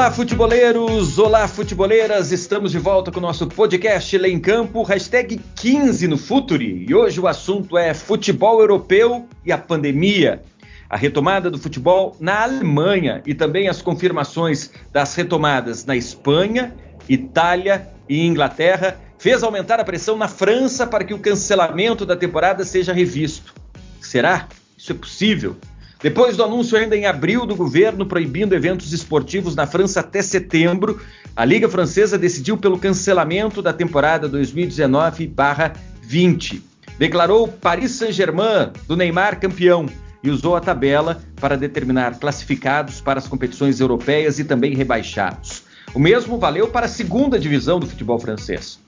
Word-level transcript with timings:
Olá, 0.00 0.10
futeboleiros! 0.10 1.18
Olá, 1.18 1.46
futeboleiras! 1.46 2.32
Estamos 2.32 2.72
de 2.72 2.78
volta 2.78 3.12
com 3.12 3.18
o 3.18 3.20
nosso 3.20 3.46
podcast 3.46 4.16
Lê 4.16 4.30
em 4.30 4.40
Campo, 4.40 4.82
hashtag 4.82 5.38
15 5.54 6.08
no 6.08 6.16
Futuri. 6.16 6.86
E 6.88 6.94
hoje 6.94 7.20
o 7.20 7.28
assunto 7.28 7.76
é 7.76 7.92
futebol 7.92 8.60
europeu 8.60 9.28
e 9.44 9.52
a 9.52 9.58
pandemia. 9.58 10.42
A 10.88 10.96
retomada 10.96 11.50
do 11.50 11.58
futebol 11.58 12.16
na 12.18 12.44
Alemanha 12.44 13.22
e 13.26 13.34
também 13.34 13.68
as 13.68 13.82
confirmações 13.82 14.70
das 14.90 15.14
retomadas 15.14 15.84
na 15.84 15.94
Espanha, 15.94 16.74
Itália 17.06 17.86
e 18.08 18.26
Inglaterra 18.26 18.98
fez 19.18 19.42
aumentar 19.42 19.80
a 19.80 19.84
pressão 19.84 20.16
na 20.16 20.28
França 20.28 20.86
para 20.86 21.04
que 21.04 21.12
o 21.12 21.18
cancelamento 21.18 22.06
da 22.06 22.16
temporada 22.16 22.64
seja 22.64 22.94
revisto. 22.94 23.52
Será? 24.00 24.48
Isso 24.78 24.92
é 24.92 24.94
possível? 24.94 25.58
Depois 26.02 26.34
do 26.34 26.42
anúncio 26.42 26.78
ainda 26.78 26.96
em 26.96 27.04
abril 27.04 27.44
do 27.44 27.54
governo 27.54 28.06
proibindo 28.06 28.54
eventos 28.54 28.94
esportivos 28.94 29.54
na 29.54 29.66
França 29.66 30.00
até 30.00 30.22
setembro, 30.22 30.98
a 31.36 31.44
Liga 31.44 31.68
Francesa 31.68 32.16
decidiu 32.16 32.56
pelo 32.56 32.78
cancelamento 32.78 33.60
da 33.60 33.70
temporada 33.70 34.26
2019/20. 34.26 36.62
Declarou 36.98 37.48
Paris 37.48 37.90
Saint-Germain 37.92 38.70
do 38.88 38.96
Neymar 38.96 39.38
campeão 39.38 39.84
e 40.22 40.30
usou 40.30 40.56
a 40.56 40.60
tabela 40.60 41.20
para 41.36 41.56
determinar 41.56 42.18
classificados 42.18 43.02
para 43.02 43.18
as 43.18 43.28
competições 43.28 43.78
europeias 43.78 44.38
e 44.38 44.44
também 44.44 44.74
rebaixados. 44.74 45.64
O 45.92 45.98
mesmo 45.98 46.38
valeu 46.38 46.68
para 46.68 46.86
a 46.86 46.88
segunda 46.88 47.38
divisão 47.38 47.78
do 47.78 47.86
futebol 47.86 48.18
francês. 48.18 48.80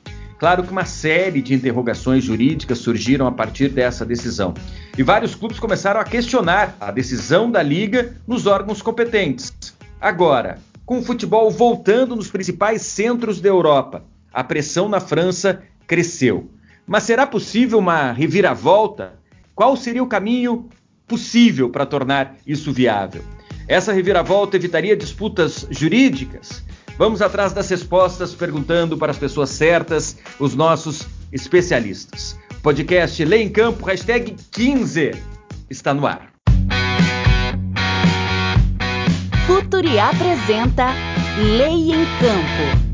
Claro 0.43 0.65
que 0.65 0.73
uma 0.73 0.85
série 0.85 1.41
de 1.41 1.55
interrogações 1.55 2.25
jurídicas 2.25 2.79
surgiram 2.79 3.29
a 3.29 3.31
partir 3.31 3.69
dessa 3.69 4.05
decisão. 4.05 4.53
E 4.99 5.01
vários 5.01 5.37
clubes 5.37 5.61
começaram 5.61 6.01
a 6.01 6.05
questionar 6.05 6.77
a 6.81 6.91
decisão 6.91 7.49
da 7.49 7.63
liga 7.63 8.17
nos 8.27 8.45
órgãos 8.45 8.83
competentes. 8.83 9.55
Agora, 10.01 10.59
com 10.85 10.99
o 10.99 11.03
futebol 11.05 11.49
voltando 11.49 12.17
nos 12.17 12.29
principais 12.29 12.83
centros 12.83 13.41
da 13.41 13.49
Europa, 13.49 14.05
a 14.33 14.43
pressão 14.43 14.89
na 14.89 14.99
França 14.99 15.63
cresceu. 15.87 16.51
Mas 16.85 17.05
será 17.05 17.25
possível 17.25 17.79
uma 17.79 18.11
reviravolta? 18.11 19.13
Qual 19.55 19.77
seria 19.77 20.03
o 20.03 20.09
caminho 20.09 20.69
possível 21.07 21.71
para 21.71 21.87
tornar 21.87 22.35
isso 22.45 22.73
viável? 22.73 23.23
Essa 23.69 23.93
reviravolta 23.93 24.57
evitaria 24.57 24.97
disputas 24.97 25.65
jurídicas? 25.71 26.65
Vamos 27.03 27.21
atrás 27.21 27.53
das 27.53 27.69
respostas, 27.69 28.33
perguntando 28.33 28.97
para 28.97 29.11
as 29.11 29.19
pessoas 29.19 29.51
certas, 29.51 30.17
os 30.39 30.55
nossos 30.55 31.05
especialistas. 31.33 32.39
Podcast 32.63 33.25
Lei 33.25 33.43
em 33.43 33.49
Campo, 33.49 33.85
hashtag 33.85 34.37
15, 34.53 35.11
está 35.69 35.93
no 35.93 36.07
ar. 36.07 36.33
Futuri 39.49 39.99
apresenta 39.99 40.91
Lei 41.41 41.91
em 41.91 42.05
Campo. 42.21 42.93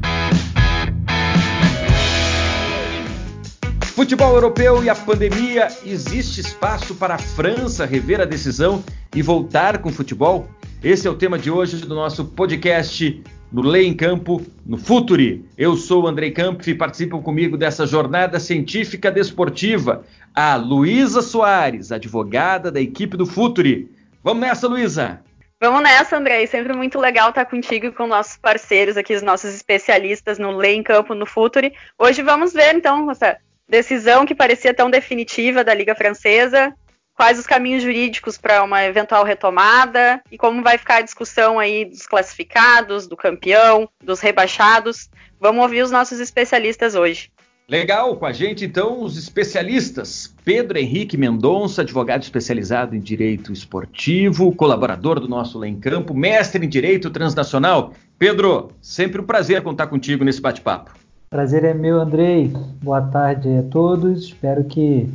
Futebol 3.88 4.32
europeu 4.32 4.82
e 4.82 4.88
a 4.88 4.94
pandemia, 4.94 5.68
existe 5.84 6.40
espaço 6.40 6.94
para 6.94 7.16
a 7.16 7.18
França 7.18 7.84
rever 7.84 8.22
a 8.22 8.24
decisão 8.24 8.82
e 9.14 9.20
voltar 9.20 9.82
com 9.82 9.90
o 9.90 9.92
futebol? 9.92 10.48
Esse 10.82 11.06
é 11.06 11.10
o 11.10 11.14
tema 11.14 11.38
de 11.38 11.50
hoje 11.50 11.76
do 11.76 11.94
nosso 11.94 12.24
podcast 12.24 13.22
no 13.52 13.62
Lei 13.62 13.86
em 13.86 13.94
Campo, 13.94 14.42
no 14.64 14.76
Futuri. 14.76 15.44
Eu 15.56 15.76
sou 15.76 16.04
o 16.04 16.06
Andrei 16.06 16.30
Campos 16.30 16.66
e 16.66 16.74
participam 16.74 17.20
comigo 17.22 17.56
dessa 17.56 17.86
jornada 17.86 18.38
científica 18.38 19.10
desportiva 19.10 20.04
a 20.34 20.56
Luísa 20.56 21.22
Soares, 21.22 21.90
advogada 21.90 22.70
da 22.70 22.80
equipe 22.80 23.16
do 23.16 23.26
Futuri. 23.26 23.90
Vamos 24.22 24.40
nessa, 24.40 24.68
Luísa! 24.68 25.20
Vamos 25.60 25.82
nessa, 25.82 26.16
Andrei. 26.16 26.46
Sempre 26.46 26.72
muito 26.72 27.00
legal 27.00 27.30
estar 27.30 27.44
contigo 27.44 27.86
e 27.86 27.92
com 27.92 28.06
nossos 28.06 28.36
parceiros 28.36 28.96
aqui, 28.96 29.14
os 29.14 29.22
nossos 29.22 29.52
especialistas 29.52 30.38
no 30.38 30.56
Lei 30.56 30.76
em 30.76 30.82
Campo, 30.82 31.14
no 31.14 31.26
Futuri. 31.26 31.72
Hoje 31.98 32.22
vamos 32.22 32.52
ver, 32.52 32.76
então, 32.76 33.10
essa 33.10 33.36
decisão 33.68 34.24
que 34.24 34.34
parecia 34.34 34.72
tão 34.72 34.88
definitiva 34.88 35.64
da 35.64 35.74
Liga 35.74 35.94
Francesa, 35.94 36.72
quais 37.18 37.36
os 37.36 37.48
caminhos 37.48 37.82
jurídicos 37.82 38.38
para 38.38 38.62
uma 38.62 38.84
eventual 38.84 39.24
retomada 39.24 40.22
e 40.30 40.38
como 40.38 40.62
vai 40.62 40.78
ficar 40.78 40.98
a 40.98 41.02
discussão 41.02 41.58
aí 41.58 41.84
dos 41.84 42.06
classificados, 42.06 43.08
do 43.08 43.16
campeão, 43.16 43.88
dos 44.00 44.20
rebaixados. 44.20 45.10
Vamos 45.40 45.60
ouvir 45.60 45.82
os 45.82 45.90
nossos 45.90 46.20
especialistas 46.20 46.94
hoje. 46.94 47.28
Legal, 47.68 48.16
com 48.16 48.24
a 48.24 48.32
gente 48.32 48.64
então 48.64 49.02
os 49.02 49.18
especialistas. 49.18 50.32
Pedro 50.44 50.78
Henrique 50.78 51.16
Mendonça, 51.16 51.82
advogado 51.82 52.22
especializado 52.22 52.94
em 52.94 53.00
direito 53.00 53.52
esportivo, 53.52 54.54
colaborador 54.54 55.18
do 55.18 55.28
nosso 55.28 55.58
Lá 55.58 55.66
em 55.66 55.78
Campo, 55.78 56.14
mestre 56.14 56.64
em 56.64 56.68
direito 56.68 57.10
transnacional. 57.10 57.92
Pedro, 58.16 58.70
sempre 58.80 59.20
um 59.20 59.26
prazer 59.26 59.60
contar 59.62 59.88
contigo 59.88 60.24
nesse 60.24 60.40
bate-papo. 60.40 60.92
Prazer 61.28 61.64
é 61.64 61.74
meu, 61.74 62.00
Andrei. 62.00 62.52
Boa 62.80 63.02
tarde 63.02 63.48
a 63.58 63.62
todos. 63.64 64.22
Espero 64.22 64.64
que 64.64 65.06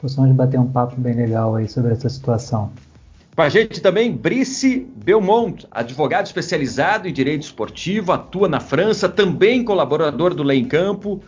possamos 0.00 0.32
bater 0.32 0.58
um 0.58 0.66
papo 0.66 1.00
bem 1.00 1.14
legal 1.14 1.56
aí 1.56 1.68
sobre 1.68 1.92
essa 1.92 2.08
situação. 2.08 2.72
Com 3.34 3.42
a 3.42 3.48
gente 3.48 3.80
também 3.80 4.12
Brice 4.12 4.86
Belmont, 4.96 5.66
advogado 5.70 6.26
especializado 6.26 7.08
em 7.08 7.12
direito 7.12 7.42
esportivo, 7.42 8.12
atua 8.12 8.48
na 8.48 8.60
França, 8.60 9.08
também 9.08 9.64
colaborador 9.64 10.34
do 10.34 10.42
Lei 10.42 10.58
em 10.58 10.64
Campo, 10.64 11.22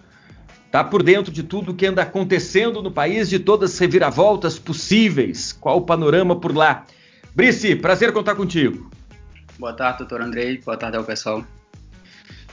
está 0.66 0.82
por 0.82 1.02
dentro 1.02 1.32
de 1.32 1.42
tudo 1.42 1.74
que 1.74 1.86
anda 1.86 2.02
acontecendo 2.02 2.82
no 2.82 2.90
país, 2.90 3.28
de 3.28 3.38
todas 3.38 3.74
as 3.74 3.78
reviravoltas 3.78 4.58
possíveis. 4.58 5.52
Qual 5.52 5.78
o 5.78 5.82
panorama 5.82 6.36
por 6.36 6.54
lá? 6.54 6.84
Brice, 7.34 7.76
prazer 7.76 8.12
contar 8.12 8.34
contigo. 8.34 8.90
Boa 9.58 9.72
tarde, 9.72 9.98
doutor 9.98 10.22
Andrei. 10.22 10.58
Boa 10.58 10.76
tarde 10.76 10.96
ao 10.96 11.04
pessoal. 11.04 11.44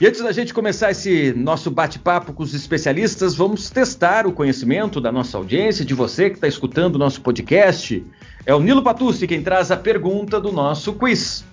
E 0.00 0.06
antes 0.06 0.22
da 0.22 0.32
gente 0.32 0.54
começar 0.54 0.90
esse 0.92 1.34
nosso 1.34 1.70
bate-papo 1.70 2.32
com 2.32 2.42
os 2.42 2.54
especialistas, 2.54 3.34
vamos 3.34 3.68
testar 3.68 4.26
o 4.26 4.32
conhecimento 4.32 4.98
da 4.98 5.12
nossa 5.12 5.36
audiência, 5.36 5.84
de 5.84 5.92
você 5.92 6.30
que 6.30 6.36
está 6.36 6.48
escutando 6.48 6.94
o 6.94 6.98
nosso 6.98 7.20
podcast. 7.20 8.02
É 8.46 8.54
o 8.54 8.60
Nilo 8.60 8.82
Patucci 8.82 9.26
quem 9.26 9.42
traz 9.42 9.70
a 9.70 9.76
pergunta 9.76 10.40
do 10.40 10.50
nosso 10.50 10.94
quiz. 10.94 11.44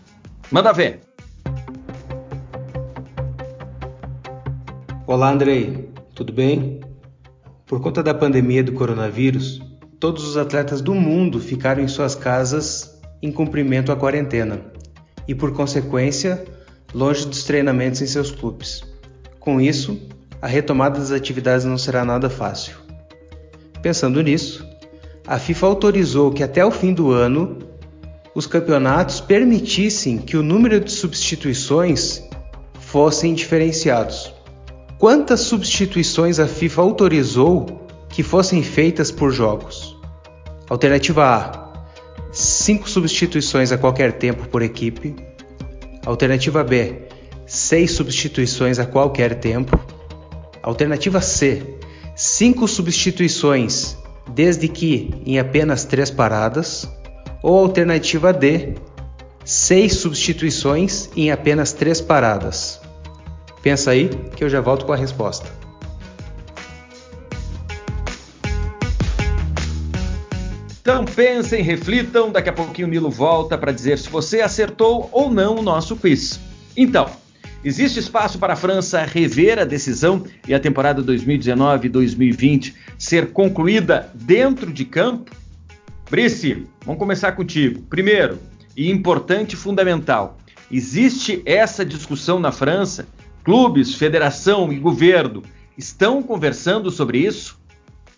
Manda 0.49 0.71
ver. 0.71 1.01
Olá, 5.05 5.29
Andrei. 5.29 5.89
Tudo 6.15 6.31
bem? 6.31 6.79
Por 7.65 7.81
conta 7.81 8.01
da 8.01 8.13
pandemia 8.13 8.63
do 8.63 8.71
coronavírus, 8.71 9.61
todos 9.99 10.25
os 10.25 10.37
atletas 10.37 10.79
do 10.79 10.95
mundo 10.95 11.41
ficaram 11.41 11.83
em 11.83 11.87
suas 11.89 12.15
casas 12.15 12.97
em 13.21 13.29
cumprimento 13.29 13.91
à 13.91 13.95
quarentena. 13.97 14.61
E 15.27 15.35
por 15.35 15.51
consequência, 15.51 16.45
longe 16.93 17.25
dos 17.25 17.43
treinamentos 17.43 18.01
em 18.01 18.07
seus 18.07 18.31
clubes. 18.31 18.83
Com 19.39 19.61
isso, 19.61 19.99
a 20.41 20.47
retomada 20.47 20.99
das 20.99 21.11
atividades 21.11 21.65
não 21.65 21.77
será 21.77 22.05
nada 22.05 22.29
fácil. 22.29 22.75
Pensando 23.81 24.21
nisso, 24.21 24.65
a 25.25 25.37
FIFA 25.37 25.67
autorizou 25.67 26.31
que 26.31 26.43
até 26.43 26.65
o 26.65 26.71
fim 26.71 26.93
do 26.93 27.11
ano 27.11 27.59
os 28.33 28.45
campeonatos 28.45 29.19
permitissem 29.19 30.17
que 30.17 30.37
o 30.37 30.43
número 30.43 30.79
de 30.79 30.91
substituições 30.91 32.23
fossem 32.79 33.33
diferenciados. 33.33 34.33
Quantas 34.99 35.41
substituições 35.41 36.39
a 36.39 36.47
FIFA 36.47 36.81
autorizou 36.81 37.87
que 38.09 38.23
fossem 38.23 38.63
feitas 38.63 39.11
por 39.11 39.31
jogos? 39.31 39.97
Alternativa 40.69 41.23
A: 41.25 41.67
5 42.31 42.89
substituições 42.89 43.71
a 43.71 43.77
qualquer 43.77 44.13
tempo 44.13 44.47
por 44.47 44.61
equipe. 44.61 45.15
Alternativa 46.07 46.63
B, 46.63 47.01
6 47.45 47.91
substituições 47.91 48.79
a 48.79 48.85
qualquer 48.85 49.41
tempo. 49.41 49.77
Alternativa 50.63 51.19
C, 51.19 51.75
5 52.15 52.65
substituições 52.65 53.97
desde 54.29 54.69
que 54.69 55.13
em 55.25 55.37
apenas 55.37 55.83
3 55.83 56.09
paradas. 56.11 56.89
Ou 57.43 57.57
alternativa 57.57 58.31
D, 58.31 58.75
6 59.43 59.95
substituições 59.95 61.09
em 61.13 61.29
apenas 61.29 61.73
3 61.73 61.99
paradas. 61.99 62.79
Pensa 63.61 63.91
aí 63.91 64.09
que 64.33 64.45
eu 64.45 64.49
já 64.49 64.61
volto 64.61 64.85
com 64.85 64.93
a 64.93 64.95
resposta. 64.95 65.56
Então 70.87 71.03
pensem, 71.03 71.61
reflitam, 71.61 72.31
daqui 72.31 72.47
a 72.47 72.53
pouquinho 72.53 72.87
o 72.87 72.89
Nilo 72.89 73.09
volta 73.09 73.57
para 73.57 73.73
dizer 73.73 73.97
se 73.97 74.07
você 74.07 74.39
acertou 74.39 75.09
ou 75.11 75.29
não 75.29 75.57
o 75.57 75.61
nosso 75.61 75.97
quiz. 75.97 76.39
Então, 76.77 77.11
existe 77.61 77.99
espaço 77.99 78.39
para 78.39 78.53
a 78.53 78.55
França 78.55 79.03
rever 79.03 79.59
a 79.59 79.65
decisão 79.65 80.23
e 80.47 80.53
a 80.53 80.59
temporada 80.61 81.03
2019-2020 81.03 82.73
ser 82.97 83.33
concluída 83.33 84.09
dentro 84.15 84.71
de 84.71 84.85
campo? 84.85 85.29
Brice, 86.09 86.65
vamos 86.85 86.99
começar 86.99 87.33
contigo. 87.33 87.81
Primeiro, 87.89 88.39
e 88.73 88.89
importante 88.89 89.55
e 89.55 89.57
fundamental, 89.57 90.37
existe 90.71 91.43
essa 91.45 91.83
discussão 91.83 92.39
na 92.39 92.53
França? 92.53 93.05
Clubes, 93.43 93.93
federação 93.93 94.71
e 94.71 94.79
governo 94.79 95.43
estão 95.77 96.23
conversando 96.23 96.89
sobre 96.89 97.17
isso? 97.17 97.59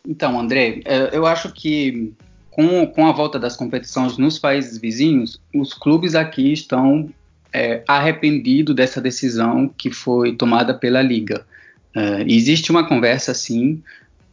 Então, 0.07 0.39
André, 0.39 0.81
é, 0.85 1.09
eu 1.17 1.25
acho 1.25 1.51
que 1.51 2.13
com, 2.59 2.85
com 2.87 3.07
a 3.07 3.13
volta 3.13 3.39
das 3.39 3.55
competições 3.55 4.17
nos 4.17 4.37
países 4.37 4.77
vizinhos, 4.77 5.39
os 5.55 5.73
clubes 5.73 6.13
aqui 6.13 6.51
estão 6.51 7.09
é, 7.53 7.81
arrependido 7.87 8.73
dessa 8.73 8.99
decisão 8.99 9.73
que 9.77 9.89
foi 9.89 10.35
tomada 10.35 10.73
pela 10.73 11.01
Liga. 11.01 11.45
Uh, 11.95 12.21
existe 12.27 12.69
uma 12.69 12.85
conversa, 12.85 13.33
sim, 13.33 13.81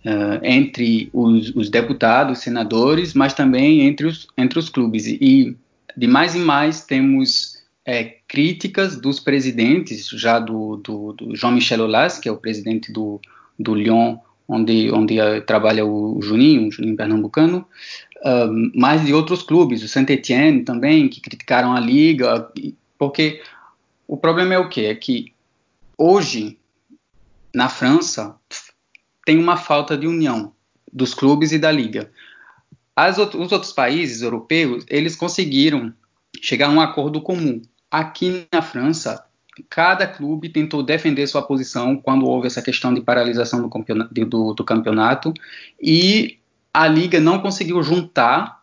uh, 0.04 0.40
entre 0.42 1.08
os, 1.12 1.54
os, 1.54 1.70
deputados, 1.70 2.40
senadores, 2.40 3.14
mas 3.14 3.32
também 3.32 3.82
entre 3.82 4.06
os, 4.08 4.26
entre 4.36 4.58
os 4.58 4.68
clubes. 4.68 5.06
E 5.06 5.56
de 5.96 6.06
mais 6.08 6.34
em 6.34 6.40
mais 6.40 6.80
temos 6.80 7.62
é, 7.84 8.16
críticas 8.26 9.00
dos 9.00 9.20
presidentes, 9.20 10.08
já 10.08 10.40
do, 10.40 10.78
do, 10.78 11.12
do 11.12 11.36
Jean-Michel 11.36 11.82
Aulas, 11.82 12.18
que 12.18 12.28
é 12.28 12.32
o 12.32 12.36
presidente 12.36 12.90
do, 12.90 13.20
do 13.56 13.72
Lyon, 13.72 14.18
onde, 14.48 14.90
onde 14.92 15.20
uh, 15.20 15.40
trabalha 15.42 15.84
o 15.84 16.20
Juninho, 16.22 16.68
o 16.68 16.72
Juninho 16.72 16.96
Pernambucano, 16.96 17.66
mas 18.74 19.04
de 19.04 19.12
outros 19.12 19.42
clubes, 19.42 19.82
o 19.82 19.88
Saint-Etienne 19.88 20.64
também, 20.64 21.08
que 21.08 21.20
criticaram 21.20 21.72
a 21.74 21.80
liga, 21.80 22.50
porque 22.98 23.42
o 24.06 24.16
problema 24.16 24.54
é 24.54 24.58
o 24.58 24.68
quê? 24.68 24.82
É 24.82 24.94
que 24.94 25.32
hoje, 25.96 26.58
na 27.54 27.68
França, 27.68 28.36
tem 29.24 29.38
uma 29.38 29.56
falta 29.56 29.96
de 29.96 30.06
união 30.06 30.52
dos 30.92 31.12
clubes 31.12 31.52
e 31.52 31.58
da 31.58 31.70
liga. 31.70 32.10
As, 32.94 33.18
os 33.18 33.52
outros 33.52 33.72
países 33.72 34.22
europeus, 34.22 34.84
eles 34.88 35.16
conseguiram 35.16 35.92
chegar 36.40 36.68
a 36.68 36.70
um 36.70 36.80
acordo 36.80 37.20
comum. 37.20 37.60
Aqui 37.90 38.46
na 38.52 38.62
França, 38.62 39.24
cada 39.68 40.06
clube 40.06 40.48
tentou 40.48 40.82
defender 40.82 41.26
sua 41.26 41.42
posição 41.42 41.96
quando 41.96 42.26
houve 42.26 42.46
essa 42.46 42.62
questão 42.62 42.92
de 42.92 43.00
paralisação 43.00 43.60
do 43.60 43.68
campeonato, 43.68 44.14
do, 44.14 44.54
do 44.54 44.64
campeonato 44.64 45.34
e 45.80 46.38
a 46.76 46.86
liga 46.86 47.18
não 47.18 47.38
conseguiu 47.38 47.82
juntar, 47.82 48.60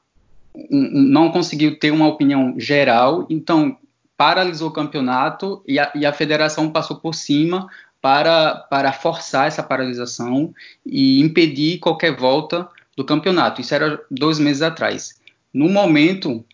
não 0.70 1.32
conseguiu 1.32 1.80
ter 1.80 1.90
uma 1.90 2.08
opinião 2.08 2.54
geral, 2.60 3.26
então 3.28 3.76
paralisou 4.16 4.70
o 4.70 4.74
campeonato 4.74 5.64
e 5.68 5.80
a, 5.80 5.92
e 5.96 6.06
a 6.06 6.14
federação 6.14 6.70
passou 6.70 6.98
por 6.98 7.16
cima 7.16 7.68
para, 8.00 8.54
para 8.70 8.94
forçar 8.94 9.48
essa 9.48 9.64
paralisação 9.64 10.54
e 10.86 11.22
impedir 11.22 11.80
qualquer 11.80 12.16
volta 12.16 12.70
do 12.96 13.04
campeonato. 13.04 13.62
Isso 13.62 13.74
era 13.74 14.00
dois 14.12 14.38
meses 14.38 14.62
atrás. 14.62 15.20
No 15.52 15.68
momento, 15.68 16.46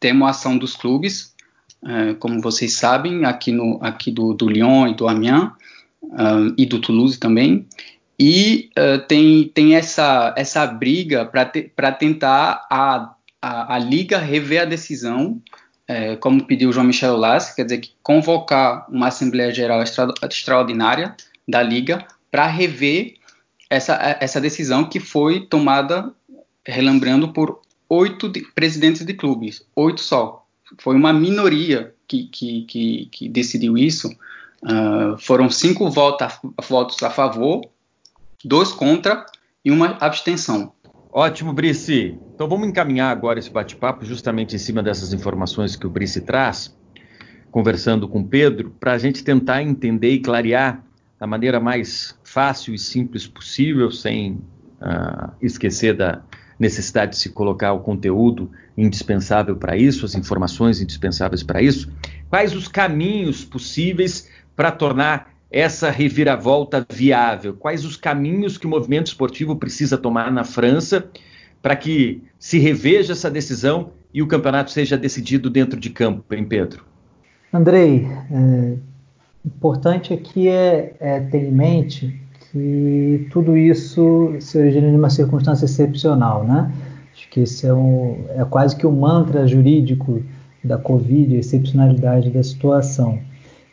temos 0.00 0.26
a 0.26 0.30
ação 0.30 0.56
dos 0.56 0.74
clubes, 0.74 1.34
é, 1.84 2.14
como 2.14 2.40
vocês 2.40 2.76
sabem, 2.76 3.26
aqui, 3.26 3.52
no, 3.52 3.78
aqui 3.82 4.10
do, 4.10 4.32
do 4.32 4.48
Lyon 4.48 4.88
e 4.88 4.94
do 4.94 5.06
Amiens, 5.06 5.50
uh, 6.02 6.54
e 6.56 6.64
do 6.64 6.80
Toulouse 6.80 7.18
também, 7.18 7.66
e 8.18 8.70
uh, 8.76 9.06
tem, 9.06 9.48
tem 9.48 9.76
essa, 9.76 10.34
essa 10.36 10.66
briga 10.66 11.24
para 11.24 11.44
te, 11.44 11.72
tentar 11.98 12.66
a, 12.68 13.14
a, 13.40 13.76
a, 13.76 13.78
Liga 13.78 14.18
rever 14.18 14.62
a 14.62 14.64
decisão, 14.64 15.40
é, 15.86 16.16
como 16.16 16.44
pediu 16.44 16.72
João 16.72 16.86
Michel 16.86 17.16
Lass, 17.16 17.54
quer 17.54 17.64
dizer, 17.64 17.78
que 17.78 17.92
convocar 18.02 18.86
uma 18.90 19.06
Assembleia 19.06 19.54
Geral 19.54 19.80
extra, 19.80 20.12
extraordinária 20.28 21.14
da 21.46 21.62
Liga 21.62 22.04
para 22.30 22.46
rever 22.46 23.14
essa, 23.70 24.18
essa 24.20 24.40
decisão 24.40 24.84
que 24.84 24.98
foi 24.98 25.46
tomada, 25.46 26.12
relembrando, 26.66 27.32
por 27.32 27.60
oito 27.88 28.28
de, 28.28 28.40
presidentes 28.52 29.06
de 29.06 29.14
clubes, 29.14 29.64
oito 29.76 30.00
só. 30.00 30.44
Foi 30.78 30.96
uma 30.96 31.12
minoria 31.12 31.94
que, 32.08 32.24
que, 32.24 32.62
que, 32.62 33.08
que 33.12 33.28
decidiu 33.28 33.78
isso. 33.78 34.10
Uh, 34.60 35.16
foram 35.18 35.48
cinco 35.48 35.88
vota, 35.88 36.28
votos 36.68 37.00
a 37.02 37.10
favor 37.10 37.62
dois 38.44 38.72
contra 38.72 39.24
e 39.64 39.70
uma 39.70 39.96
abstenção. 40.00 40.72
Ótimo, 41.12 41.52
Brice. 41.52 42.18
Então 42.34 42.48
vamos 42.48 42.68
encaminhar 42.68 43.10
agora 43.10 43.38
esse 43.38 43.50
bate-papo 43.50 44.04
justamente 44.04 44.54
em 44.54 44.58
cima 44.58 44.82
dessas 44.82 45.12
informações 45.12 45.74
que 45.74 45.86
o 45.86 45.90
Brice 45.90 46.20
traz, 46.20 46.76
conversando 47.50 48.06
com 48.06 48.20
o 48.20 48.28
Pedro, 48.28 48.70
para 48.78 48.92
a 48.92 48.98
gente 48.98 49.24
tentar 49.24 49.62
entender 49.62 50.10
e 50.10 50.20
clarear 50.20 50.84
da 51.18 51.26
maneira 51.26 51.58
mais 51.58 52.16
fácil 52.22 52.74
e 52.74 52.78
simples 52.78 53.26
possível, 53.26 53.90
sem 53.90 54.34
uh, 54.80 55.32
esquecer 55.42 55.96
da 55.96 56.22
necessidade 56.58 57.12
de 57.12 57.18
se 57.18 57.30
colocar 57.30 57.72
o 57.72 57.80
conteúdo 57.80 58.50
indispensável 58.76 59.56
para 59.56 59.76
isso, 59.76 60.04
as 60.04 60.14
informações 60.14 60.80
indispensáveis 60.80 61.42
para 61.42 61.62
isso, 61.62 61.90
quais 62.28 62.54
os 62.54 62.68
caminhos 62.68 63.44
possíveis 63.44 64.28
para 64.54 64.70
tornar 64.70 65.37
essa 65.50 65.90
reviravolta 65.90 66.86
viável? 66.90 67.54
Quais 67.54 67.84
os 67.84 67.96
caminhos 67.96 68.58
que 68.58 68.66
o 68.66 68.70
movimento 68.70 69.06
esportivo 69.06 69.56
precisa 69.56 69.96
tomar 69.96 70.30
na 70.30 70.44
França 70.44 71.06
para 71.62 71.74
que 71.74 72.22
se 72.38 72.58
reveja 72.58 73.12
essa 73.12 73.30
decisão 73.30 73.90
e 74.12 74.22
o 74.22 74.26
campeonato 74.26 74.70
seja 74.70 74.96
decidido 74.96 75.50
dentro 75.50 75.78
de 75.78 75.90
campo, 75.90 76.34
hein, 76.34 76.44
Pedro? 76.44 76.84
Andrei, 77.52 78.06
é, 78.30 78.76
importante 79.44 80.12
aqui 80.12 80.48
é, 80.48 80.94
é 81.00 81.20
ter 81.20 81.44
em 81.44 81.52
mente 81.52 82.20
que 82.52 83.26
tudo 83.30 83.56
isso 83.56 84.34
se 84.40 84.58
origina 84.58 84.90
de 84.90 84.96
uma 84.96 85.10
circunstância 85.10 85.64
excepcional, 85.64 86.44
né? 86.44 86.72
Acho 87.12 87.28
que 87.30 87.40
esse 87.40 87.66
é, 87.66 87.74
um, 87.74 88.24
é 88.30 88.44
quase 88.44 88.76
que 88.76 88.86
o 88.86 88.90
um 88.90 89.00
mantra 89.00 89.46
jurídico 89.46 90.22
da 90.62 90.78
Covid, 90.78 91.36
a 91.36 91.40
excepcionalidade 91.40 92.30
da 92.30 92.42
situação. 92.42 93.18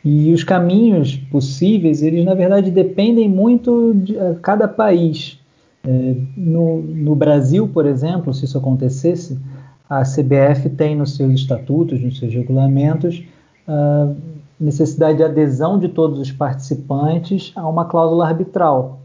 E 0.08 0.32
os 0.32 0.44
caminhos 0.44 1.16
possíveis, 1.16 2.00
eles 2.00 2.24
na 2.24 2.32
verdade 2.32 2.70
dependem 2.70 3.28
muito 3.28 3.92
de 3.92 4.16
uh, 4.16 4.36
cada 4.40 4.68
país. 4.68 5.36
É, 5.84 6.14
no, 6.36 6.80
no, 6.80 7.16
Brasil, 7.16 7.66
por 7.66 7.84
exemplo, 7.86 8.32
se 8.32 8.44
isso 8.44 8.56
acontecesse, 8.56 9.36
a 9.90 10.02
CBF 10.02 10.70
tem 10.70 10.94
nos 10.94 11.16
seus 11.16 11.32
estatutos, 11.32 12.00
nos 12.00 12.20
seus 12.20 12.32
regulamentos, 12.32 13.24
a 13.66 14.12
necessidade 14.60 15.18
de 15.18 15.24
adesão 15.24 15.76
de 15.76 15.88
todos 15.88 16.20
os 16.20 16.30
participantes 16.30 17.52
a 17.56 17.68
uma 17.68 17.84
cláusula 17.84 18.28
arbitral. 18.28 19.00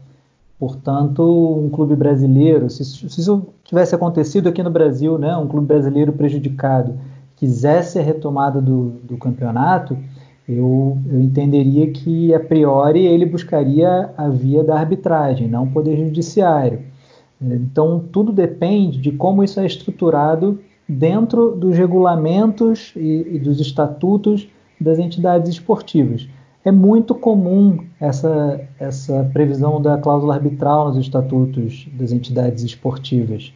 Portanto, 0.56 1.24
um 1.64 1.68
clube 1.68 1.96
brasileiro, 1.96 2.70
se, 2.70 2.84
se 2.84 3.20
isso 3.20 3.48
tivesse 3.64 3.92
acontecido 3.92 4.48
aqui 4.48 4.62
no 4.62 4.70
Brasil, 4.70 5.18
né, 5.18 5.36
um 5.36 5.48
clube 5.48 5.66
brasileiro 5.66 6.12
prejudicado, 6.12 6.94
quisesse 7.34 7.98
a 7.98 8.02
retomada 8.02 8.60
do, 8.60 8.90
do 9.02 9.16
campeonato, 9.16 9.98
eu, 10.48 10.98
eu 11.08 11.20
entenderia 11.20 11.90
que, 11.90 12.34
a 12.34 12.40
priori, 12.40 13.06
ele 13.06 13.26
buscaria 13.26 14.10
a 14.16 14.28
via 14.28 14.64
da 14.64 14.78
arbitragem, 14.78 15.48
não 15.48 15.64
o 15.64 15.70
poder 15.70 15.96
judiciário. 15.96 16.80
Então, 17.40 18.04
tudo 18.12 18.32
depende 18.32 18.98
de 18.98 19.12
como 19.12 19.42
isso 19.42 19.58
é 19.58 19.66
estruturado 19.66 20.60
dentro 20.88 21.52
dos 21.52 21.76
regulamentos 21.76 22.92
e, 22.96 23.26
e 23.32 23.38
dos 23.38 23.60
estatutos 23.60 24.48
das 24.80 24.98
entidades 24.98 25.50
esportivas. 25.50 26.28
É 26.64 26.70
muito 26.70 27.14
comum 27.14 27.78
essa, 28.00 28.60
essa 28.78 29.28
previsão 29.32 29.82
da 29.82 29.98
cláusula 29.98 30.34
arbitral 30.34 30.88
nos 30.88 30.96
estatutos 30.96 31.88
das 31.94 32.12
entidades 32.12 32.62
esportivas. 32.62 33.52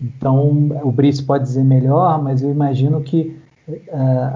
Então, 0.00 0.70
o 0.82 0.90
Brice 0.90 1.22
pode 1.22 1.44
dizer 1.44 1.64
melhor, 1.64 2.22
mas 2.22 2.42
eu 2.42 2.50
imagino 2.50 3.02
que 3.02 3.36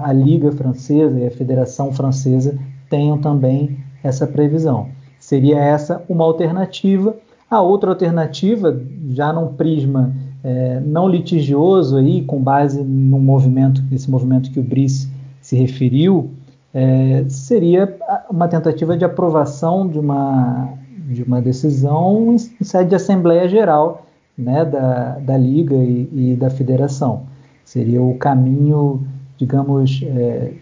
a 0.03 0.11
Liga 0.11 0.51
Francesa 0.51 1.17
e 1.19 1.25
a 1.25 1.31
Federação 1.31 1.91
Francesa 1.91 2.57
tenham 2.89 3.17
também 3.17 3.77
essa 4.03 4.27
previsão. 4.27 4.89
Seria 5.19 5.59
essa 5.59 6.03
uma 6.09 6.25
alternativa. 6.25 7.15
A 7.49 7.61
outra 7.61 7.91
alternativa, 7.91 8.81
já 9.09 9.31
num 9.31 9.53
prisma 9.53 10.13
é, 10.43 10.79
não 10.79 11.07
litigioso 11.07 11.97
aí, 11.97 12.23
com 12.23 12.41
base 12.41 12.81
no 12.83 13.19
movimento, 13.19 13.83
nesse 13.89 14.09
movimento 14.09 14.51
que 14.51 14.59
o 14.59 14.63
Brice 14.63 15.09
se 15.41 15.55
referiu, 15.55 16.31
é, 16.73 17.25
seria 17.27 17.97
uma 18.29 18.47
tentativa 18.47 18.97
de 18.97 19.03
aprovação 19.03 19.87
de 19.87 19.99
uma, 19.99 20.73
de 21.07 21.23
uma 21.23 21.41
decisão 21.41 22.33
em 22.33 22.63
sede 22.63 22.89
de 22.89 22.95
Assembleia 22.95 23.47
Geral 23.47 24.05
né, 24.37 24.63
da, 24.65 25.19
da 25.19 25.37
Liga 25.37 25.75
e, 25.75 26.09
e 26.11 26.35
da 26.35 26.49
Federação. 26.49 27.23
Seria 27.63 28.01
o 28.01 28.17
caminho 28.17 29.05
digamos, 29.41 30.03
é, 30.03 30.53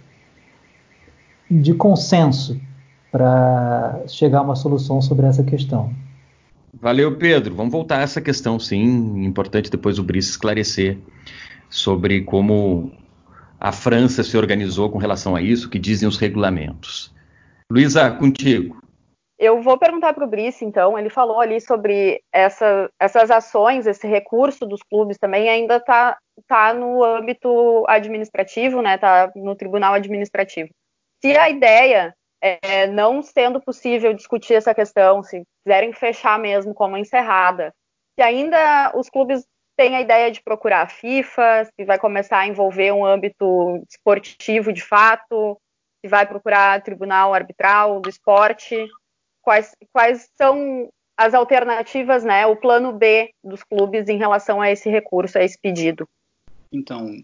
de 1.52 1.74
consenso 1.74 2.60
para 3.12 4.04
chegar 4.08 4.40
a 4.40 4.42
uma 4.42 4.56
solução 4.56 5.02
sobre 5.02 5.26
essa 5.26 5.44
questão. 5.44 5.94
Valeu, 6.82 7.18
Pedro. 7.18 7.54
Vamos 7.56 7.74
voltar 7.74 7.98
a 7.98 8.04
essa 8.04 8.22
questão, 8.22 8.58
sim. 8.58 9.26
Importante 9.26 9.70
depois 9.70 10.00
o 10.00 10.04
Brice 10.04 10.30
esclarecer 10.30 10.98
sobre 11.70 12.22
como 12.22 12.94
a 13.60 13.74
França 13.74 14.24
se 14.24 14.38
organizou 14.38 14.90
com 14.90 14.98
relação 14.98 15.36
a 15.36 15.42
isso, 15.42 15.70
que 15.70 15.78
dizem 15.78 16.08
os 16.08 16.18
regulamentos. 16.18 17.14
Luísa, 17.70 18.10
contigo. 18.12 18.82
Eu 19.38 19.62
vou 19.62 19.78
perguntar 19.78 20.14
para 20.14 20.24
o 20.24 20.30
Brice, 20.30 20.64
então. 20.64 20.98
Ele 20.98 21.10
falou 21.10 21.42
ali 21.42 21.60
sobre 21.60 22.22
essa, 22.32 22.90
essas 22.98 23.30
ações, 23.30 23.88
esse 23.88 24.08
recurso 24.08 24.66
dos 24.66 24.82
clubes 24.84 25.18
também 25.18 25.50
ainda 25.50 25.78
está 25.78 26.18
tá 26.48 26.74
no 26.74 27.04
âmbito 27.04 27.86
administrativo, 27.88 28.82
né? 28.82 28.96
Está 28.96 29.32
no 29.36 29.56
tribunal 29.56 29.94
administrativo. 29.94 30.70
Se 31.22 31.38
a 31.38 31.50
ideia 31.50 32.16
é, 32.42 32.88
não 32.88 33.22
sendo 33.22 33.62
possível 33.62 34.14
discutir 34.14 34.54
essa 34.54 34.74
questão, 34.74 35.22
se 35.24 35.44
quiserem 35.64 35.94
fechar 35.94 36.40
mesmo 36.40 36.74
como 36.74 36.98
encerrada, 36.98 37.74
se 38.18 38.24
ainda 38.24 38.92
os 38.96 39.10
clubes 39.10 39.46
tem 39.78 39.96
a 39.96 40.02
ideia 40.02 40.30
de 40.30 40.42
procurar 40.42 40.82
a 40.82 40.90
FIFA, 40.90 41.66
se 41.66 41.86
vai 41.86 41.98
começar 41.98 42.40
a 42.40 42.48
envolver 42.48 42.92
um 42.92 43.06
âmbito 43.06 43.82
esportivo 43.90 44.74
de 44.74 44.84
fato, 44.84 45.58
se 46.04 46.10
vai 46.10 46.26
procurar 46.26 46.82
tribunal 46.84 47.34
arbitral 47.34 48.02
do 48.02 48.10
esporte, 48.10 48.88
quais, 49.42 49.74
quais 49.94 50.30
são 50.38 50.90
as 51.18 51.34
alternativas, 51.34 52.24
né, 52.24 52.46
o 52.46 52.56
plano 52.56 52.94
B 52.94 53.30
dos 53.44 53.64
clubes 53.64 54.08
em 54.08 54.18
relação 54.18 54.62
a 54.62 54.72
esse 54.72 54.90
recurso, 54.90 55.38
a 55.38 55.44
esse 55.44 55.58
pedido. 55.62 56.08
Então, 56.72 57.24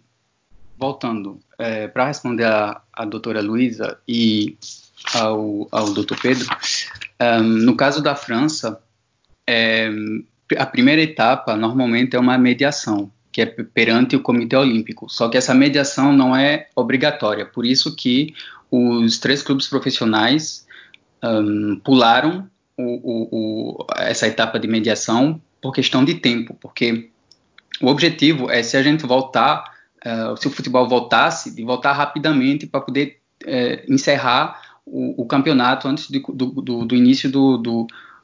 voltando, 0.78 1.40
é, 1.58 1.88
para 1.88 2.08
responder 2.08 2.46
a, 2.46 2.82
a 2.92 3.06
doutora 3.06 3.42
Luísa 3.42 3.98
e 4.08 4.58
ao, 5.14 5.68
ao 5.72 5.94
doutor 5.94 6.20
Pedro, 6.20 6.48
um, 7.22 7.44
no 7.44 7.76
caso 7.76 8.02
da 8.02 8.16
França, 8.16 8.82
é, 9.48 9.90
a 10.58 10.66
primeira 10.66 11.02
etapa 11.02 11.56
normalmente 11.56 12.16
é 12.16 12.20
uma 12.20 12.38
mediação, 12.38 13.12
que 13.32 13.42
é 13.42 13.46
perante 13.46 14.16
o 14.16 14.22
Comitê 14.22 14.56
Olímpico. 14.56 15.10
Só 15.10 15.30
que 15.30 15.38
essa 15.38 15.54
mediação 15.54 16.12
não 16.12 16.36
é 16.36 16.68
obrigatória, 16.76 17.46
por 17.46 17.66
isso 17.66 17.96
que 17.96 18.34
os 18.72 19.20
três 19.20 19.42
clubes 19.44 19.68
profissionais 19.68 20.66
um, 21.24 21.80
pularam 21.84 22.50
o, 22.78 22.84
o, 22.84 23.30
o, 23.32 23.88
essa 23.98 24.28
etapa 24.28 24.60
de 24.60 24.68
mediação 24.68 25.42
por 25.62 25.72
questão 25.72 26.04
de 26.04 26.16
tempo, 26.16 26.56
porque 26.60 27.10
o 27.82 27.88
objetivo 27.88 28.50
é 28.50 28.64
se 28.64 28.78
a 28.78 28.84
gente 28.84 29.06
voltar, 29.06 29.64
uh, 30.06 30.38
se 30.38 30.48
o 30.48 30.52
futebol 30.52 30.88
voltasse, 30.88 31.54
de 31.54 31.64
voltar 31.64 31.94
rapidamente 31.94 32.66
para 32.66 32.82
poder 32.82 33.20
uh, 33.44 33.94
encerrar 33.94 34.62
o, 34.86 35.24
o, 35.24 35.26
campeonato 35.26 35.88
antes 35.88 36.08
de, 36.08 36.20
do, 36.20 36.48
do, 36.62 36.86
do, 36.86 36.96
início 36.96 37.30
do, 37.30 37.58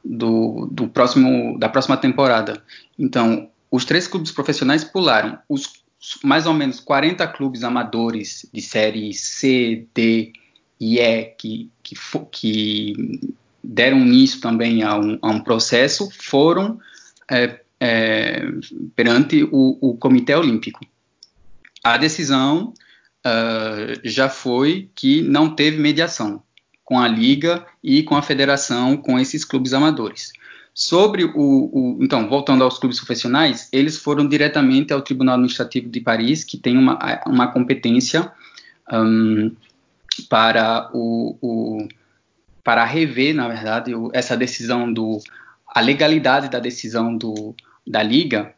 do, 0.04 0.88
próximo, 0.88 1.58
da 1.58 1.68
próxima 1.68 1.96
temporada. 1.96 2.62
Então, 2.98 3.48
os 3.70 3.84
três 3.84 4.06
clubes 4.06 4.30
profissionais 4.30 4.84
pularam. 4.84 5.38
Os 5.48 5.82
mais 6.22 6.46
ou 6.46 6.54
menos 6.54 6.80
40 6.80 7.26
clubes 7.28 7.62
amadores 7.62 8.48
de 8.52 8.60
série 8.60 9.12
C, 9.14 9.86
D 9.94 10.32
e 10.80 10.98
E 10.98 11.24
que, 11.38 11.70
que, 11.82 11.94
que 12.30 13.20
deram 13.62 13.98
início 13.98 14.40
também 14.40 14.82
a 14.82 14.96
um, 14.96 15.18
a 15.22 15.30
um 15.30 15.40
processo 15.40 16.08
foram 16.10 16.80
é, 17.30 17.60
é, 17.84 18.40
perante 18.94 19.42
o, 19.42 19.76
o, 19.80 19.96
Comitê 19.96 20.36
Olímpico. 20.36 20.86
A 21.82 21.96
decisão 21.96 22.72
uh, 23.26 24.00
já 24.04 24.28
foi 24.28 24.88
que 24.94 25.20
não 25.20 25.56
teve 25.56 25.78
mediação 25.78 26.44
com 26.84 27.00
a 27.00 27.08
liga 27.08 27.66
e 27.82 28.04
com 28.04 28.14
a 28.14 28.22
federação, 28.22 28.96
com 28.96 29.18
esses 29.18 29.44
clubes 29.44 29.72
amadores. 29.74 30.32
Sobre 30.72 31.24
o, 31.24 31.32
o, 31.34 31.98
então, 32.00 32.28
voltando 32.28 32.62
aos 32.62 32.78
clubes 32.78 33.00
profissionais, 33.00 33.68
eles 33.72 33.98
foram 33.98 34.28
diretamente 34.28 34.92
ao 34.92 35.02
Tribunal 35.02 35.34
Administrativo 35.34 35.88
de 35.88 36.00
Paris, 36.00 36.44
que 36.44 36.56
tem 36.56 36.78
uma, 36.78 37.20
uma 37.26 37.48
competência 37.48 38.30
um, 38.92 39.50
para 40.28 40.88
o, 40.94 41.36
o, 41.42 41.88
para 42.62 42.84
rever, 42.84 43.34
na 43.34 43.48
verdade, 43.48 43.92
essa 44.12 44.36
decisão 44.36 44.92
do 44.92 45.18
a 45.74 45.80
legalidade 45.80 46.50
da 46.50 46.58
decisão 46.58 47.16
do, 47.16 47.54
da 47.86 48.02
liga, 48.02 48.54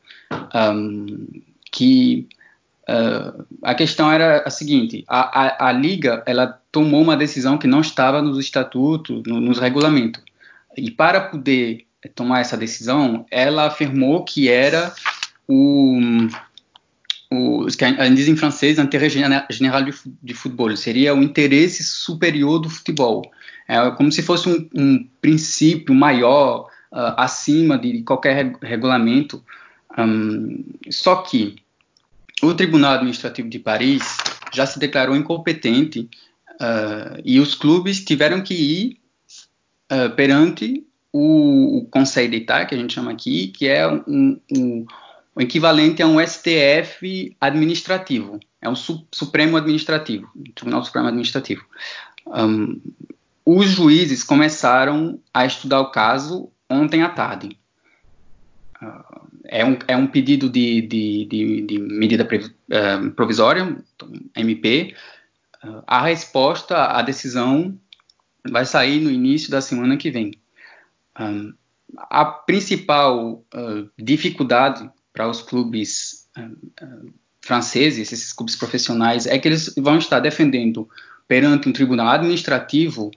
um, 0.54 1.26
que 1.70 2.28
Uh, 2.86 3.46
a 3.62 3.74
questão 3.74 4.12
era 4.12 4.42
a 4.44 4.50
seguinte: 4.50 5.04
a, 5.08 5.40
a, 5.40 5.68
a, 5.68 5.72
liga 5.72 6.22
ela 6.26 6.60
tomou 6.70 7.00
uma 7.00 7.16
decisão 7.16 7.56
que 7.56 7.66
não 7.66 7.80
estava 7.80 8.20
nos 8.20 8.38
estatutos, 8.38 9.22
no, 9.26 9.40
nos 9.40 9.58
regulamentos, 9.58 10.22
e 10.76 10.90
para 10.90 11.22
poder 11.22 11.86
tomar 12.14 12.40
essa 12.40 12.58
decisão, 12.58 13.24
ela 13.30 13.66
afirmou 13.66 14.22
que 14.22 14.50
era 14.50 14.92
o, 15.48 15.98
o 17.30 17.66
que 17.66 17.84
a 17.84 18.08
diz 18.08 18.28
em 18.28 18.36
francês 18.36 18.78
intérêt 18.78 19.10
général 19.10 19.82
de 20.22 20.34
futebol, 20.34 20.76
seria 20.76 21.14
o 21.14 21.22
interesse 21.22 21.82
superior 21.82 22.58
do 22.58 22.68
futebol, 22.68 23.22
é 23.66 23.90
como 23.92 24.12
se 24.12 24.22
fosse 24.22 24.46
um, 24.48 24.68
um 24.74 25.08
princípio 25.22 25.94
maior 25.94 26.68
uh, 26.94 27.14
acima 27.16 27.76
de 27.76 28.02
qualquer 28.02 28.56
regulamento. 28.62 29.44
Um, 29.98 30.64
só 30.88 31.16
que 31.16 31.56
o 32.40 32.54
Tribunal 32.54 32.94
Administrativo 32.94 33.48
de 33.48 33.58
Paris 33.58 34.16
já 34.52 34.64
se 34.64 34.78
declarou 34.78 35.16
incompetente 35.16 36.08
uh, 36.60 37.20
e 37.24 37.40
os 37.40 37.54
clubes 37.54 38.04
tiveram 38.04 38.40
que 38.40 38.54
ir 38.54 38.98
uh, 39.92 40.14
perante 40.14 40.86
o, 41.12 41.78
o 41.78 41.84
Conselho 41.86 42.30
d'État, 42.30 42.66
que 42.66 42.74
a 42.74 42.78
gente 42.78 42.94
chama 42.94 43.10
aqui, 43.10 43.48
que 43.48 43.66
é 43.66 43.86
um, 43.88 44.40
um, 44.52 44.86
o 45.34 45.40
equivalente 45.40 46.02
a 46.02 46.06
um 46.06 46.24
STF 46.24 47.36
administrativo, 47.40 48.38
é 48.60 48.68
um 48.68 48.76
su 48.76 49.06
Supremo 49.12 49.56
Administrativo, 49.56 50.28
Tribunal 50.54 50.84
Supremo 50.84 51.08
Administrativo. 51.08 51.64
Os 53.44 53.66
juízes 53.66 54.24
começaram 54.24 55.20
a 55.32 55.44
estudar 55.44 55.80
o 55.80 55.90
caso 55.90 56.50
ontem 56.70 57.02
à 57.02 57.08
tarde. 57.08 57.58
Uh, 58.82 59.28
é, 59.46 59.64
um, 59.64 59.78
é 59.86 59.96
um 59.96 60.06
pedido 60.06 60.48
de, 60.48 60.82
de, 60.82 61.24
de, 61.26 61.62
de 61.62 61.78
medida 61.78 62.24
uh, 62.26 63.10
provisória, 63.12 63.76
MP. 64.36 64.94
Uh, 65.62 65.82
a 65.86 66.02
resposta 66.02 66.76
à 66.76 67.02
decisão 67.02 67.78
vai 68.48 68.64
sair 68.64 69.00
no 69.00 69.10
início 69.10 69.50
da 69.50 69.60
semana 69.60 69.96
que 69.96 70.10
vem. 70.10 70.32
A 71.96 72.24
principal 72.24 73.42
dificuldade 73.96 74.90
para 75.12 75.28
os 75.28 75.40
clubes 75.40 76.28
franceses, 77.40 78.12
esses 78.12 78.32
clubes 78.34 78.56
profissionais, 78.56 79.26
é 79.26 79.38
que 79.38 79.48
eles 79.48 79.72
vão 79.78 79.96
estar 79.96 80.20
defendendo 80.20 80.86
perante 81.26 81.68
um 81.68 81.72
tribunal 81.72 82.08
administrativo 82.08 83.10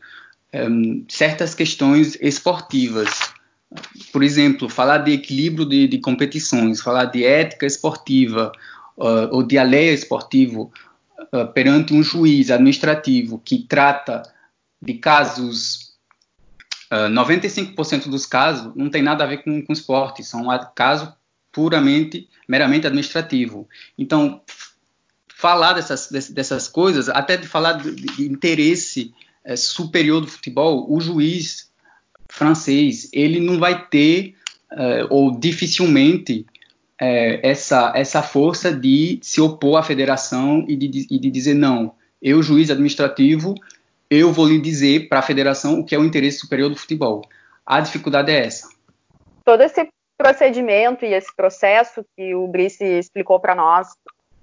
certas 1.09 1.53
questões 1.53 2.15
esportivas 2.21 3.09
por 4.11 4.23
exemplo, 4.23 4.69
falar 4.69 4.99
de 4.99 5.11
equilíbrio 5.11 5.65
de, 5.65 5.87
de 5.87 5.99
competições, 5.99 6.81
falar 6.81 7.05
de 7.05 7.25
ética 7.25 7.65
esportiva 7.65 8.51
uh, 8.97 9.27
ou 9.31 9.43
de 9.43 9.61
lei 9.61 9.93
esportivo 9.93 10.71
uh, 11.33 11.51
perante 11.53 11.93
um 11.93 12.01
juiz 12.01 12.49
administrativo 12.49 13.39
que 13.39 13.59
trata 13.67 14.23
de 14.81 14.93
casos, 14.95 15.95
uh, 16.91 17.09
95% 17.09 18.07
dos 18.09 18.25
casos 18.25 18.73
não 18.75 18.89
tem 18.89 19.01
nada 19.01 19.23
a 19.23 19.27
ver 19.27 19.43
com, 19.43 19.61
com 19.61 19.73
esporte, 19.73 20.23
são 20.23 20.45
casos 20.73 21.09
puramente, 21.51 22.29
meramente 22.47 22.87
administrativo. 22.87 23.67
Então, 23.97 24.41
falar 25.27 25.73
dessas, 25.73 26.09
dessas 26.31 26.67
coisas, 26.67 27.09
até 27.09 27.35
de 27.35 27.47
falar 27.47 27.73
de, 27.73 27.93
de 27.93 28.27
interesse 28.27 29.13
é, 29.43 29.55
superior 29.55 30.21
do 30.21 30.27
futebol, 30.27 30.85
o 30.91 30.99
juiz 30.99 31.66
francês, 32.37 33.09
ele 33.11 33.39
não 33.39 33.59
vai 33.59 33.87
ter, 33.87 34.35
uh, 34.71 35.07
ou 35.09 35.37
dificilmente, 35.37 36.45
uh, 37.01 37.39
essa, 37.43 37.91
essa 37.95 38.21
força 38.21 38.73
de 38.73 39.19
se 39.21 39.41
opor 39.41 39.77
à 39.77 39.83
federação 39.83 40.63
e 40.67 40.75
de, 40.75 41.07
e 41.09 41.19
de 41.19 41.29
dizer 41.29 41.53
não, 41.53 41.93
eu, 42.21 42.41
juiz 42.41 42.69
administrativo, 42.69 43.55
eu 44.09 44.31
vou 44.31 44.47
lhe 44.47 44.59
dizer 44.59 45.09
para 45.09 45.19
a 45.19 45.23
federação 45.23 45.79
o 45.79 45.85
que 45.85 45.93
é 45.93 45.99
o 45.99 46.05
interesse 46.05 46.39
superior 46.39 46.69
do 46.69 46.75
futebol. 46.75 47.21
A 47.65 47.81
dificuldade 47.81 48.31
é 48.31 48.45
essa. 48.45 48.69
Todo 49.43 49.61
esse 49.61 49.87
procedimento 50.17 51.05
e 51.05 51.13
esse 51.13 51.33
processo 51.35 52.03
que 52.15 52.33
o 52.33 52.47
Brice 52.47 52.83
explicou 52.83 53.39
para 53.39 53.53
nós 53.53 53.87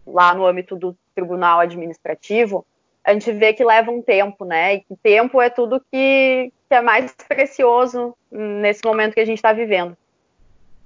lá 0.06 0.34
no 0.34 0.46
âmbito 0.46 0.76
do 0.76 0.94
tribunal 1.14 1.60
administrativo, 1.60 2.64
a 3.04 3.12
gente 3.12 3.30
vê 3.32 3.52
que 3.52 3.62
leva 3.62 3.90
um 3.90 4.00
tempo, 4.00 4.44
né? 4.46 4.74
E 4.74 4.80
que 4.80 4.96
tempo 4.96 5.40
é 5.40 5.50
tudo 5.50 5.84
que, 5.92 6.50
que 6.68 6.74
é 6.74 6.80
mais 6.80 7.14
precioso 7.28 8.16
nesse 8.30 8.80
momento 8.84 9.14
que 9.14 9.20
a 9.20 9.26
gente 9.26 9.38
está 9.38 9.52
vivendo. 9.52 9.96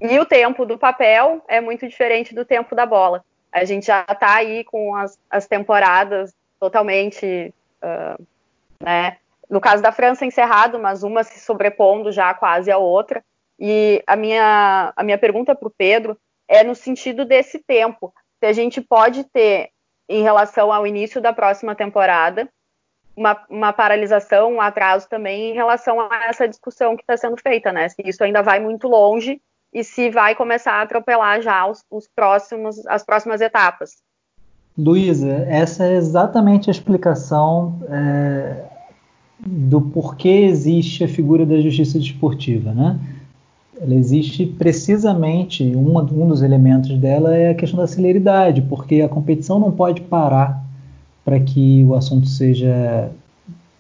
E 0.01 0.19
o 0.19 0.27
tempo 0.27 0.67
do 0.67 0.77
papel 0.77 1.43
é 1.49 1.61
muito 1.61 1.87
diferente 1.87 2.35
do 2.35 2.45
tempo 2.45 2.75
da 2.75 2.85
bola. 2.85 3.25
A 3.53 3.65
gente 3.65 3.87
já 3.87 4.05
está 4.09 4.35
aí 4.35 4.65
com 4.65 4.95
as, 4.97 5.19
as 5.31 5.47
temporadas 5.47 6.35
totalmente, 6.59 7.55
uh, 7.83 8.27
né? 8.83 9.17
No 9.49 9.61
caso 9.61 9.83
da 9.83 9.93
França 9.93 10.27
encerrado, 10.27 10.79
mas 10.79 11.03
uma 11.03 11.23
se 11.25 11.41
sobrepondo 11.41 12.13
já 12.13 12.35
quase 12.35 12.71
à 12.71 12.79
outra. 12.79 13.25
E 13.59 14.03
a 14.07 14.15
minha, 14.15 14.93
a 14.95 15.03
minha 15.03 15.19
pergunta 15.19 15.55
para 15.55 15.69
o 15.69 15.75
Pedro 15.77 16.19
é 16.47 16.63
no 16.63 16.75
sentido 16.75 17.25
desse 17.25 17.59
tempo. 17.61 18.13
Se 18.39 18.47
a 18.47 18.53
gente 18.53 18.81
pode 18.81 19.25
ter 19.25 19.71
em 20.09 20.23
relação 20.23 20.73
ao 20.73 20.87
início 20.87 21.21
da 21.21 21.33
próxima 21.33 21.75
temporada, 21.75 22.49
uma, 23.17 23.37
uma, 23.51 23.73
paralisação, 23.73 24.55
um 24.55 24.61
atraso 24.61 25.09
também 25.09 25.51
em 25.51 25.55
relação 25.55 26.01
a 26.01 26.27
essa 26.27 26.49
discussão 26.49 26.97
que 26.97 27.03
está 27.03 27.17
sendo 27.17 27.37
feita, 27.37 27.73
né? 27.73 27.89
Se 27.89 28.01
isso 28.05 28.23
ainda 28.23 28.43
vai 28.43 28.61
muito 28.61 28.87
longe 28.87 29.41
e 29.73 29.85
se 29.85 30.09
vai 30.09 30.35
começar 30.35 30.75
a 30.75 30.83
atropelar 30.83 31.43
já 31.43 31.67
os, 31.67 31.85
os 31.91 32.09
próximos, 32.09 32.87
as 32.87 33.05
próximas 33.05 33.41
etapas. 33.41 33.97
Luísa, 34.77 35.45
essa 35.49 35.85
é 35.85 35.97
exatamente 35.97 36.71
a 36.71 36.73
explicação 36.73 37.81
é, 37.91 38.65
do 39.41 39.81
porquê 39.81 40.29
existe 40.29 41.03
a 41.03 41.09
figura 41.09 41.45
da 41.45 41.61
justiça 41.61 41.99
desportiva, 41.99 42.73
né? 42.73 42.99
Ela 43.81 43.95
existe 43.95 44.45
precisamente, 44.45 45.65
uma, 45.75 46.03
um 46.03 46.29
dos 46.29 46.43
elementos 46.43 46.97
dela 46.99 47.35
é 47.35 47.51
a 47.51 47.55
questão 47.55 47.79
da 47.79 47.87
celeridade, 47.87 48.63
porque 48.63 49.01
a 49.01 49.09
competição 49.09 49.61
não 49.61 49.71
pode 49.71 50.01
parar 50.03 50.65
para 51.25 51.39
que 51.39 51.85
o 51.85 51.95
assunto 51.95 52.27
seja, 52.27 53.11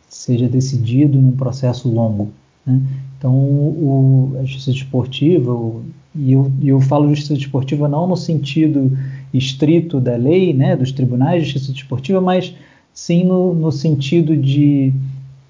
seja 0.08 0.48
decidido 0.48 1.20
num 1.20 1.32
processo 1.32 1.88
longo. 1.88 2.28
Né? 2.64 2.80
Então, 3.18 3.34
o, 3.34 4.36
a 4.40 4.44
justiça 4.44 4.72
desportiva, 4.72 5.52
o, 5.52 5.82
e 6.14 6.32
eu, 6.32 6.50
eu 6.62 6.80
falo 6.80 7.08
justiça 7.08 7.34
desportiva 7.34 7.88
não 7.88 8.06
no 8.06 8.16
sentido 8.16 8.96
estrito 9.34 10.00
da 10.00 10.16
lei, 10.16 10.54
né, 10.54 10.76
dos 10.76 10.92
tribunais 10.92 11.42
de 11.42 11.50
justiça 11.50 11.72
desportiva, 11.72 12.20
mas 12.20 12.54
sim 12.94 13.24
no, 13.24 13.54
no 13.54 13.72
sentido 13.72 14.36
de 14.36 14.92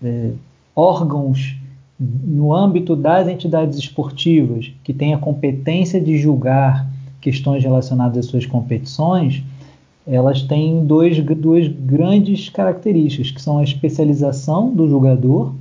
é, 0.02 0.30
órgãos 0.74 1.57
no 1.98 2.54
âmbito 2.54 2.94
das 2.94 3.26
entidades 3.26 3.78
esportivas 3.78 4.70
que 4.84 4.92
têm 4.92 5.14
a 5.14 5.18
competência 5.18 6.00
de 6.00 6.16
julgar 6.16 6.86
questões 7.20 7.62
relacionadas 7.62 8.18
às 8.18 8.26
suas 8.26 8.46
competições, 8.46 9.42
elas 10.06 10.42
têm 10.42 10.86
dois, 10.86 11.18
duas 11.36 11.68
grandes 11.68 12.48
características, 12.48 13.30
que 13.30 13.42
são 13.42 13.58
a 13.58 13.64
especialização 13.64 14.72
do 14.72 14.88
julgador. 14.88 15.52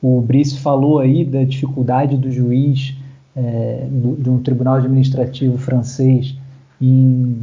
O 0.00 0.20
Brice 0.20 0.58
falou 0.58 1.00
aí 1.00 1.24
da 1.24 1.44
dificuldade 1.44 2.16
do 2.16 2.30
juiz 2.30 2.94
é, 3.36 3.86
do, 3.90 4.16
de 4.16 4.30
um 4.30 4.38
tribunal 4.38 4.74
administrativo 4.76 5.58
francês 5.58 6.34
em 6.80 7.36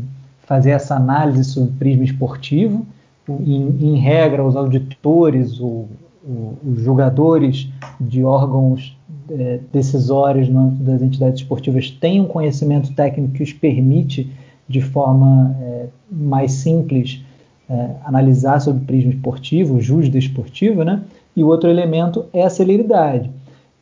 fazer 0.48 0.72
essa 0.72 0.96
análise 0.96 1.44
sobre 1.44 1.72
prisma 1.74 2.04
esportivo. 2.06 2.86
Em, 3.30 3.75
em 3.82 3.98
regra, 3.98 4.44
os 4.44 4.56
auditores, 4.56 5.60
o, 6.27 6.57
os 6.72 6.81
jogadores 6.81 7.69
de 8.00 8.24
órgãos 8.24 8.98
é, 9.31 9.60
decisórios 9.72 10.50
no 10.50 10.60
âmbito 10.60 10.84
das 10.84 11.01
entidades 11.01 11.41
esportivas 11.41 11.89
têm 11.89 12.22
um 12.22 12.25
conhecimento 12.25 12.93
técnico 12.93 13.34
que 13.34 13.43
os 13.43 13.53
permite, 13.53 14.29
de 14.67 14.81
forma 14.81 15.55
é, 15.62 15.88
mais 16.12 16.51
simples, 16.51 17.22
é, 17.69 17.91
analisar 18.03 18.60
sobre 18.60 18.84
o 18.84 18.86
prisma 18.86 19.12
esportivo, 19.12 19.79
jus 19.79 20.10
desportivo, 20.10 20.84
né? 20.84 21.01
E 21.36 21.43
o 21.43 21.48
outro 21.48 21.69
elemento 21.69 22.25
é 22.34 22.43
a 22.43 22.50
celeridade. 22.50 23.29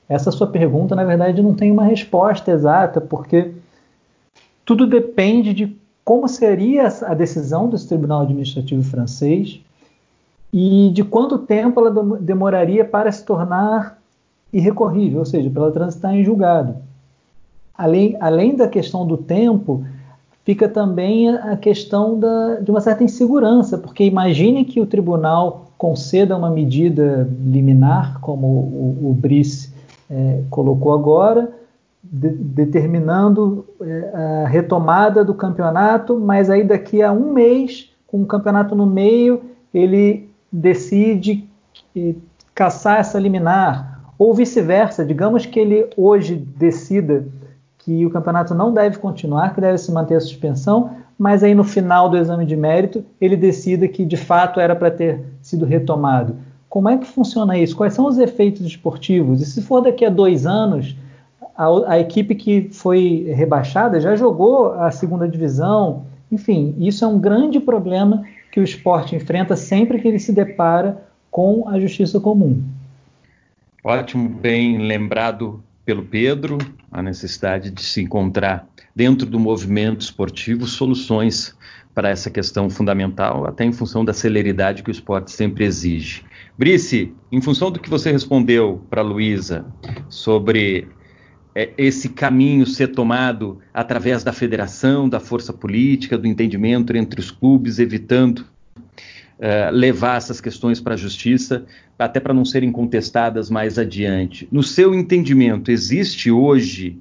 Essa 0.07 0.31
sua 0.31 0.47
pergunta, 0.47 0.95
na 0.95 1.03
verdade, 1.03 1.41
não 1.41 1.53
tem 1.55 1.71
uma 1.71 1.83
resposta 1.83 2.51
exata, 2.51 3.01
porque 3.01 3.51
tudo 4.63 4.85
depende 4.85 5.53
de 5.53 5.75
como 6.03 6.27
seria 6.27 6.87
a 7.03 7.15
decisão 7.15 7.67
desse 7.67 7.87
tribunal 7.87 8.21
administrativo 8.21 8.83
francês 8.83 9.59
e 10.57 10.89
de 10.89 11.03
quanto 11.03 11.39
tempo 11.39 11.81
ela 11.81 12.17
demoraria 12.21 12.85
para 12.85 13.11
se 13.11 13.25
tornar 13.25 13.99
irrecorrível, 14.53 15.19
ou 15.19 15.25
seja, 15.25 15.49
para 15.49 15.63
ela 15.63 15.71
transitar 15.73 16.15
em 16.15 16.23
julgado. 16.23 16.77
Além, 17.77 18.15
além 18.21 18.55
da 18.55 18.65
questão 18.65 19.05
do 19.05 19.17
tempo, 19.17 19.83
fica 20.45 20.69
também 20.69 21.27
a 21.27 21.57
questão 21.57 22.17
da, 22.17 22.61
de 22.61 22.71
uma 22.71 22.79
certa 22.79 23.03
insegurança, 23.03 23.77
porque 23.77 24.05
imagine 24.05 24.63
que 24.63 24.79
o 24.79 24.85
tribunal 24.85 25.65
conceda 25.77 26.37
uma 26.37 26.49
medida 26.49 27.29
liminar, 27.45 28.21
como 28.21 28.47
o, 28.47 29.09
o 29.09 29.13
Brice 29.13 29.73
é, 30.09 30.39
colocou 30.49 30.93
agora, 30.93 31.51
de, 32.01 32.29
determinando 32.29 33.65
é, 33.81 34.43
a 34.45 34.47
retomada 34.47 35.21
do 35.21 35.33
campeonato, 35.33 36.17
mas 36.17 36.49
aí 36.49 36.63
daqui 36.63 37.01
a 37.01 37.11
um 37.11 37.33
mês, 37.33 37.89
com 38.07 38.21
o 38.21 38.25
campeonato 38.25 38.73
no 38.73 38.85
meio, 38.85 39.41
ele 39.73 40.24
decide 40.55 41.47
caçar 42.53 42.99
essa 42.99 43.19
liminar, 43.19 43.99
ou 44.17 44.33
vice-versa, 44.33 45.03
digamos 45.03 45.45
que 45.45 45.59
ele 45.59 45.89
hoje 45.97 46.35
decida 46.35 47.25
que 47.79 48.05
o 48.05 48.09
campeonato 48.09 48.55
não 48.55 48.73
deve 48.73 48.97
continuar, 48.97 49.53
que 49.53 49.59
deve 49.59 49.77
se 49.77 49.91
manter 49.91 50.15
a 50.15 50.19
suspensão, 50.21 50.91
mas 51.19 51.43
aí 51.43 51.53
no 51.53 51.63
final 51.63 52.09
do 52.09 52.17
exame 52.17 52.45
de 52.45 52.55
mérito 52.55 53.03
ele 53.19 53.35
decida 53.35 53.87
que 53.87 54.05
de 54.05 54.17
fato 54.17 54.59
era 54.59 54.75
para 54.75 54.89
ter 54.89 55.21
sido 55.41 55.65
retomado. 55.65 56.37
Como 56.69 56.89
é 56.89 56.97
que 56.97 57.05
funciona 57.05 57.57
isso? 57.57 57.75
Quais 57.75 57.93
são 57.93 58.05
os 58.05 58.17
efeitos 58.17 58.65
esportivos? 58.65 59.41
E 59.41 59.45
se 59.45 59.61
for 59.61 59.81
daqui 59.81 60.05
a 60.05 60.09
dois 60.09 60.45
anos, 60.45 60.95
a, 61.55 61.93
a 61.93 61.99
equipe 61.99 62.35
que 62.35 62.69
foi 62.71 63.31
rebaixada 63.35 63.99
já 63.99 64.15
jogou 64.15 64.73
a 64.73 64.91
segunda 64.91 65.27
divisão. 65.27 66.03
Enfim, 66.31 66.75
isso 66.79 67.05
é 67.05 67.07
um 67.07 67.19
grande 67.19 67.59
problema 67.59 68.23
que 68.51 68.59
o 68.59 68.63
esporte 68.63 69.15
enfrenta 69.15 69.55
sempre 69.55 69.99
que 69.99 70.07
ele 70.07 70.19
se 70.19 70.31
depara 70.31 71.05
com 71.29 71.67
a 71.67 71.79
justiça 71.79 72.19
comum. 72.19 72.63
Ótimo, 73.83 74.29
bem 74.29 74.77
lembrado 74.79 75.63
pelo 75.85 76.03
Pedro, 76.03 76.57
a 76.91 77.03
necessidade 77.03 77.69
de 77.69 77.83
se 77.83 78.01
encontrar 78.01 78.67
dentro 78.95 79.27
do 79.27 79.39
movimento 79.39 80.01
esportivo 80.01 80.65
soluções 80.65 81.55
para 81.93 82.09
essa 82.09 82.29
questão 82.29 82.69
fundamental, 82.69 83.45
até 83.45 83.63
em 83.63 83.71
função 83.71 84.03
da 84.03 84.13
celeridade 84.13 84.83
que 84.83 84.89
o 84.89 84.91
esporte 84.91 85.31
sempre 85.31 85.63
exige. 85.63 86.23
Brice, 86.57 87.13
em 87.31 87.41
função 87.41 87.69
do 87.69 87.79
que 87.79 87.89
você 87.89 88.11
respondeu 88.11 88.81
para 88.89 89.01
a 89.01 89.03
Luísa 89.05 89.65
sobre 90.09 90.87
é, 91.55 91.71
esse 91.77 92.09
caminho 92.09 92.65
ser 92.65 92.89
tomado 92.89 93.61
através 93.73 94.23
da 94.25 94.33
federação, 94.33 95.07
da 95.07 95.21
força 95.21 95.53
política, 95.53 96.17
do 96.17 96.27
entendimento 96.27 96.95
entre 96.95 97.21
os 97.21 97.31
clubes, 97.31 97.79
evitando 97.79 98.45
é, 99.39 99.71
levar 99.71 100.17
essas 100.17 100.41
questões 100.41 100.81
para 100.81 100.95
a 100.95 100.97
justiça, 100.97 101.65
até 101.97 102.19
para 102.19 102.33
não 102.33 102.43
serem 102.43 102.71
contestadas 102.71 103.49
mais 103.49 103.79
adiante. 103.79 104.47
No 104.51 104.61
seu 104.61 104.93
entendimento, 104.93 105.71
existe 105.71 106.29
hoje 106.29 106.99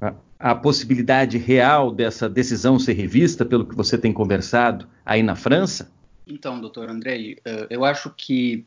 a, 0.00 0.14
a 0.38 0.54
possibilidade 0.54 1.36
real 1.36 1.92
dessa 1.92 2.26
decisão 2.26 2.78
ser 2.78 2.94
revista, 2.94 3.44
pelo 3.44 3.66
que 3.66 3.74
você 3.74 3.98
tem 3.98 4.14
conversado 4.14 4.88
aí 5.04 5.22
na 5.22 5.36
França? 5.36 5.92
Então, 6.26 6.58
doutor 6.58 6.88
Andrei, 6.88 7.36
é, 7.44 7.66
eu 7.68 7.84
acho 7.84 8.14
que 8.16 8.64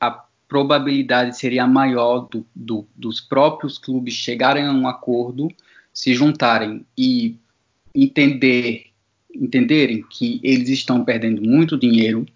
a 0.00 0.24
probabilidade 0.52 1.38
seria 1.38 1.66
maior 1.66 2.28
do, 2.30 2.46
do, 2.54 2.86
dos 2.94 3.22
próprios 3.22 3.78
clubes 3.78 4.12
chegarem 4.12 4.66
a 4.66 4.70
um 4.70 4.86
acordo, 4.86 5.48
se 5.94 6.12
juntarem 6.12 6.84
e 6.96 7.38
entender, 7.94 8.88
entenderem 9.34 10.04
que 10.10 10.38
eles 10.44 10.68
estão 10.68 11.02
perdendo 11.06 11.40
muito 11.40 11.78
dinheiro 11.78 12.26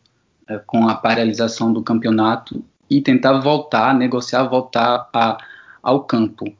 é, 0.49 0.57
com 0.67 0.89
a 0.89 0.95
paralisação 0.95 1.71
do 1.71 1.83
campeonato 1.83 2.65
e 2.89 3.03
tentar 3.03 3.39
voltar, 3.41 3.95
negociar, 3.95 4.45
voltar 4.45 5.11
a, 5.13 5.37
ao 5.83 6.05
campo. 6.05 6.51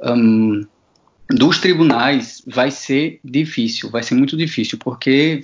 Um, 0.00 0.64
dos 1.28 1.58
tribunais 1.58 2.40
vai 2.46 2.70
ser 2.70 3.18
difícil, 3.24 3.90
vai 3.90 4.04
ser 4.04 4.14
muito 4.14 4.36
difícil, 4.36 4.78
porque, 4.78 5.40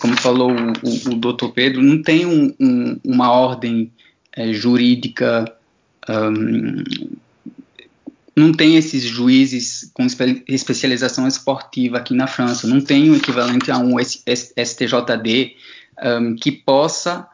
como 0.00 0.16
falou 0.20 0.50
o, 0.50 1.10
o, 1.10 1.12
o 1.12 1.14
doutor 1.14 1.52
Pedro, 1.52 1.80
não 1.80 2.02
tem 2.02 2.26
um, 2.26 2.52
um, 2.58 2.98
uma 3.04 3.30
ordem 3.30 3.92
jurídica, 4.52 5.44
um, 6.08 6.82
não 8.34 8.52
tem 8.52 8.76
esses 8.76 9.02
juízes 9.02 9.90
com 9.92 10.06
espe 10.06 10.42
especialização 10.48 11.28
esportiva 11.28 11.98
aqui 11.98 12.14
na 12.14 12.26
França, 12.26 12.66
não 12.66 12.80
tem 12.80 13.10
o 13.10 13.16
equivalente 13.16 13.70
a 13.70 13.78
um 13.78 13.96
STJD 13.98 15.56
um, 16.02 16.34
que 16.34 16.50
possa 16.50 17.28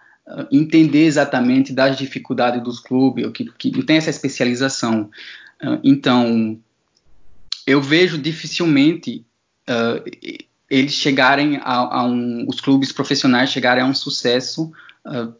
entender 0.53 1.05
exatamente 1.05 1.73
das 1.73 1.97
dificuldades 1.97 2.63
dos 2.63 2.81
clubes, 2.81 3.31
que, 3.33 3.51
que 3.53 3.71
não 3.71 3.83
tem 3.83 3.97
essa 3.97 4.11
especialização. 4.11 5.09
Então, 5.83 6.61
eu 7.67 7.81
vejo 7.81 8.19
dificilmente 8.19 9.25
uh, 9.69 10.03
eles 10.71 10.93
chegarem 10.93 11.57
a, 11.57 12.01
a, 12.01 12.07
um, 12.07 12.47
os 12.49 12.61
clubes 12.61 12.93
profissionais 12.93 13.51
chegarem 13.51 13.83
a 13.83 13.87
um 13.87 13.95
sucesso 13.95 14.73
uh, 15.07 15.35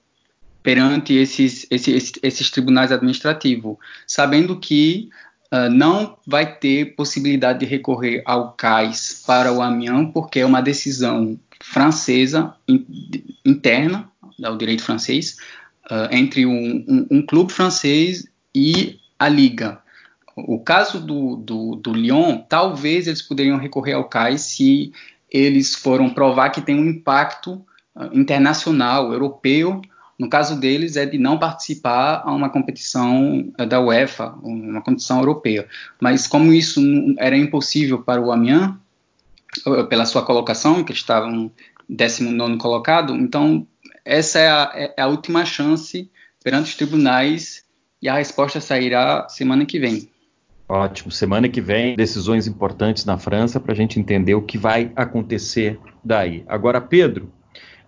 perante 0.69 1.15
esses, 1.15 1.67
esses, 1.71 2.13
esses, 2.23 2.51
tribunais 2.51 2.93
administrativos, 2.93 3.79
sabendo 4.07 4.61
que 4.61 5.09
uh, 5.51 5.71
não 5.71 6.19
vai 6.27 6.59
ter 6.59 6.95
possibilidade 6.95 7.61
de 7.61 7.65
recorrer 7.65 8.23
ao 8.27 8.53
CAIS 8.53 9.25
para 9.27 9.51
o 9.51 9.63
Amiens, 9.63 10.11
porque 10.13 10.41
é 10.41 10.45
uma 10.45 10.61
decisão 10.61 11.41
francesa 11.59 12.55
in, 12.69 12.85
interna 13.47 14.11
ao 14.45 14.59
direito 14.59 14.83
francês 14.83 15.39
uh, 15.91 16.15
entre 16.15 16.45
um, 16.45 16.85
um, 16.87 17.07
um, 17.13 17.23
clube 17.23 17.51
francês 17.51 18.29
e 18.55 19.01
a 19.19 19.27
liga. 19.27 19.81
O 20.37 20.61
caso 20.61 21.01
do, 21.01 21.37
do, 21.37 21.77
do 21.77 21.95
Lyon, 21.95 22.43
talvez 22.47 23.07
eles 23.07 23.23
poderiam 23.23 23.57
recorrer 23.57 23.95
ao 23.95 24.05
CAIS 24.05 24.43
se 24.43 24.93
eles 25.31 25.75
foram 25.75 26.11
provar 26.11 26.51
que 26.51 26.61
tem 26.61 26.79
um 26.79 26.91
impacto 26.91 27.55
uh, 27.97 28.11
internacional, 28.13 29.15
europeu, 29.15 29.81
no 30.19 30.29
caso 30.29 30.59
deles, 30.59 30.97
é 30.97 31.07
de 31.07 31.17
não 31.17 31.39
participar 31.39 32.23
a 32.25 32.33
uma 32.33 32.51
competição 32.51 33.53
eh, 33.57 33.65
da 33.65 33.81
UEFA, 33.81 34.35
uma 34.43 34.83
competição 34.83 35.21
europeia. 35.21 35.69
Mas 36.01 36.27
como 36.27 36.53
isso 36.53 36.81
era 37.19 37.37
impossível 37.37 38.03
para 38.03 38.21
o 38.21 38.33
Amiens, 38.33 38.75
eh, 39.65 39.83
pela 39.85 40.05
sua 40.05 40.25
colocação, 40.25 40.83
que 40.83 40.93
estavam 40.93 41.51
19 41.89 42.59
colocado, 42.59 43.15
então 43.15 43.67
essa 44.05 44.39
é 44.41 44.49
a, 44.49 44.73
é 44.97 45.03
a 45.03 45.07
última 45.07 45.45
chance 45.45 46.11
perante 46.43 46.71
os 46.71 46.75
tribunais 46.75 47.65
e 48.03 48.09
a 48.09 48.15
resposta 48.15 48.61
sairá 48.61 49.29
semana 49.29 49.65
que 49.65 49.79
vem. 49.79 50.09
Ótimo. 50.69 51.11
Semana 51.11 51.49
que 51.49 51.61
vem, 51.61 51.97
decisões 51.97 52.47
importantes 52.47 53.05
na 53.05 53.17
França 53.17 53.59
para 53.59 53.73
a 53.73 53.77
gente 53.77 53.99
entender 53.99 54.35
o 54.35 54.43
que 54.43 54.59
vai 54.59 54.93
acontecer 54.95 55.79
daí. 56.05 56.45
Agora, 56.47 56.81
Pedro, 56.81 57.33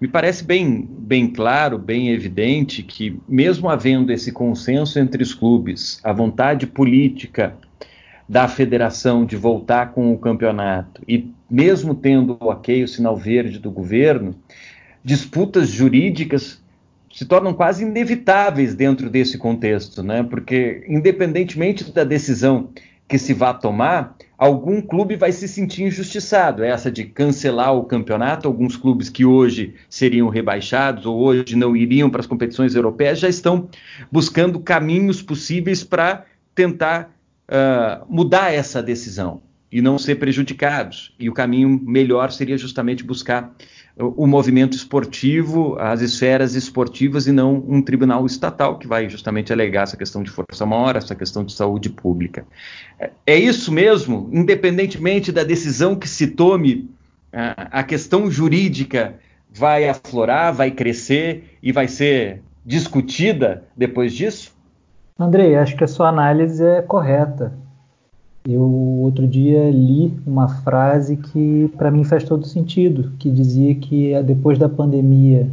me 0.00 0.08
parece 0.08 0.42
bem, 0.42 0.88
bem 0.90 1.28
claro, 1.28 1.78
bem 1.78 2.10
evidente 2.10 2.82
que, 2.82 3.20
mesmo 3.28 3.68
havendo 3.68 4.10
esse 4.10 4.32
consenso 4.32 4.98
entre 4.98 5.22
os 5.22 5.34
clubes, 5.34 6.00
a 6.02 6.12
vontade 6.12 6.66
política 6.66 7.54
da 8.26 8.48
federação 8.48 9.26
de 9.26 9.36
voltar 9.36 9.92
com 9.92 10.12
o 10.12 10.18
campeonato 10.18 11.02
e 11.06 11.30
mesmo 11.50 11.94
tendo 11.94 12.38
o 12.40 12.48
ok, 12.48 12.84
o 12.84 12.88
sinal 12.88 13.16
verde 13.16 13.58
do 13.58 13.70
governo, 13.70 14.34
disputas 15.04 15.68
jurídicas 15.68 16.62
se 17.12 17.24
tornam 17.24 17.52
quase 17.52 17.82
inevitáveis 17.82 18.74
dentro 18.74 19.10
desse 19.10 19.36
contexto, 19.36 20.02
né? 20.02 20.22
Porque 20.22 20.84
independentemente 20.88 21.92
da 21.92 22.04
decisão 22.04 22.70
que 23.10 23.18
se 23.18 23.34
vá 23.34 23.52
tomar, 23.52 24.16
algum 24.38 24.80
clube 24.80 25.16
vai 25.16 25.32
se 25.32 25.48
sentir 25.48 25.82
injustiçado. 25.82 26.62
Essa 26.62 26.92
de 26.92 27.04
cancelar 27.04 27.74
o 27.74 27.82
campeonato, 27.82 28.46
alguns 28.46 28.76
clubes 28.76 29.10
que 29.10 29.24
hoje 29.24 29.74
seriam 29.88 30.28
rebaixados 30.28 31.04
ou 31.04 31.18
hoje 31.18 31.56
não 31.56 31.76
iriam 31.76 32.08
para 32.08 32.20
as 32.20 32.26
competições 32.28 32.76
europeias 32.76 33.18
já 33.18 33.28
estão 33.28 33.68
buscando 34.12 34.60
caminhos 34.60 35.20
possíveis 35.20 35.82
para 35.82 36.24
tentar 36.54 37.12
uh, 37.48 38.06
mudar 38.08 38.54
essa 38.54 38.80
decisão 38.80 39.42
e 39.72 39.82
não 39.82 39.98
ser 39.98 40.14
prejudicados. 40.14 41.12
E 41.18 41.28
o 41.28 41.34
caminho 41.34 41.80
melhor 41.84 42.30
seria 42.30 42.56
justamente 42.56 43.02
buscar 43.02 43.52
o, 44.00 44.26
movimento 44.26 44.76
esportivo, 44.76 45.76
as 45.78 46.00
esferas 46.00 46.54
esportivas 46.54 47.26
e 47.26 47.32
não 47.32 47.62
um 47.68 47.82
tribunal 47.82 48.24
estatal 48.24 48.78
que 48.78 48.86
vai 48.86 49.08
justamente 49.08 49.52
alegar 49.52 49.82
essa 49.82 49.96
questão 49.96 50.22
de 50.22 50.30
força 50.30 50.64
maior, 50.64 50.96
essa 50.96 51.14
questão 51.14 51.44
de 51.44 51.52
saúde 51.52 51.90
pública. 51.90 52.44
É, 52.98 53.10
é 53.26 53.36
isso 53.36 53.70
mesmo, 53.70 54.28
independentemente 54.32 55.30
da 55.30 55.44
decisão 55.44 55.94
que 55.94 56.08
se 56.08 56.28
tome, 56.28 56.90
a, 57.32 57.80
a 57.80 57.82
questão 57.82 58.30
jurídica 58.30 59.14
vai 59.52 59.88
aflorar, 59.88 60.54
vai 60.54 60.70
crescer 60.70 61.58
e 61.62 61.70
vai 61.70 61.86
ser 61.86 62.42
discutida 62.64 63.64
depois 63.76 64.12
disso? 64.12 64.54
Andrei, 65.18 65.54
acho 65.56 65.76
que 65.76 65.84
a 65.84 65.88
sua 65.88 66.08
análise 66.08 66.64
é 66.64 66.80
correta. 66.80 67.52
Eu 68.44 68.62
outro 68.62 69.26
dia 69.26 69.70
li 69.70 70.14
uma 70.26 70.48
frase 70.48 71.16
que 71.16 71.70
para 71.76 71.90
mim 71.90 72.04
faz 72.04 72.24
todo 72.24 72.46
sentido, 72.46 73.12
que 73.18 73.30
dizia 73.30 73.74
que 73.74 74.20
depois 74.22 74.58
da 74.58 74.68
pandemia 74.68 75.48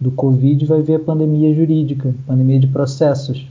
do 0.00 0.10
Covid 0.10 0.66
vai 0.66 0.82
vir 0.82 0.96
a 0.96 0.98
pandemia 0.98 1.54
jurídica, 1.54 2.14
pandemia 2.26 2.58
de 2.58 2.66
processos. 2.66 3.46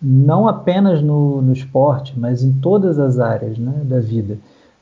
Não 0.00 0.48
apenas 0.48 1.02
no, 1.02 1.42
no 1.42 1.52
esporte, 1.52 2.14
mas 2.16 2.42
em 2.42 2.52
todas 2.52 2.98
as 2.98 3.18
áreas 3.18 3.58
né, 3.58 3.82
da 3.84 4.00
vida. 4.00 4.38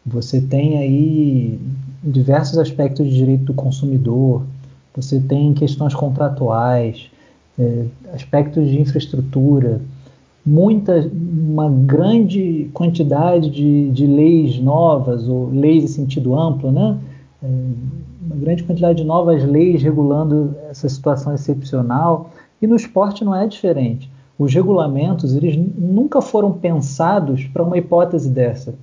Você 0.06 0.40
tem 0.40 0.78
aí 0.78 1.58
diversos 2.02 2.58
aspectos 2.58 3.08
de 3.08 3.14
direito 3.14 3.44
do 3.44 3.54
consumidor, 3.54 4.42
você 4.94 5.18
tem 5.18 5.54
questões 5.54 5.94
contratuais, 5.94 7.10
é, 7.58 7.86
aspectos 8.12 8.68
de 8.68 8.80
infraestrutura, 8.80 9.80
muita, 10.44 11.10
uma 11.12 11.70
grande 11.70 12.70
quantidade 12.74 13.50
de, 13.50 13.90
de 13.90 14.06
leis 14.06 14.58
novas, 14.58 15.28
ou 15.28 15.48
leis 15.50 15.84
em 15.84 15.88
sentido 15.88 16.38
amplo, 16.38 16.70
né? 16.70 16.98
É, 17.42 17.46
uma 18.26 18.36
grande 18.36 18.62
quantidade 18.62 18.98
de 18.98 19.04
novas 19.04 19.44
leis 19.44 19.82
regulando 19.82 20.54
essa 20.70 20.88
situação 20.88 21.34
excepcional. 21.34 22.30
E 22.60 22.66
no 22.66 22.76
esporte 22.76 23.24
não 23.24 23.34
é 23.34 23.46
diferente. 23.46 24.10
Os 24.38 24.52
regulamentos 24.52 25.36
eles 25.36 25.56
nunca 25.78 26.20
foram 26.20 26.52
pensados 26.52 27.44
para 27.44 27.62
uma 27.62 27.78
hipótese 27.78 28.28
dessa. 28.28 28.74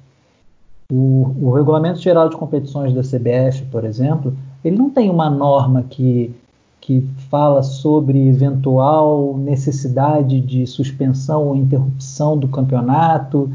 O, 0.92 1.36
o 1.42 1.52
Regulamento 1.52 2.00
Geral 2.00 2.30
de 2.30 2.36
Competições 2.36 2.94
da 2.94 3.02
CBF, 3.02 3.66
por 3.72 3.84
exemplo, 3.84 4.36
ele 4.64 4.78
não 4.78 4.90
tem 4.90 5.10
uma 5.10 5.30
norma 5.30 5.84
que 5.90 6.34
que 6.82 7.08
fala 7.30 7.62
sobre 7.62 8.28
eventual 8.28 9.38
necessidade 9.38 10.42
de 10.42 10.66
suspensão 10.66 11.48
ou 11.48 11.56
interrupção 11.56 12.36
do 12.36 12.48
campeonato. 12.48 13.50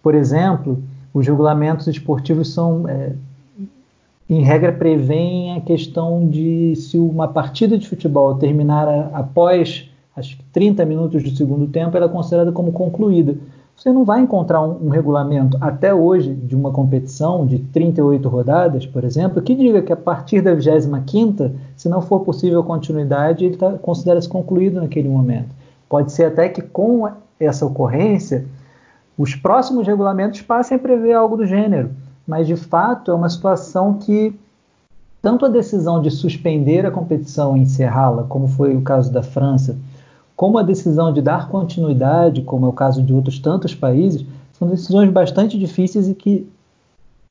Por 0.00 0.14
exemplo, 0.14 0.80
os 1.12 1.26
regulamentos 1.26 1.88
esportivos 1.88 2.54
são, 2.54 2.88
é, 2.88 3.12
em 4.28 4.42
regra, 4.42 4.72
prevêem 4.72 5.56
a 5.56 5.60
questão 5.60 6.28
de 6.28 6.76
se 6.76 6.96
uma 6.96 7.26
partida 7.26 7.76
de 7.76 7.88
futebol 7.88 8.36
terminar 8.36 9.10
após 9.12 9.90
acho 10.16 10.36
que 10.36 10.44
30 10.52 10.84
minutos 10.84 11.22
do 11.22 11.30
segundo 11.30 11.66
tempo, 11.66 11.96
ela 11.96 12.06
é 12.06 12.08
considerada 12.08 12.52
como 12.52 12.72
concluída. 12.72 13.36
Você 13.76 13.90
não 13.90 14.04
vai 14.04 14.20
encontrar 14.20 14.60
um, 14.60 14.86
um, 14.86 14.88
regulamento 14.90 15.56
até 15.60 15.94
hoje 15.94 16.34
de 16.34 16.54
uma 16.54 16.70
competição 16.70 17.46
de 17.46 17.58
38 17.58 18.28
rodadas, 18.28 18.86
por 18.86 19.04
exemplo, 19.04 19.40
que 19.40 19.54
diga 19.54 19.80
que 19.80 19.92
a 19.92 19.96
partir 19.96 20.42
da 20.42 20.54
25ª, 20.54 21.52
se 21.80 21.88
não 21.88 22.02
for 22.02 22.20
possível 22.20 22.62
continuidade, 22.62 23.42
ele 23.42 23.56
tá, 23.56 23.72
considera-se 23.78 24.28
concluído 24.28 24.82
naquele 24.82 25.08
momento. 25.08 25.48
Pode 25.88 26.12
ser 26.12 26.26
até 26.26 26.46
que 26.46 26.60
com 26.60 27.10
essa 27.40 27.64
ocorrência, 27.64 28.44
os 29.16 29.34
próximos 29.34 29.86
regulamentos 29.86 30.42
passem 30.42 30.76
a 30.76 30.78
prever 30.78 31.14
algo 31.14 31.38
do 31.38 31.46
gênero, 31.46 31.88
mas 32.26 32.46
de 32.46 32.54
fato 32.54 33.10
é 33.10 33.14
uma 33.14 33.30
situação 33.30 33.94
que 33.94 34.38
tanto 35.22 35.46
a 35.46 35.48
decisão 35.48 36.02
de 36.02 36.10
suspender 36.10 36.84
a 36.84 36.90
competição 36.90 37.56
e 37.56 37.60
encerrá-la, 37.60 38.24
como 38.24 38.46
foi 38.46 38.76
o 38.76 38.82
caso 38.82 39.10
da 39.10 39.22
França, 39.22 39.78
como 40.36 40.58
a 40.58 40.62
decisão 40.62 41.14
de 41.14 41.22
dar 41.22 41.48
continuidade, 41.48 42.42
como 42.42 42.66
é 42.66 42.68
o 42.68 42.74
caso 42.74 43.02
de 43.02 43.14
outros 43.14 43.38
tantos 43.38 43.74
países, 43.74 44.26
são 44.52 44.68
decisões 44.68 45.10
bastante 45.10 45.58
difíceis 45.58 46.10
e 46.10 46.14
que 46.14 46.46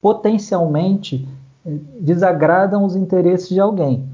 potencialmente 0.01 1.27
eh, 1.63 1.77
desagradam 1.99 2.83
os 2.83 2.95
interesses 2.95 3.49
de 3.49 3.59
alguém. 3.59 4.08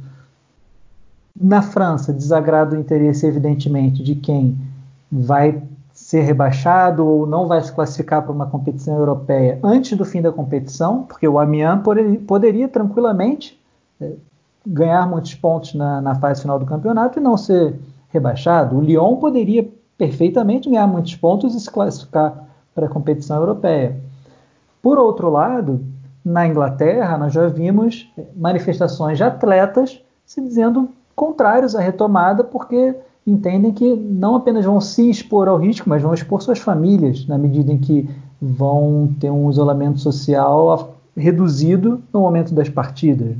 Na 1.40 1.62
França, 1.62 2.14
desagrada 2.14 2.76
o 2.76 2.80
interesse, 2.80 3.28
evidentemente, 3.28 4.02
de 4.02 4.16
quem 4.16 4.58
vai 5.12 5.62
ser 5.92 6.22
rebaixado 6.22 7.06
ou 7.06 7.26
não 7.26 7.48
vai 7.48 7.62
se 7.62 7.72
classificar 7.72 8.22
para 8.22 8.32
uma 8.32 8.48
competição 8.48 8.98
europeia 8.98 9.60
antes 9.64 9.98
do 9.98 10.06
fim 10.06 10.22
da 10.22 10.32
competição, 10.32 11.04
porque 11.04 11.28
o 11.28 11.38
Amiens 11.40 11.82
poderia, 12.28 12.68
tranquilamente 12.68 13.60
eh, 14.02 14.14
ganhar 14.66 15.08
muitos 15.08 15.34
pontos 15.36 15.74
na, 15.74 16.02
na 16.02 16.16
fase 16.16 16.42
final 16.42 16.58
do 16.58 16.66
campeonato 16.66 17.20
e 17.20 17.22
não 17.22 17.38
ser 17.38 17.80
rebaixado, 18.10 18.78
o 18.78 18.82
Lyon 18.82 19.18
poderia 19.18 19.70
perfeitamente 19.98 20.70
ganhar 20.70 20.88
muitos 20.88 21.16
pontos 21.16 21.54
e 21.54 21.60
se 21.60 21.70
classificar 21.70 22.46
para 22.74 22.88
a 22.88 22.90
competição 22.90 23.38
europeia. 23.38 23.98
Por 24.82 24.98
outro 24.98 25.30
lado, 25.30 25.84
na 26.24 26.48
Inglaterra, 26.48 27.18
nós 27.18 27.34
já 27.34 27.48
vimos 27.48 28.10
manifestações 28.36 29.18
de 29.18 29.24
atletas 29.24 30.02
se 30.26 30.42
dizendo 30.42 30.90
contrários 31.16 31.76
à 31.76 31.80
retomada, 31.80 32.44
porque 32.44 32.96
entendem 33.26 33.72
que 33.72 33.96
não 33.96 34.36
apenas 34.36 34.66
vão 34.66 34.80
se 34.80 35.10
expor 35.10 35.48
ao 35.48 35.58
risco, 35.58 35.90
mas 35.90 36.02
vão 36.02 36.14
expor 36.14 36.42
suas 36.42 36.60
famílias, 36.60 37.26
na 37.28 37.38
medida 37.38 37.72
em 37.72 37.78
que 37.78 38.08
vão 38.42 39.16
ter 39.20 39.32
um 39.32 39.50
isolamento 39.50 40.00
social 40.00 40.96
reduzido 41.16 42.04
no 42.14 42.22
momento 42.22 42.54
das 42.54 42.70
partidas. 42.70 43.36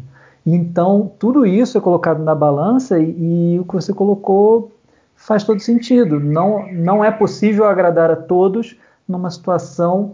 Então, 0.46 1.12
tudo 1.20 1.46
isso 1.46 1.78
é 1.78 1.82
colocado 1.82 2.24
na 2.24 2.34
balança 2.34 3.00
e, 3.00 3.56
e, 3.56 3.60
o 3.60 3.66
que 3.66 3.74
você 3.74 3.94
colocou 3.94 4.72
faz 5.16 5.44
todo 5.44 5.60
sentido. 5.60 6.20
Não, 6.20 6.72
não 6.72 7.04
é 7.04 7.12
possível 7.12 7.66
agradar 7.66 8.12
a 8.12 8.16
todos 8.16 8.78
numa 9.08 9.30
situação 9.30 10.14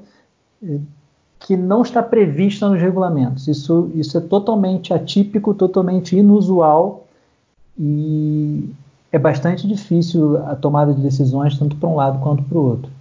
eh, 0.63 0.80
que 1.39 1.58
não 1.58 1.82
está 1.82 2.02
prevista 2.02 2.69
nos 2.69 2.82
regulamentos. 2.82 3.47
Isso, 3.47 3.91
isso 3.93 4.17
é 4.17 4.21
totalmente 4.21 4.93
atípico, 4.93 5.54
totalmente 5.54 6.15
inusual 6.17 7.01
e 7.78 8.70
é 9.12 9.20
bastante 9.20 9.68
difícil 9.68 10.38
a 10.46 10.56
tomada 10.56 10.94
de 10.94 11.02
decisões 11.02 11.58
tanto 11.58 11.76
para 11.76 11.90
um 11.90 11.96
lado 11.96 12.20
quanto 12.20 12.44
para 12.44 12.58
o 12.58 12.64
outro. 12.64 12.92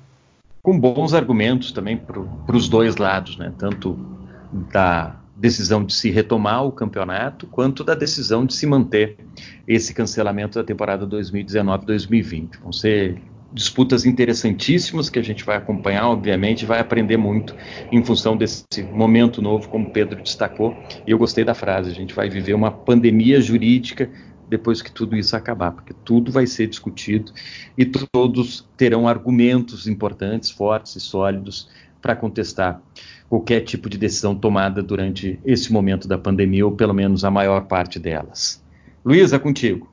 Com 0.62 0.78
bons 0.78 1.14
argumentos 1.14 1.72
também 1.72 1.96
para 1.96 2.56
os 2.56 2.68
dois 2.68 2.96
lados, 2.96 3.36
né? 3.38 3.52
tanto 3.56 3.98
da 4.72 5.16
decisão 5.36 5.82
de 5.82 5.94
se 5.94 6.10
retomar 6.10 6.66
o 6.66 6.72
campeonato, 6.72 7.46
quanto 7.46 7.82
da 7.82 7.94
decisão 7.94 8.44
de 8.44 8.52
se 8.52 8.66
manter 8.66 9.16
esse 9.66 9.94
cancelamento 9.94 10.58
da 10.58 10.64
temporada 10.64 11.06
2019-2020. 11.06 12.60
Vão 12.62 12.72
ser 12.72 13.22
disputas 13.52 14.04
interessantíssimas 14.04 15.08
que 15.08 15.18
a 15.18 15.22
gente 15.22 15.44
vai 15.44 15.56
acompanhar, 15.56 16.08
obviamente, 16.08 16.66
vai 16.66 16.78
aprender 16.78 17.16
muito 17.16 17.54
em 17.90 18.04
função 18.04 18.36
desse 18.36 18.64
momento 18.92 19.40
novo, 19.40 19.68
como 19.68 19.88
o 19.88 19.90
Pedro 19.90 20.22
destacou. 20.22 20.76
E 21.06 21.10
eu 21.10 21.18
gostei 21.18 21.44
da 21.44 21.54
frase: 21.54 21.90
a 21.90 21.94
gente 21.94 22.14
vai 22.14 22.28
viver 22.28 22.54
uma 22.54 22.70
pandemia 22.70 23.40
jurídica 23.40 24.10
depois 24.50 24.82
que 24.82 24.90
tudo 24.90 25.16
isso 25.16 25.36
acabar, 25.36 25.70
porque 25.70 25.94
tudo 26.04 26.32
vai 26.32 26.46
ser 26.46 26.66
discutido 26.66 27.32
e 27.78 27.86
todos 27.86 28.68
terão 28.76 29.06
argumentos 29.06 29.86
importantes, 29.86 30.50
fortes 30.50 30.96
e 30.96 31.00
sólidos 31.00 31.70
para 32.02 32.16
contestar 32.16 32.82
qualquer 33.28 33.60
tipo 33.60 33.88
de 33.88 33.96
decisão 33.96 34.34
tomada 34.34 34.82
durante 34.82 35.38
esse 35.44 35.72
momento 35.72 36.08
da 36.08 36.18
pandemia, 36.18 36.66
ou 36.66 36.72
pelo 36.72 36.92
menos 36.92 37.24
a 37.24 37.30
maior 37.30 37.66
parte 37.66 37.98
delas. 37.98 38.62
Luísa, 39.04 39.38
contigo. 39.38 39.88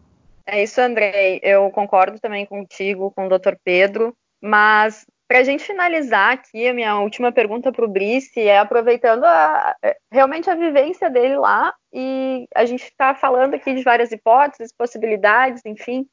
É 0.46 0.64
isso, 0.64 0.82
Andrei. 0.82 1.40
Eu 1.44 1.70
concordo 1.70 2.20
também 2.20 2.46
contigo, 2.46 3.12
com 3.12 3.28
o 3.28 3.30
Dr. 3.30 3.56
Pedro, 3.64 4.14
mas 4.42 5.06
para 5.28 5.40
a 5.40 5.44
gente 5.44 5.66
finalizar 5.66 6.34
aqui, 6.34 6.68
a 6.68 6.74
minha 6.74 6.98
última 7.00 7.32
pergunta 7.32 7.72
para 7.72 7.84
o 7.84 7.88
Brice 7.88 8.40
é 8.40 8.60
aproveitando 8.60 9.26
a, 9.26 9.76
é, 9.84 9.98
realmente 10.12 10.50
a 10.50 10.56
vivência 10.56 11.10
dele 11.10 11.36
lá, 11.38 11.74
e 11.92 12.48
a 12.56 12.66
gente 12.66 12.84
está 12.84 13.14
falando 13.14 13.54
aqui 13.54 13.74
de 13.74 13.84
várias 13.84 14.12
hipóteses, 14.12 14.74
possibilidades, 14.74 15.62
enfim. 15.66 16.08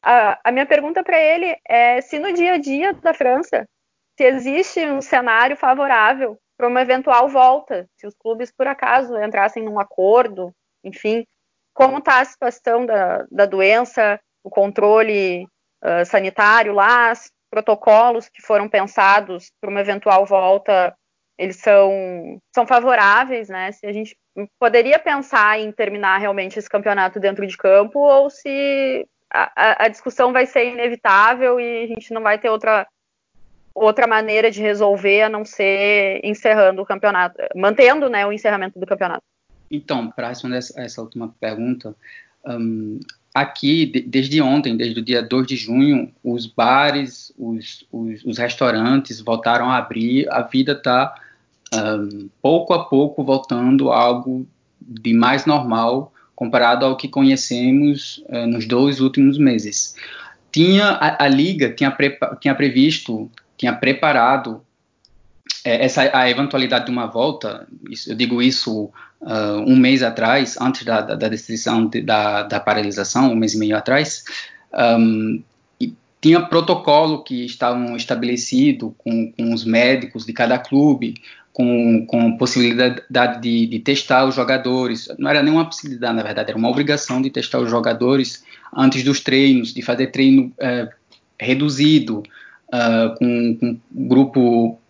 A, 0.00 0.38
a 0.44 0.52
minha 0.52 0.66
pergunta 0.66 1.02
para 1.02 1.18
ele 1.18 1.56
é 1.68 2.00
se 2.00 2.18
no 2.18 2.32
dia 2.32 2.54
a 2.54 2.58
dia 2.58 2.92
da 2.92 3.12
França, 3.12 3.66
se 4.16 4.24
existe 4.24 4.86
um 4.86 5.00
cenário 5.00 5.56
favorável 5.56 6.38
para 6.56 6.68
uma 6.68 6.82
eventual 6.82 7.28
volta, 7.28 7.88
se 7.96 8.06
os 8.06 8.14
clubes 8.14 8.52
por 8.52 8.68
acaso 8.68 9.20
entrassem 9.20 9.64
num 9.64 9.80
acordo, 9.80 10.54
enfim, 10.84 11.26
como 11.72 11.98
está 11.98 12.20
a 12.20 12.24
situação 12.24 12.86
da, 12.86 13.26
da 13.28 13.46
doença, 13.46 14.20
o 14.44 14.50
controle 14.50 15.48
uh, 15.82 16.06
sanitário 16.06 16.72
lá, 16.72 17.12
protocolos 17.54 18.28
que 18.28 18.42
foram 18.42 18.68
pensados 18.68 19.52
para 19.60 19.70
uma 19.70 19.80
eventual 19.80 20.26
volta, 20.26 20.92
eles 21.38 21.56
são, 21.56 22.40
são 22.52 22.66
favoráveis, 22.66 23.48
né? 23.48 23.70
Se 23.70 23.86
a 23.86 23.92
gente 23.92 24.16
poderia 24.58 24.98
pensar 24.98 25.60
em 25.60 25.70
terminar 25.70 26.18
realmente 26.18 26.58
esse 26.58 26.68
campeonato 26.68 27.20
dentro 27.20 27.46
de 27.46 27.56
campo 27.56 28.00
ou 28.00 28.28
se 28.28 29.06
a, 29.32 29.84
a 29.84 29.88
discussão 29.88 30.32
vai 30.32 30.46
ser 30.46 30.72
inevitável 30.72 31.60
e 31.60 31.84
a 31.84 31.86
gente 31.86 32.12
não 32.12 32.22
vai 32.22 32.38
ter 32.38 32.50
outra 32.50 32.86
outra 33.72 34.06
maneira 34.06 34.50
de 34.50 34.60
resolver 34.60 35.22
a 35.22 35.28
não 35.28 35.44
ser 35.44 36.20
encerrando 36.22 36.82
o 36.82 36.86
campeonato, 36.86 37.36
mantendo 37.56 38.08
né, 38.08 38.24
o 38.24 38.32
encerramento 38.32 38.78
do 38.78 38.86
campeonato. 38.86 39.24
Então, 39.68 40.10
para 40.12 40.28
responder 40.28 40.58
essa, 40.58 41.02
última 41.02 41.34
pergunta, 41.40 41.92
um, 42.46 43.00
aqui, 43.34 43.84
de, 43.84 44.00
desde 44.00 44.40
ontem, 44.40 44.76
desde 44.76 45.00
o 45.00 45.02
dia 45.02 45.20
2 45.20 45.46
de 45.46 45.56
junho, 45.56 46.12
os 46.22 46.46
bares, 46.46 47.34
os, 47.36 47.84
os, 47.90 48.24
os 48.24 48.38
restaurantes 48.38 49.20
voltaram 49.20 49.68
a 49.68 49.76
abrir, 49.76 50.30
a 50.30 50.42
vida 50.42 50.72
está 50.72 51.12
um, 51.74 52.28
pouco 52.40 52.72
a 52.72 52.84
pouco 52.84 53.24
voltando 53.24 53.90
a 53.90 53.98
algo 53.98 54.46
de 54.80 55.12
mais 55.12 55.44
normal 55.44 56.12
comparado 56.36 56.86
ao 56.86 56.96
que 56.96 57.08
conhecemos 57.08 58.22
uh, 58.28 58.46
nos 58.46 58.66
dois 58.66 59.00
últimos 59.00 59.36
meses. 59.36 59.96
Tinha 60.52 60.90
a, 60.90 61.24
a 61.24 61.28
liga 61.28 61.70
tinha, 61.70 61.96
tinha 62.40 62.54
previsto, 62.54 63.28
tinha 63.56 63.72
preparado 63.72 64.62
é, 65.64 65.84
essa 65.84 66.10
a 66.16 66.28
eventualidade 66.28 66.84
de 66.84 66.90
uma 66.90 67.06
volta. 67.06 67.66
Isso, 67.90 68.12
eu 68.12 68.14
digo 68.14 68.42
isso 68.42 68.90
uh, 69.20 69.60
um 69.66 69.76
mês 69.76 70.02
atrás, 70.02 70.56
antes 70.60 70.84
da, 70.84 71.00
da, 71.00 71.14
da 71.14 71.28
decisão 71.28 71.86
de, 71.86 72.02
da, 72.02 72.42
da, 72.42 72.60
paralisação, 72.60 73.32
um 73.32 73.36
mês 73.36 73.54
e 73.54 73.58
meio 73.58 73.76
atrás, 73.76 74.24
um, 74.98 75.42
tinha 76.20 76.40
protocolo 76.40 77.22
que 77.22 77.44
estavam 77.44 77.96
estabelecido 77.96 78.94
com, 78.98 79.32
com, 79.32 79.52
os 79.52 79.64
médicos 79.64 80.24
de 80.24 80.32
cada 80.32 80.58
clube, 80.58 81.14
com, 81.52 82.04
com 82.06 82.36
possibilidade 82.36 83.40
de, 83.40 83.66
de, 83.66 83.78
testar 83.78 84.24
os 84.24 84.34
jogadores. 84.34 85.08
Não 85.18 85.30
era 85.30 85.42
nenhuma 85.42 85.66
possibilidade, 85.66 86.16
na 86.16 86.22
verdade, 86.22 86.50
era 86.50 86.58
uma 86.58 86.70
obrigação 86.70 87.20
de 87.20 87.30
testar 87.30 87.60
os 87.60 87.70
jogadores 87.70 88.42
antes 88.74 89.02
dos 89.02 89.20
treinos, 89.20 89.72
de 89.72 89.82
fazer 89.82 90.08
treino 90.08 90.52
uh, 90.58 90.88
reduzido, 91.38 92.22
uh, 92.68 93.14
com, 93.16 93.56
com, 93.58 93.80
um 93.94 94.08
grupo 94.08 94.80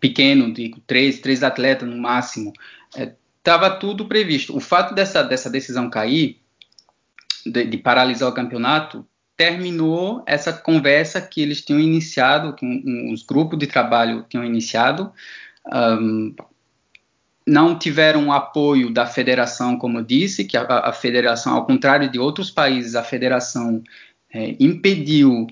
pequeno, 0.00 0.52
de 0.52 0.74
três, 0.86 1.20
três 1.20 1.42
atletas 1.42 1.88
no 1.88 1.98
máximo. 1.98 2.52
Estava 3.38 3.70
tudo 3.70 4.06
previsto. 4.06 4.56
O 4.56 4.60
fato 4.60 4.94
dessa, 4.94 5.22
dessa 5.22 5.48
decisão 5.48 5.88
cair, 5.88 6.38
de, 7.46 7.64
de, 7.64 7.78
paralisar 7.78 8.28
o 8.28 8.34
campeonato, 8.34 9.06
terminou 9.36 10.22
essa 10.26 10.52
conversa 10.52 11.20
que 11.20 11.40
eles 11.40 11.64
tinham 11.64 11.80
iniciado, 11.80 12.54
que 12.54 12.66
um, 12.66 13.12
os 13.12 13.22
grupos 13.22 13.58
de 13.58 13.66
trabalho 13.66 14.26
tinham 14.28 14.44
iniciado. 14.44 15.12
Um, 15.72 16.34
não 17.46 17.78
tiveram 17.78 18.30
apoio 18.30 18.92
da 18.92 19.06
federação, 19.06 19.78
como 19.78 19.98
eu 19.98 20.04
disse, 20.04 20.44
que 20.44 20.56
a, 20.56 20.64
a 20.64 20.92
federação, 20.92 21.54
ao 21.54 21.64
contrário 21.64 22.10
de 22.10 22.18
outros 22.18 22.50
países, 22.50 22.94
a 22.94 23.02
federação 23.02 23.82
é, 24.30 24.54
impediu 24.60 25.46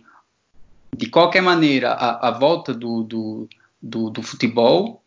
de 0.96 1.06
qualquer 1.06 1.42
maneira 1.42 1.92
a, 1.92 2.28
a 2.28 2.30
volta 2.30 2.72
do, 2.72 3.02
do, 3.02 3.48
do, 3.80 4.10
do 4.10 4.22
futebol. 4.22 5.02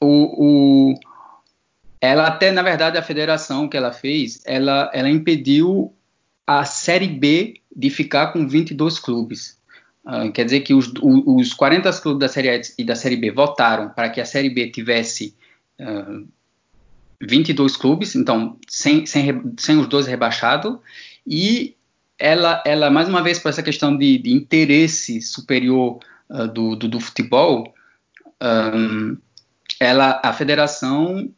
O, 0.00 0.90
o, 0.90 0.94
ela 2.00 2.26
até, 2.26 2.50
na 2.50 2.62
verdade, 2.62 2.98
a 2.98 3.02
federação 3.02 3.68
que 3.68 3.76
ela 3.76 3.92
fez, 3.92 4.42
ela, 4.44 4.90
ela 4.92 5.08
impediu 5.08 5.94
a 6.46 6.64
Série 6.64 7.06
B 7.06 7.60
de 7.74 7.88
ficar 7.88 8.32
com 8.32 8.46
22 8.46 8.98
clubes. 8.98 9.58
Uh, 10.04 10.32
quer 10.32 10.44
dizer 10.44 10.60
que 10.60 10.74
os, 10.74 10.92
os 11.00 11.54
40 11.54 11.92
clubes 12.00 12.20
da 12.20 12.28
Série 12.28 12.50
A 12.50 12.60
e 12.76 12.82
da 12.82 12.96
Série 12.96 13.16
B 13.16 13.30
votaram 13.30 13.88
para 13.90 14.10
que 14.10 14.20
a 14.20 14.24
Série 14.24 14.50
B 14.50 14.68
tivesse 14.68 15.36
uh, 15.80 16.26
22 17.20 17.76
clubes, 17.76 18.16
então 18.16 18.58
sem, 18.68 19.06
sem, 19.06 19.54
sem 19.56 19.78
os 19.78 19.86
dois 19.86 20.08
rebaixados, 20.08 20.76
e 21.24 21.76
ela, 22.22 22.62
ela, 22.64 22.88
mais 22.88 23.08
uma 23.08 23.20
vez, 23.20 23.40
por 23.40 23.48
essa 23.48 23.64
questão 23.64 23.96
de, 23.96 24.16
de 24.16 24.32
interesse 24.32 25.20
superior 25.20 25.98
uh, 26.30 26.46
do, 26.46 26.76
do, 26.76 26.88
do, 26.88 27.00
futebol, 27.00 27.74
um, 28.40 29.16
ela, 29.80 30.20
a 30.22 30.32
federação 30.32 31.28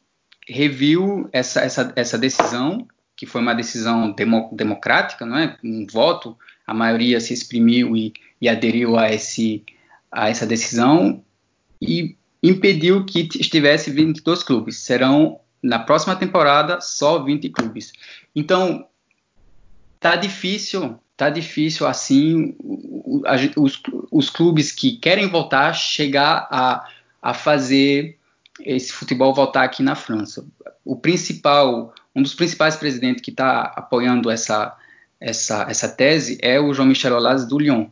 reviu 0.47 1.27
essa, 1.33 1.63
essa, 1.63 1.91
essa 1.97 2.19
decisão, 2.19 2.87
que 3.17 3.25
foi 3.25 3.41
uma 3.41 3.55
decisão 3.55 4.13
demo, 4.13 4.51
democrática, 4.53 5.25
não 5.25 5.39
é? 5.39 5.57
um 5.65 5.87
voto, 5.91 6.37
a 6.67 6.75
maioria 6.75 7.19
se 7.19 7.33
exprimiu 7.33 7.97
e, 7.97 8.13
e 8.39 8.47
aderiu 8.47 8.99
a, 8.99 9.11
esse, 9.11 9.65
a 10.13 10.29
essa 10.29 10.47
decisão 10.47 11.25
e 11.81 12.15
impediu 12.43 13.07
que 13.07 13.27
estivesse 13.41 13.91
22 13.91 14.43
clubes. 14.43 14.81
Serão, 14.81 15.41
na 15.63 15.79
próxima 15.79 16.15
temporada, 16.15 16.79
só 16.83 17.25
20 17.25 17.49
clubes. 17.49 17.91
Então, 18.37 18.87
tá 20.05 20.17
difícil, 20.17 21.01
tá 21.17 21.31
difícil 21.31 21.87
assim 21.87 22.55
os, 23.57 23.83
os 24.11 24.29
clubes 24.29 24.71
que 24.71 24.99
querem 24.99 25.31
voltar 25.31 25.73
chegar 25.73 26.47
a, 26.51 26.87
a 27.23 27.33
fazer 27.33 28.19
esse 28.61 28.93
futebol 28.93 29.33
voltar 29.33 29.65
aqui 29.65 29.83
na 29.83 29.95
França. 29.95 30.45
O 30.85 30.95
principal, 30.95 31.95
um 32.15 32.21
dos 32.21 32.35
principais 32.35 32.77
presidentes 32.77 33.23
que 33.23 33.31
está 33.31 33.63
apoiando 33.63 34.31
essa, 34.31 34.77
essa, 35.19 35.67
essa 35.71 35.89
tese 35.89 36.37
é 36.43 36.61
o 36.61 36.75
Jean-Michel 36.75 37.15
Aulas 37.15 37.49
do 37.49 37.59
Lyon, 37.59 37.87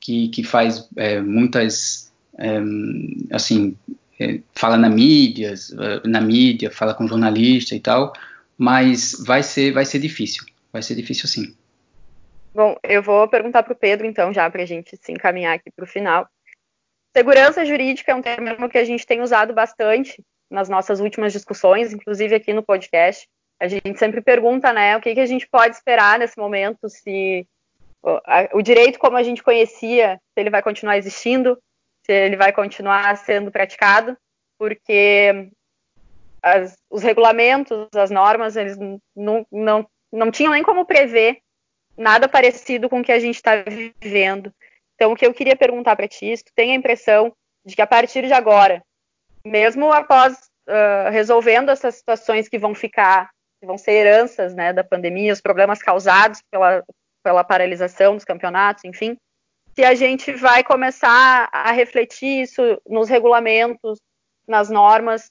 que, 0.00 0.30
que 0.30 0.42
faz 0.42 0.88
é, 0.96 1.20
muitas, 1.20 2.12
é, 2.38 2.60
assim, 3.30 3.76
é, 4.18 4.40
fala 4.52 4.76
na 4.76 4.88
mídia, 4.88 5.54
na 6.04 6.20
mídia, 6.20 6.72
fala 6.72 6.92
com 6.92 7.06
jornalista 7.06 7.76
e 7.76 7.80
tal, 7.80 8.12
mas 8.58 9.22
vai 9.24 9.44
ser, 9.44 9.72
vai 9.72 9.84
ser 9.84 10.00
difícil, 10.00 10.44
vai 10.72 10.82
ser 10.82 10.94
difícil 10.94 11.28
sim. 11.28 11.56
Bom, 12.54 12.76
eu 12.82 13.02
vou 13.02 13.26
perguntar 13.28 13.62
para 13.62 13.72
o 13.72 13.76
Pedro, 13.76 14.06
então, 14.06 14.32
já 14.32 14.48
para 14.50 14.62
a 14.62 14.66
gente 14.66 14.96
se 14.96 15.12
encaminhar 15.12 15.54
aqui 15.54 15.70
para 15.70 15.84
o 15.84 15.88
final. 15.88 16.28
Segurança 17.16 17.64
jurídica 17.64 18.12
é 18.12 18.14
um 18.14 18.22
termo 18.22 18.68
que 18.68 18.78
a 18.78 18.84
gente 18.84 19.06
tem 19.06 19.20
usado 19.20 19.54
bastante 19.54 20.22
nas 20.50 20.68
nossas 20.68 21.00
últimas 21.00 21.32
discussões, 21.32 21.92
inclusive 21.92 22.34
aqui 22.34 22.52
no 22.52 22.62
podcast. 22.62 23.28
A 23.60 23.68
gente 23.68 23.98
sempre 23.98 24.20
pergunta, 24.20 24.72
né, 24.72 24.96
o 24.96 25.00
que, 25.00 25.14
que 25.14 25.20
a 25.20 25.26
gente 25.26 25.48
pode 25.48 25.76
esperar 25.76 26.18
nesse 26.18 26.38
momento, 26.38 26.88
se 26.88 27.46
o 28.52 28.60
direito 28.60 28.98
como 28.98 29.16
a 29.16 29.22
gente 29.22 29.42
conhecia, 29.42 30.20
se 30.34 30.40
ele 30.40 30.50
vai 30.50 30.60
continuar 30.60 30.98
existindo, 30.98 31.56
se 32.04 32.12
ele 32.12 32.36
vai 32.36 32.52
continuar 32.52 33.16
sendo 33.16 33.50
praticado, 33.50 34.16
porque 34.58 35.48
as, 36.42 36.76
os 36.90 37.02
regulamentos, 37.02 37.88
as 37.94 38.10
normas, 38.10 38.56
eles 38.56 38.76
não, 38.76 39.46
não, 39.50 39.86
não 40.12 40.30
tinham 40.30 40.52
nem 40.52 40.62
como 40.62 40.84
prever 40.84 41.38
nada 41.96 42.28
parecido 42.28 42.88
com 42.88 43.00
o 43.00 43.04
que 43.04 43.12
a 43.12 43.18
gente 43.18 43.36
está 43.36 43.56
vivendo. 43.62 44.52
Então, 44.94 45.12
o 45.12 45.16
que 45.16 45.26
eu 45.26 45.34
queria 45.34 45.56
perguntar 45.56 45.96
para 45.96 46.08
ti, 46.08 46.36
se 46.36 46.44
tu 46.44 46.52
tem 46.54 46.72
a 46.72 46.76
impressão 46.76 47.32
de 47.64 47.74
que 47.74 47.82
a 47.82 47.86
partir 47.86 48.26
de 48.26 48.32
agora, 48.32 48.82
mesmo 49.44 49.92
após 49.92 50.34
uh, 50.68 51.10
resolvendo 51.10 51.70
essas 51.70 51.96
situações 51.96 52.48
que 52.48 52.58
vão 52.58 52.74
ficar, 52.74 53.30
que 53.60 53.66
vão 53.66 53.78
ser 53.78 53.92
heranças 53.92 54.54
né, 54.54 54.72
da 54.72 54.84
pandemia, 54.84 55.32
os 55.32 55.40
problemas 55.40 55.80
causados 55.80 56.40
pela, 56.50 56.82
pela 57.22 57.44
paralisação 57.44 58.14
dos 58.14 58.24
campeonatos, 58.24 58.84
enfim, 58.84 59.16
se 59.74 59.84
a 59.84 59.94
gente 59.94 60.32
vai 60.32 60.62
começar 60.62 61.48
a 61.50 61.72
refletir 61.72 62.42
isso 62.42 62.62
nos 62.86 63.08
regulamentos, 63.08 63.98
nas 64.46 64.68
normas, 64.68 65.30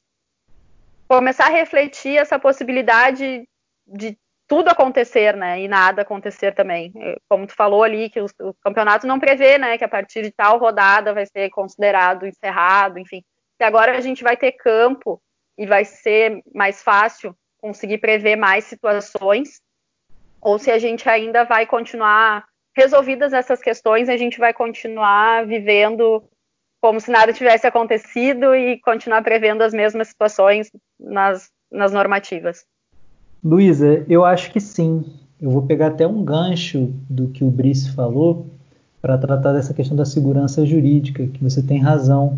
começar 1.07 1.45
a 1.45 1.51
refletir 1.51 2.17
essa 2.17 2.39
possibilidade 2.39 3.47
de 3.85 4.17
tudo 4.51 4.67
acontecer, 4.67 5.33
né, 5.33 5.61
e 5.61 5.67
nada 5.69 6.01
acontecer 6.01 6.53
também. 6.53 6.91
É, 6.97 7.15
como 7.29 7.47
tu 7.47 7.55
falou 7.55 7.83
ali, 7.83 8.09
que 8.09 8.19
o, 8.19 8.25
o, 8.41 8.53
campeonato 8.55 9.07
não 9.07 9.17
prevê, 9.17 9.57
né, 9.57 9.77
que 9.77 9.83
a 9.85 9.87
partir 9.87 10.23
de 10.23 10.31
tal 10.31 10.59
rodada 10.59 11.13
vai 11.13 11.25
ser 11.25 11.49
considerado 11.51 12.27
encerrado, 12.27 12.99
enfim. 12.99 13.23
Se 13.55 13.63
agora 13.63 13.97
a 13.97 14.01
gente 14.01 14.21
vai 14.21 14.35
ter 14.35 14.51
campo 14.51 15.21
e 15.57 15.65
vai 15.65 15.85
ser 15.85 16.41
mais 16.53 16.83
fácil 16.83 17.33
conseguir 17.61 17.99
prever 17.99 18.35
mais 18.35 18.65
situações, 18.65 19.61
ou 20.41 20.59
se 20.59 20.69
a 20.69 20.77
gente 20.77 21.07
ainda 21.07 21.45
vai 21.45 21.65
continuar 21.65 22.43
resolvidas 22.75 23.31
essas 23.31 23.61
questões, 23.61 24.09
a 24.09 24.17
gente 24.17 24.37
vai 24.37 24.53
continuar 24.53 25.47
vivendo 25.47 26.27
como 26.81 26.99
se 26.99 27.09
nada 27.09 27.31
tivesse 27.31 27.65
acontecido 27.67 28.53
e 28.53 28.81
continuar 28.81 29.23
prevendo 29.23 29.61
as 29.61 29.73
mesmas 29.73 30.09
situações 30.09 30.69
nas, 30.99 31.49
nas 31.71 31.93
normativas? 31.93 32.65
Luísa, 33.43 34.05
eu 34.07 34.23
acho 34.23 34.51
que 34.51 34.59
sim. 34.59 35.03
Eu 35.41 35.49
vou 35.49 35.63
pegar 35.63 35.87
até 35.87 36.07
um 36.07 36.23
gancho 36.23 36.91
do 37.09 37.27
que 37.27 37.43
o 37.43 37.49
Brice 37.49 37.91
falou 37.91 38.45
para 39.01 39.17
tratar 39.17 39.53
dessa 39.53 39.73
questão 39.73 39.97
da 39.97 40.05
segurança 40.05 40.63
jurídica, 40.63 41.25
que 41.25 41.43
você 41.43 41.63
tem 41.63 41.79
razão. 41.79 42.37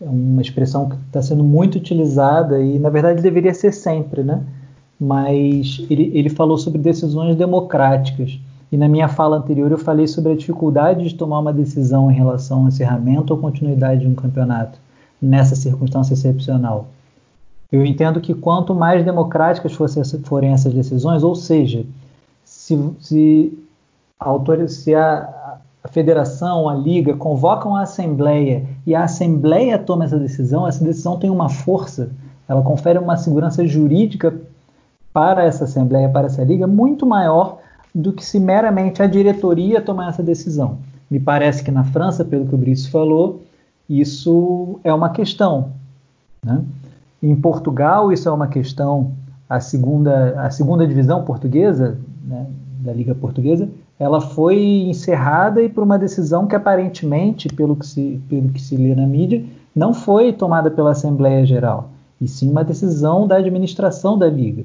É 0.00 0.08
uma 0.08 0.42
expressão 0.42 0.88
que 0.88 0.96
está 1.06 1.22
sendo 1.22 1.44
muito 1.44 1.76
utilizada 1.76 2.60
e, 2.60 2.78
na 2.78 2.90
verdade, 2.90 3.22
deveria 3.22 3.54
ser 3.54 3.72
sempre, 3.72 4.24
né? 4.24 4.42
Mas 4.98 5.86
ele, 5.88 6.10
ele 6.12 6.28
falou 6.28 6.58
sobre 6.58 6.80
decisões 6.80 7.36
democráticas. 7.36 8.40
E 8.70 8.76
na 8.76 8.88
minha 8.88 9.08
fala 9.08 9.36
anterior 9.36 9.70
eu 9.70 9.78
falei 9.78 10.06
sobre 10.08 10.32
a 10.32 10.36
dificuldade 10.36 11.08
de 11.08 11.14
tomar 11.14 11.38
uma 11.38 11.52
decisão 11.52 12.10
em 12.10 12.14
relação 12.14 12.62
ao 12.62 12.68
encerramento 12.68 13.32
ou 13.32 13.38
continuidade 13.38 14.00
de 14.00 14.08
um 14.08 14.14
campeonato 14.14 14.78
nessa 15.22 15.56
circunstância 15.56 16.12
excepcional. 16.12 16.88
Eu 17.70 17.84
entendo 17.84 18.20
que 18.20 18.34
quanto 18.34 18.74
mais 18.74 19.04
democráticas 19.04 19.72
forem 20.24 20.52
essas 20.52 20.72
decisões, 20.72 21.22
ou 21.22 21.34
seja, 21.34 21.84
se, 22.42 22.78
se, 22.98 23.58
a, 24.18 24.68
se 24.68 24.94
a, 24.94 25.58
a 25.84 25.88
federação, 25.88 26.68
a 26.68 26.74
liga 26.74 27.14
convocam 27.14 27.76
a 27.76 27.82
assembleia 27.82 28.64
e 28.86 28.94
a 28.94 29.04
assembleia 29.04 29.78
toma 29.78 30.04
essa 30.04 30.18
decisão, 30.18 30.66
essa 30.66 30.82
decisão 30.82 31.18
tem 31.18 31.28
uma 31.28 31.50
força, 31.50 32.10
ela 32.48 32.62
confere 32.62 32.98
uma 32.98 33.18
segurança 33.18 33.66
jurídica 33.66 34.34
para 35.12 35.44
essa 35.44 35.64
assembleia, 35.64 36.08
para 36.08 36.26
essa 36.26 36.42
liga, 36.42 36.66
muito 36.66 37.04
maior 37.04 37.58
do 37.94 38.12
que 38.12 38.24
se 38.24 38.40
meramente 38.40 39.02
a 39.02 39.06
diretoria 39.06 39.80
tomar 39.80 40.08
essa 40.08 40.22
decisão. 40.22 40.78
Me 41.10 41.20
parece 41.20 41.62
que 41.62 41.70
na 41.70 41.84
França, 41.84 42.24
pelo 42.24 42.46
que 42.46 42.54
o 42.54 42.58
Brice 42.58 42.90
falou, 42.90 43.42
isso 43.88 44.78
é 44.84 44.92
uma 44.92 45.10
questão. 45.10 45.72
Né? 46.44 46.62
Em 47.22 47.34
Portugal, 47.34 48.12
isso 48.12 48.28
é 48.28 48.32
uma 48.32 48.48
questão. 48.48 49.12
A 49.48 49.60
segunda, 49.60 50.40
a 50.40 50.50
segunda 50.50 50.86
divisão 50.86 51.24
portuguesa, 51.24 51.98
né, 52.24 52.46
da 52.80 52.92
Liga 52.92 53.14
Portuguesa, 53.14 53.68
ela 53.98 54.20
foi 54.20 54.58
encerrada 54.88 55.62
e 55.62 55.68
por 55.68 55.82
uma 55.82 55.98
decisão 55.98 56.46
que 56.46 56.54
aparentemente, 56.54 57.48
pelo 57.48 57.74
que 57.74 57.86
se, 57.86 58.20
pelo 58.28 58.50
que 58.50 58.60
se 58.60 58.76
lê 58.76 58.94
na 58.94 59.06
mídia, 59.06 59.44
não 59.74 59.92
foi 59.92 60.32
tomada 60.32 60.70
pela 60.70 60.92
Assembleia 60.92 61.44
Geral, 61.44 61.90
e 62.20 62.28
sim 62.28 62.50
uma 62.50 62.62
decisão 62.62 63.26
da 63.26 63.36
administração 63.36 64.18
da 64.18 64.28
Liga. 64.28 64.64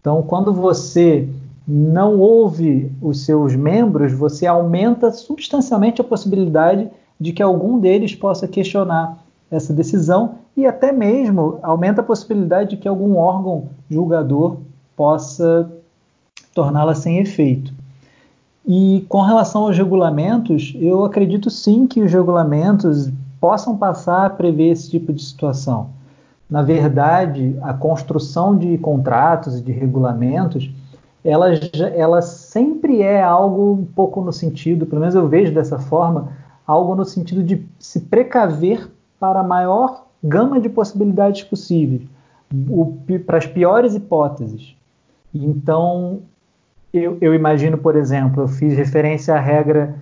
Então, 0.00 0.22
quando 0.22 0.52
você 0.52 1.28
não 1.66 2.18
ouve 2.18 2.90
os 3.00 3.24
seus 3.24 3.54
membros, 3.54 4.12
você 4.12 4.46
aumenta 4.46 5.10
substancialmente 5.12 6.00
a 6.00 6.04
possibilidade 6.04 6.88
de 7.18 7.32
que 7.32 7.42
algum 7.42 7.78
deles 7.78 8.14
possa 8.14 8.48
questionar 8.48 9.18
essa 9.50 9.72
decisão 9.72 10.36
e 10.60 10.66
até 10.66 10.92
mesmo 10.92 11.58
aumenta 11.62 12.02
a 12.02 12.04
possibilidade 12.04 12.70
de 12.70 12.76
que 12.76 12.86
algum 12.86 13.16
órgão 13.16 13.68
julgador 13.88 14.58
possa 14.94 15.70
torná-la 16.54 16.94
sem 16.94 17.18
efeito. 17.18 17.72
E 18.66 19.06
com 19.08 19.22
relação 19.22 19.62
aos 19.62 19.76
regulamentos, 19.76 20.76
eu 20.78 21.04
acredito 21.04 21.48
sim 21.48 21.86
que 21.86 22.02
os 22.02 22.12
regulamentos 22.12 23.10
possam 23.40 23.74
passar 23.74 24.26
a 24.26 24.30
prever 24.30 24.70
esse 24.70 24.90
tipo 24.90 25.14
de 25.14 25.22
situação. 25.22 25.88
Na 26.48 26.62
verdade, 26.62 27.56
a 27.62 27.72
construção 27.72 28.54
de 28.56 28.76
contratos 28.76 29.58
e 29.58 29.62
de 29.62 29.72
regulamentos, 29.72 30.70
ela, 31.24 31.48
ela 31.96 32.20
sempre 32.20 33.00
é 33.00 33.22
algo 33.22 33.72
um 33.72 33.84
pouco 33.86 34.20
no 34.20 34.32
sentido, 34.32 34.84
pelo 34.84 35.00
menos 35.00 35.14
eu 35.14 35.26
vejo 35.26 35.54
dessa 35.54 35.78
forma, 35.78 36.28
algo 36.66 36.94
no 36.94 37.04
sentido 37.06 37.42
de 37.42 37.66
se 37.78 38.00
precaver 38.00 38.90
para 39.18 39.42
maior 39.42 40.09
gama 40.22 40.60
de 40.60 40.68
possibilidades 40.68 41.42
possíveis, 41.44 42.02
para 43.26 43.38
as 43.38 43.46
piores 43.46 43.94
hipóteses. 43.94 44.74
Então, 45.34 46.20
eu, 46.92 47.16
eu, 47.20 47.34
imagino, 47.34 47.78
por 47.78 47.96
exemplo, 47.96 48.42
eu 48.42 48.48
fiz 48.48 48.76
referência 48.76 49.34
à 49.34 49.40
regra 49.40 49.94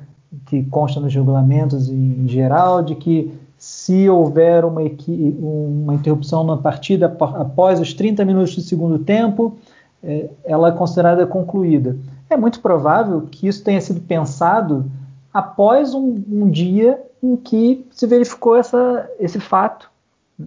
que 0.46 0.64
consta 0.64 1.00
nos 1.00 1.14
regulamentos 1.14 1.88
em 1.88 2.26
geral, 2.26 2.82
de 2.82 2.94
que 2.94 3.32
se 3.58 4.08
houver 4.08 4.64
uma, 4.64 4.80
uma 4.80 5.94
interrupção 5.94 6.44
na 6.44 6.56
partida 6.56 7.14
após 7.20 7.80
os 7.80 7.92
30 7.92 8.24
minutos 8.24 8.54
do 8.54 8.62
segundo 8.62 8.98
tempo, 9.00 9.56
é, 10.02 10.30
ela 10.44 10.68
é 10.68 10.72
considerada 10.72 11.26
concluída. 11.26 11.96
É 12.30 12.36
muito 12.36 12.60
provável 12.60 13.22
que 13.22 13.48
isso 13.48 13.64
tenha 13.64 13.80
sido 13.80 14.00
pensado 14.00 14.90
após 15.32 15.92
um, 15.92 16.22
um 16.30 16.48
dia 16.48 17.02
em 17.22 17.36
que 17.36 17.86
se 17.90 18.06
verificou 18.06 18.56
essa, 18.56 19.10
esse 19.18 19.40
fato. 19.40 19.87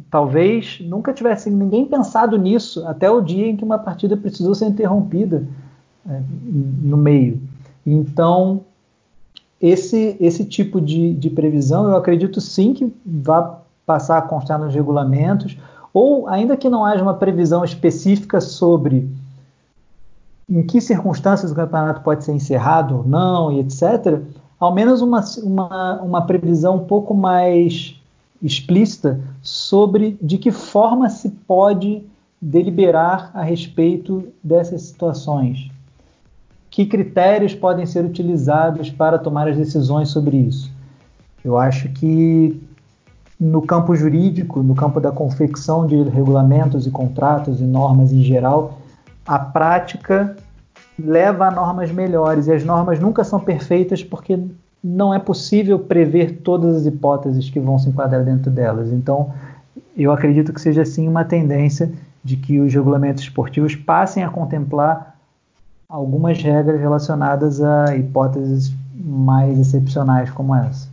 Talvez 0.10 0.80
nunca 0.82 1.14
tivesse 1.14 1.50
ninguém 1.50 1.86
pensado 1.86 2.38
nisso 2.38 2.86
até 2.88 3.10
o 3.12 3.20
dia 3.20 3.48
em 3.48 3.58
que 3.58 3.64
uma 3.64 3.78
partida 3.78 4.16
precisou 4.16 4.56
ser 4.56 4.68
interrompida 4.68 5.46
é, 6.10 6.22
no 6.82 6.96
meio. 6.96 7.42
Então, 7.86 8.62
esse, 9.62 10.16
esse 10.20 10.46
tipo 10.46 10.80
de, 10.80 11.14
de 11.14 11.30
previsão 11.30 11.90
eu 11.90 11.96
acredito 11.96 12.40
sim 12.40 12.74
que 12.74 12.92
vai 13.06 13.52
passar 13.86 14.18
a 14.18 14.22
constar 14.22 14.58
nos 14.58 14.74
regulamentos, 14.74 15.58
ou 15.94 16.28
ainda 16.28 16.56
que 16.56 16.70
não 16.70 16.86
haja 16.86 17.04
uma 17.04 17.16
previsão 17.16 17.64
específica 17.64 18.40
sobre 18.40 19.10
em 20.50 20.64
que 20.64 20.82
circunstâncias 20.82 21.52
o 21.52 21.56
campeonato 21.56 22.02
pode 22.02 22.24
ser 22.24 22.34
encerrado 22.34 22.98
ou 22.98 23.04
não, 23.04 23.52
e 23.52 23.60
etc., 23.60 24.22
ao 24.60 24.74
menos 24.74 25.02
uma, 25.02 25.24
uma, 25.44 26.02
uma 26.02 26.26
previsão 26.26 26.76
um 26.76 26.86
pouco 26.86 27.14
mais 27.14 28.01
explícita 28.42 29.20
sobre 29.42 30.18
de 30.22 30.38
que 30.38 30.52
forma 30.52 31.10
se 31.10 31.30
pode 31.30 32.04
deliberar 32.42 33.32
a 33.34 33.44
respeito 33.44 34.28
dessas 34.44 34.82
situações. 34.84 35.70
Que 36.70 36.86
critérios 36.86 37.54
podem 37.54 37.86
ser 37.86 38.04
utilizados 38.04 38.90
para 38.90 39.20
tomar 39.20 39.48
as 39.48 39.58
decisões 39.58 40.10
sobre 40.10 40.38
isso? 40.38 40.72
Eu 41.44 41.58
acho 41.58 41.90
que 41.90 42.62
no 43.40 43.62
campo 43.62 43.96
jurídico, 43.96 44.62
no 44.62 44.76
campo 44.76 45.00
da 45.00 45.12
confecção 45.12 45.86
de 45.86 46.02
regulamentos 46.04 46.86
e 46.86 46.92
contratos 46.92 47.60
e 47.60 47.64
normas 47.64 48.14
em 48.14 48.24
geral, 48.24 48.80
a 49.26 49.40
prática 49.40 50.36
leva 50.98 51.48
a 51.48 51.52
normas 51.52 51.92
melhores 51.92 52.48
e 52.48 52.54
as 52.54 52.64
normas 52.64 53.00
nunca 53.00 53.24
são 53.24 53.40
perfeitas 53.40 54.04
porque 54.04 54.40
não 54.84 55.14
é 55.14 55.20
possível 55.20 55.78
prever 55.78 56.40
todas 56.44 56.76
as 56.76 56.86
hipóteses 56.86 57.50
que 57.50 57.60
vão 57.60 57.78
se 57.78 57.90
enquadrar 57.90 58.24
dentro 58.24 58.50
delas. 58.50 58.92
Então, 58.92 59.32
eu 59.96 60.12
acredito 60.12 60.52
que 60.52 60.60
seja 60.60 60.84
sim 60.84 61.08
uma 61.08 61.24
tendência 61.24 61.92
de 62.24 62.36
que 62.36 62.60
os 62.60 62.74
regulamentos 62.74 63.24
esportivos 63.24 63.76
passem 63.76 64.24
a 64.24 64.30
contemplar 64.30 65.20
algumas 65.88 66.42
regras 66.42 66.80
relacionadas 66.80 67.62
a 67.62 67.96
hipóteses 67.96 68.74
mais 68.96 69.60
excepcionais 69.60 70.30
como 70.32 70.56
essa. 70.56 70.90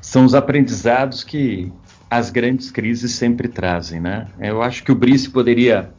São 0.00 0.24
os 0.24 0.34
aprendizados 0.34 1.22
que 1.24 1.72
as 2.10 2.30
grandes 2.30 2.70
crises 2.70 3.12
sempre 3.12 3.48
trazem, 3.48 4.00
né? 4.00 4.26
Eu 4.38 4.62
acho 4.62 4.84
que 4.84 4.92
o 4.92 4.94
Brice 4.94 5.30
poderia 5.30 5.90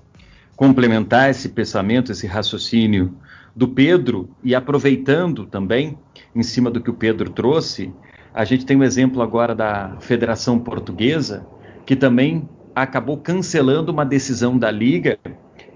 complementar 0.55 1.29
esse 1.29 1.49
pensamento, 1.49 2.11
esse 2.11 2.27
raciocínio 2.27 3.13
do 3.55 3.67
Pedro 3.67 4.29
e 4.43 4.53
aproveitando 4.53 5.45
também 5.45 5.97
em 6.35 6.43
cima 6.43 6.69
do 6.69 6.81
que 6.81 6.89
o 6.89 6.93
Pedro 6.93 7.29
trouxe, 7.29 7.93
a 8.33 8.43
gente 8.43 8.65
tem 8.65 8.75
um 8.75 8.83
exemplo 8.83 9.21
agora 9.21 9.55
da 9.55 9.95
Federação 10.01 10.59
Portuguesa 10.59 11.47
que 11.85 11.95
também 11.95 12.49
acabou 12.75 13.17
cancelando 13.17 13.91
uma 13.91 14.05
decisão 14.05 14.57
da 14.57 14.69
liga 14.69 15.17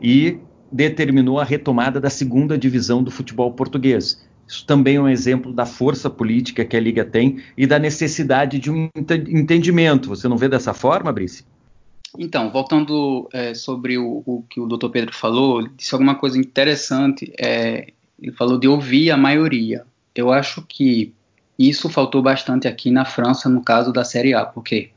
e 0.01 0.39
determinou 0.71 1.39
a 1.39 1.43
retomada 1.43 1.99
da 1.99 2.09
segunda 2.09 2.57
divisão 2.57 3.01
do 3.01 3.09
futebol 3.09 3.53
português. 3.53 4.27
Isso 4.45 4.65
também 4.65 4.95
é 4.95 5.01
um 5.01 5.07
exemplo 5.07 5.53
da 5.53 5.65
força 5.65 6.09
política 6.09 6.65
que 6.65 6.75
a 6.75 6.79
liga 6.79 7.05
tem 7.05 7.37
e 7.55 7.65
da 7.65 7.79
necessidade 7.79 8.59
de 8.59 8.69
um 8.71 8.89
entendimento. 8.95 10.09
Você 10.09 10.27
não 10.27 10.37
vê 10.37 10.49
dessa 10.49 10.73
forma, 10.73 11.13
Brice? 11.13 11.45
Então, 12.17 12.49
voltando 12.49 13.29
é, 13.31 13.53
sobre 13.53 13.97
o, 13.97 14.23
o, 14.25 14.43
que 14.49 14.59
o 14.59 14.65
doutor 14.65 14.89
Pedro 14.89 15.13
falou, 15.13 15.61
ele 15.61 15.71
disse 15.75 15.93
alguma 15.93 16.15
coisa 16.15 16.37
interessante. 16.37 17.31
É, 17.39 17.91
ele 18.19 18.31
falou 18.31 18.57
de 18.57 18.67
ouvir 18.67 19.11
a 19.11 19.17
maioria. 19.17 19.85
Eu 20.15 20.31
acho 20.31 20.61
que 20.67 21.13
isso 21.57 21.89
faltou 21.89 22.21
bastante 22.21 22.67
aqui 22.67 22.89
na 22.89 23.05
França, 23.05 23.47
no 23.47 23.63
caso 23.63 23.91
da 23.93 24.03
Série 24.03 24.33
A, 24.33 24.45
porque 24.45 24.91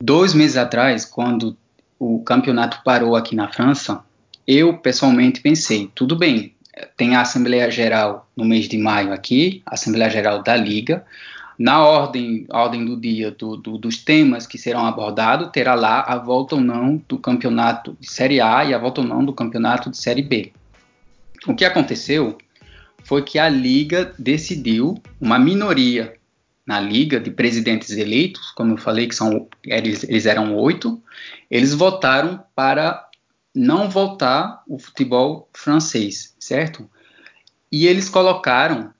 dois 0.00 0.34
meses 0.34 0.56
atrás, 0.56 1.04
quando 1.04 1.56
o 1.98 2.22
campeonato 2.22 2.82
parou 2.84 3.16
aqui 3.16 3.34
na 3.34 3.48
França, 3.48 4.04
eu 4.46 4.78
pessoalmente 4.78 5.40
pensei: 5.40 5.90
tudo 5.94 6.16
bem, 6.16 6.54
tem 6.96 7.16
a 7.16 7.22
Assembleia 7.22 7.70
Geral 7.70 8.28
no 8.36 8.44
mês 8.44 8.68
de 8.68 8.78
maio 8.78 9.12
aqui, 9.12 9.62
a 9.66 9.74
Assembleia 9.74 10.10
Geral 10.10 10.42
da 10.42 10.54
Liga, 10.56 11.04
na 11.58 11.82
ordem, 11.82 12.46
ordem 12.50 12.84
do 12.84 13.00
dia 13.00 13.30
do, 13.30 13.56
do, 13.56 13.78
dos 13.78 13.96
temas 13.96 14.46
que 14.46 14.58
serão 14.58 14.86
abordados, 14.86 15.50
terá 15.52 15.74
lá 15.74 16.00
a 16.00 16.18
volta 16.18 16.54
ou 16.54 16.60
não 16.60 17.02
do 17.08 17.18
campeonato 17.18 17.96
de 17.98 18.10
Série 18.10 18.40
A 18.40 18.64
e 18.64 18.74
a 18.74 18.78
volta 18.78 19.00
ou 19.00 19.06
não 19.06 19.24
do 19.24 19.32
campeonato 19.32 19.90
de 19.90 19.96
Série 19.96 20.22
B. 20.22 20.52
O 21.46 21.54
que 21.54 21.64
aconteceu 21.64 22.36
foi 23.04 23.22
que 23.22 23.38
a 23.38 23.48
Liga 23.48 24.12
decidiu, 24.18 25.00
uma 25.20 25.38
minoria 25.38 26.14
na 26.66 26.80
liga 26.80 27.20
de 27.20 27.30
presidentes 27.30 27.90
eleitos, 27.90 28.50
como 28.50 28.72
eu 28.72 28.76
falei 28.76 29.06
que 29.06 29.14
são 29.14 29.48
eles, 29.62 30.02
eles 30.02 30.26
eram 30.26 30.56
oito, 30.56 31.00
eles 31.48 31.72
votaram 31.72 32.42
para 32.56 33.08
não 33.54 33.88
voltar 33.88 34.62
o 34.66 34.76
futebol 34.76 35.48
francês, 35.54 36.34
certo? 36.40 36.90
E 37.70 37.86
eles 37.86 38.08
colocaram 38.08 38.92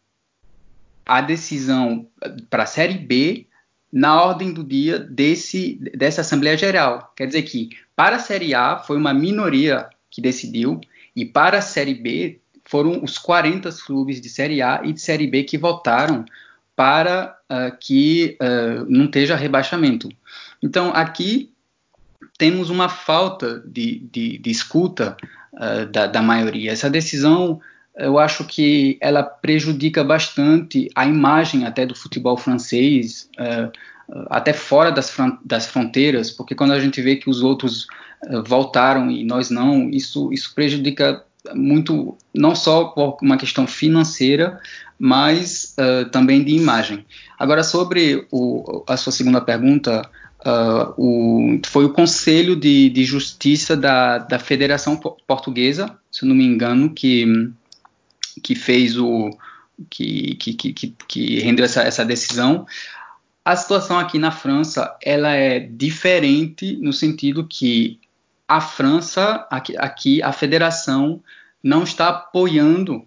a 1.07 1.21
decisão 1.21 2.09
para 2.51 2.65
a 2.65 2.67
Série 2.67 2.99
B 2.99 3.47
na 3.93 4.21
ordem 4.21 4.53
do 4.53 4.65
dia 4.65 4.99
desse, 4.99 5.81
dessa 5.97 6.21
Assembleia 6.21 6.59
Geral. 6.59 7.13
Quer 7.17 7.27
dizer 7.27 7.43
que 7.43 7.71
para 7.95 8.17
a 8.17 8.21
Série 8.21 8.55
A 8.55 8.79
foi 8.79 8.97
uma 8.97 9.15
minoria 9.15 9.89
que 10.11 10.21
decidiu 10.21 10.81
e 11.15 11.25
para 11.25 11.59
a 11.59 11.63
Série 11.63 11.95
B 11.95 12.41
foram 12.65 13.03
os 13.03 13.17
40 13.17 13.71
clubes 13.87 14.21
de 14.21 14.29
Série 14.29 14.61
A 14.61 14.83
e 14.85 14.93
de 14.93 15.01
Série 15.01 15.27
B 15.27 15.45
que 15.45 15.57
votaram 15.57 16.25
para 16.75 17.39
uh, 17.51 17.75
que 17.81 18.37
uh, 18.43 18.85
não 18.89 19.07
esteja 19.07 19.35
rebaixamento. 19.35 20.09
Então, 20.63 20.91
aqui 20.91 21.53
temos 22.37 22.69
uma 22.69 22.89
falta 22.89 23.61
de, 23.67 24.01
de, 24.13 24.39
de 24.39 24.51
escuta 24.51 25.17
uh, 25.55 25.87
da, 25.91 26.07
da, 26.07 26.21
maioria. 26.21 26.73
Essa 26.73 26.91
decisão, 26.91 27.61
eu 27.97 28.19
acho 28.19 28.45
que 28.45 28.99
ela 29.01 29.23
prejudica 29.23 30.05
bastante 30.05 30.91
a 30.95 31.07
imagem 31.07 31.65
até 31.65 31.87
do 31.87 31.95
futebol 31.95 32.37
francês, 32.37 33.29
uh, 33.39 33.73
até 34.29 34.53
fora 34.53 34.93
das, 34.93 35.15
das, 35.45 35.67
fronteiras, 35.67 36.31
porque 36.31 36.55
quando 36.55 36.73
a 36.73 36.81
gente 36.81 37.01
vê 37.01 37.17
que 37.17 37.31
os 37.31 37.43
outros 37.43 37.87
uh, 38.29 38.43
voltaram 38.47 39.11
e 39.11 39.25
nós 39.25 39.51
não, 39.51 39.89
isso, 39.89 40.33
isso 40.33 40.55
prejudica 40.55 41.25
muito, 41.55 42.17
não 42.35 42.55
só 42.55 42.85
por 42.87 43.17
uma 43.23 43.37
questão 43.37 43.67
financeira, 43.67 44.61
mas 44.99 45.77
também 46.11 46.43
de 46.43 46.57
imagem. 46.57 47.05
Agora, 47.39 47.63
sobre 47.63 48.27
o, 48.33 48.83
a 48.89 48.97
sua 48.97 49.13
segunda 49.13 49.41
pergunta, 49.41 50.03
Uh, 50.47 50.95
o, 50.97 51.61
foi 51.67 51.85
o 51.87 51.93
Conselho 51.93 52.55
de, 52.55 52.89
de 52.91 53.05
Justiça 53.05 53.77
da, 53.77 54.19
da, 54.19 54.39
Federação 54.39 54.97
Portuguesa, 55.27 55.99
se 56.09 56.25
não 56.25 56.37
me 56.37 56.45
engano, 56.45 56.91
que, 56.91 57.27
que 58.41 58.55
fez 58.55 58.99
o. 58.99 59.31
que, 59.91 60.35
que, 60.37 60.55
que, 60.55 60.95
que 61.09 61.41
rendeu 61.41 61.65
essa, 61.65 61.83
essa 61.83 62.05
decisão. 62.05 62.67
A 63.45 63.55
situação 63.55 63.99
aqui 63.99 64.19
na 64.19 64.33
França 64.33 64.97
ela 65.03 65.33
é 65.33 65.61
diferente 65.61 66.77
no 66.79 66.93
sentido 66.93 67.47
que 67.47 68.01
a 68.49 68.61
França, 68.61 69.47
aqui, 69.51 69.77
aqui 69.77 70.23
a 70.23 70.33
federação, 70.33 71.23
não 71.63 71.85
está 71.85 72.09
apoiando 72.09 73.07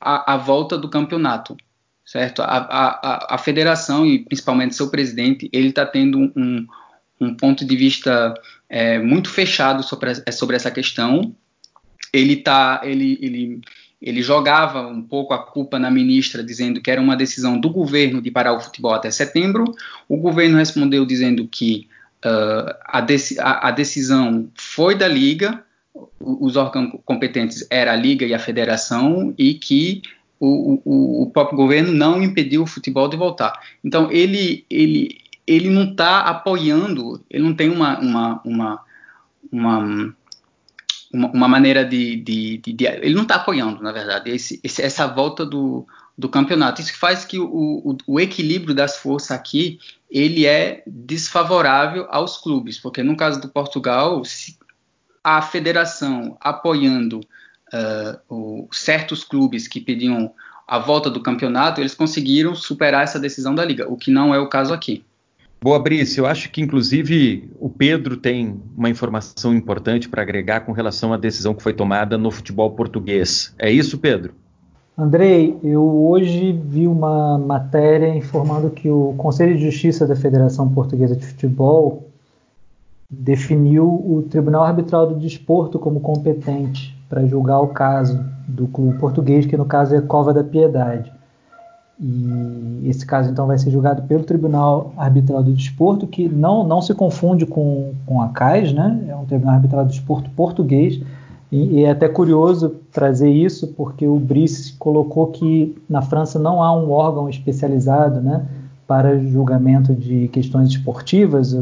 a, 0.00 0.34
a 0.34 0.36
volta 0.36 0.76
do 0.76 0.88
campeonato 0.88 1.56
certo? 2.04 2.42
A, 2.42 2.58
a, 2.58 3.34
a 3.34 3.38
federação 3.38 4.06
e 4.06 4.18
principalmente 4.24 4.74
seu 4.74 4.90
presidente, 4.90 5.48
ele 5.52 5.68
está 5.68 5.86
tendo 5.86 6.18
um, 6.36 6.66
um 7.20 7.34
ponto 7.34 7.64
de 7.64 7.76
vista 7.76 8.34
é, 8.68 8.98
muito 8.98 9.30
fechado 9.30 9.82
sobre, 9.82 10.14
sobre 10.32 10.56
essa 10.56 10.70
questão. 10.70 11.34
Ele 12.12 12.36
tá, 12.36 12.80
ele, 12.84 13.18
ele, 13.22 13.60
ele 14.04 14.22
jogava 14.22 14.86
um 14.86 15.00
pouco 15.00 15.32
a 15.32 15.38
culpa 15.38 15.78
na 15.78 15.90
ministra, 15.90 16.44
dizendo 16.44 16.78
que 16.78 16.90
era 16.90 17.00
uma 17.00 17.16
decisão 17.16 17.58
do 17.58 17.70
governo 17.70 18.20
de 18.20 18.30
parar 18.30 18.52
o 18.52 18.60
futebol 18.60 18.92
até 18.92 19.10
setembro. 19.10 19.64
O 20.06 20.18
governo 20.18 20.58
respondeu 20.58 21.06
dizendo 21.06 21.48
que 21.48 21.88
uh, 22.22 22.70
a, 22.84 23.06
a, 23.40 23.68
a 23.68 23.70
decisão 23.70 24.50
foi 24.54 24.94
da 24.94 25.08
liga, 25.08 25.64
os 26.20 26.54
órgãos 26.54 27.00
competentes 27.06 27.66
era 27.70 27.92
a 27.92 27.96
liga 27.96 28.26
e 28.26 28.34
a 28.34 28.38
federação 28.38 29.32
e 29.38 29.54
que 29.54 30.02
o, 30.38 30.82
o, 30.84 31.22
o 31.22 31.30
próprio 31.30 31.56
governo 31.56 31.90
não 31.90 32.22
impediu 32.22 32.64
o 32.64 32.66
futebol 32.66 33.08
de 33.08 33.16
voltar. 33.16 33.58
Então 33.82 34.12
ele 34.12 34.66
ele 34.68 35.16
ele 35.46 35.70
não 35.70 35.92
está 35.92 36.20
apoiando, 36.20 37.24
ele 37.30 37.44
não 37.44 37.54
tem 37.54 37.70
uma 37.70 37.98
uma 38.00 38.42
uma, 38.44 38.80
uma 39.50 40.14
uma, 41.14 41.48
maneira 41.48 41.84
de, 41.84 42.16
de, 42.16 42.58
de, 42.58 42.72
de, 42.72 42.84
ele 42.86 43.14
não 43.14 43.22
está 43.22 43.36
apoiando, 43.36 43.82
na 43.82 43.92
verdade, 43.92 44.30
esse, 44.30 44.60
esse, 44.62 44.82
essa 44.82 45.06
volta 45.06 45.46
do, 45.46 45.86
do 46.18 46.28
campeonato. 46.28 46.80
Isso 46.80 46.96
faz 46.98 47.24
que 47.24 47.38
o, 47.38 47.46
o, 47.46 47.96
o, 48.06 48.20
equilíbrio 48.20 48.74
das 48.74 48.96
forças 48.96 49.30
aqui 49.30 49.78
ele 50.10 50.44
é 50.44 50.82
desfavorável 50.86 52.06
aos 52.10 52.38
clubes, 52.38 52.78
porque 52.78 53.02
no 53.02 53.16
caso 53.16 53.40
do 53.40 53.48
Portugal, 53.48 54.22
a 55.22 55.40
federação 55.40 56.36
apoiando 56.40 57.20
uh, 57.72 58.18
o, 58.28 58.68
certos 58.72 59.22
clubes 59.22 59.68
que 59.68 59.80
pediam 59.80 60.32
a 60.66 60.78
volta 60.78 61.10
do 61.10 61.20
campeonato, 61.20 61.80
eles 61.80 61.94
conseguiram 61.94 62.54
superar 62.54 63.04
essa 63.04 63.20
decisão 63.20 63.54
da 63.54 63.64
liga, 63.64 63.90
o 63.90 63.96
que 63.96 64.10
não 64.10 64.34
é 64.34 64.38
o 64.38 64.48
caso 64.48 64.72
aqui. 64.72 65.04
Boa, 65.64 65.78
Brice, 65.78 66.18
eu 66.18 66.26
acho 66.26 66.50
que 66.52 66.60
inclusive 66.60 67.50
o 67.58 67.70
Pedro 67.70 68.18
tem 68.18 68.60
uma 68.76 68.90
informação 68.90 69.54
importante 69.54 70.10
para 70.10 70.20
agregar 70.20 70.60
com 70.60 70.72
relação 70.72 71.10
à 71.10 71.16
decisão 71.16 71.54
que 71.54 71.62
foi 71.62 71.72
tomada 71.72 72.18
no 72.18 72.30
futebol 72.30 72.72
português. 72.72 73.54
É 73.58 73.70
isso, 73.70 73.96
Pedro? 73.96 74.34
Andrei, 74.96 75.56
eu 75.62 75.82
hoje 75.82 76.52
vi 76.52 76.86
uma 76.86 77.38
matéria 77.38 78.14
informando 78.14 78.68
que 78.68 78.90
o 78.90 79.14
Conselho 79.16 79.56
de 79.56 79.64
Justiça 79.64 80.06
da 80.06 80.14
Federação 80.14 80.68
Portuguesa 80.68 81.16
de 81.16 81.24
Futebol 81.24 82.10
definiu 83.10 83.86
o 83.86 84.22
Tribunal 84.28 84.64
Arbitral 84.64 85.06
do 85.06 85.14
Desporto 85.18 85.78
como 85.78 85.98
competente 85.98 86.94
para 87.08 87.24
julgar 87.24 87.60
o 87.60 87.68
caso 87.68 88.22
do 88.46 88.66
clube 88.66 88.98
português, 88.98 89.46
que 89.46 89.56
no 89.56 89.64
caso 89.64 89.94
é 89.94 90.02
Cova 90.02 90.34
da 90.34 90.44
Piedade. 90.44 91.10
E 92.00 92.88
esse 92.88 93.06
caso 93.06 93.30
então 93.30 93.46
vai 93.46 93.56
ser 93.56 93.70
julgado 93.70 94.02
pelo 94.02 94.24
Tribunal 94.24 94.92
Arbitral 94.96 95.42
do 95.42 95.52
Desporto, 95.52 96.06
que 96.06 96.28
não, 96.28 96.66
não 96.66 96.82
se 96.82 96.92
confunde 96.92 97.46
com, 97.46 97.92
com 98.04 98.20
a 98.20 98.28
CAIS, 98.28 98.72
né? 98.72 99.04
é 99.08 99.14
um 99.14 99.24
Tribunal 99.24 99.54
Arbitral 99.54 99.84
do 99.84 99.90
Desporto 99.90 100.28
português. 100.30 101.00
E, 101.52 101.78
e 101.78 101.84
é 101.84 101.90
até 101.90 102.08
curioso 102.08 102.74
trazer 102.90 103.30
isso, 103.30 103.68
porque 103.68 104.06
o 104.06 104.18
Brice 104.18 104.72
colocou 104.72 105.28
que 105.28 105.76
na 105.88 106.02
França 106.02 106.38
não 106.38 106.60
há 106.60 106.76
um 106.76 106.90
órgão 106.90 107.28
especializado 107.28 108.20
né, 108.20 108.44
para 108.88 109.18
julgamento 109.20 109.94
de 109.94 110.26
questões 110.28 110.70
esportivas, 110.70 111.56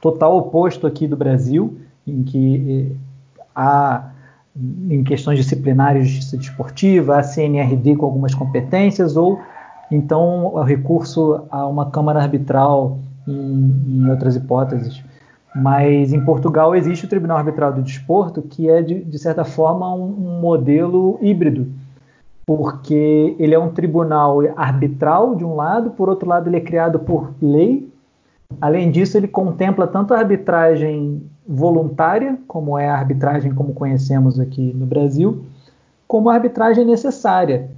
total 0.00 0.36
oposto 0.38 0.86
aqui 0.86 1.08
do 1.08 1.16
Brasil, 1.16 1.76
em 2.06 2.22
que 2.22 2.88
eh, 2.88 2.96
há 3.54 4.09
em 4.56 5.02
questões 5.04 5.38
disciplinares 5.38 6.06
de 6.06 6.14
justiça 6.14 6.36
desportiva, 6.36 7.18
a 7.18 7.22
CNRD 7.22 7.96
com 7.96 8.06
algumas 8.06 8.34
competências, 8.34 9.16
ou 9.16 9.40
então 9.90 10.46
o 10.54 10.62
recurso 10.62 11.44
a 11.50 11.66
uma 11.66 11.90
Câmara 11.90 12.20
Arbitral 12.20 12.98
em, 13.26 14.02
em 14.02 14.10
outras 14.10 14.36
hipóteses. 14.36 15.02
Mas 15.54 16.12
em 16.12 16.24
Portugal 16.24 16.74
existe 16.74 17.04
o 17.04 17.08
Tribunal 17.08 17.38
Arbitral 17.38 17.72
do 17.72 17.82
Desporto, 17.82 18.42
que 18.42 18.68
é, 18.68 18.82
de, 18.82 19.02
de 19.02 19.18
certa 19.18 19.44
forma, 19.44 19.92
um, 19.92 20.04
um 20.04 20.40
modelo 20.40 21.18
híbrido, 21.20 21.66
porque 22.46 23.34
ele 23.38 23.54
é 23.54 23.58
um 23.58 23.70
tribunal 23.70 24.40
arbitral, 24.56 25.34
de 25.34 25.44
um 25.44 25.54
lado, 25.54 25.90
por 25.90 26.08
outro 26.08 26.28
lado, 26.28 26.48
ele 26.48 26.56
é 26.56 26.60
criado 26.60 26.98
por 27.00 27.32
lei. 27.40 27.88
Além 28.60 28.90
disso, 28.90 29.16
ele 29.16 29.28
contempla 29.28 29.86
tanto 29.86 30.14
a 30.14 30.18
arbitragem 30.18 31.22
voluntária, 31.46 32.38
como 32.46 32.78
é 32.78 32.88
a 32.88 32.94
arbitragem 32.94 33.52
como 33.52 33.72
conhecemos 33.72 34.38
aqui 34.38 34.72
no 34.74 34.86
Brasil, 34.86 35.44
como 36.06 36.28
a 36.28 36.34
arbitragem 36.34 36.84
necessária, 36.84 37.70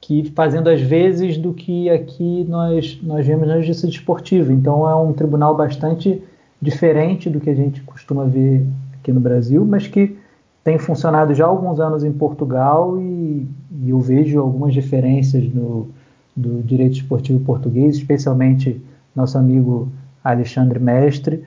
que 0.00 0.32
fazendo 0.34 0.68
às 0.68 0.80
vezes 0.80 1.36
do 1.36 1.52
que 1.52 1.90
aqui 1.90 2.46
nós, 2.48 2.98
nós 3.02 3.26
vemos 3.26 3.46
na 3.46 3.60
justiça 3.60 3.86
desportiva. 3.86 4.52
Então 4.52 4.88
é 4.88 4.94
um 4.94 5.12
tribunal 5.12 5.54
bastante 5.54 6.22
diferente 6.60 7.28
do 7.28 7.40
que 7.40 7.50
a 7.50 7.54
gente 7.54 7.82
costuma 7.82 8.24
ver 8.24 8.66
aqui 8.98 9.12
no 9.12 9.20
Brasil, 9.20 9.64
mas 9.64 9.86
que 9.86 10.16
tem 10.62 10.78
funcionado 10.78 11.34
já 11.34 11.44
há 11.44 11.48
alguns 11.48 11.80
anos 11.80 12.04
em 12.04 12.12
Portugal 12.12 13.00
e, 13.00 13.46
e 13.82 13.90
eu 13.90 13.98
vejo 13.98 14.38
algumas 14.38 14.74
diferenças 14.74 15.44
no, 15.52 15.88
do 16.36 16.62
direito 16.62 16.94
esportivo 16.94 17.40
português, 17.40 17.96
especialmente 17.96 18.80
nosso 19.14 19.38
amigo 19.38 19.88
Alexandre 20.22 20.78
Mestre, 20.78 21.42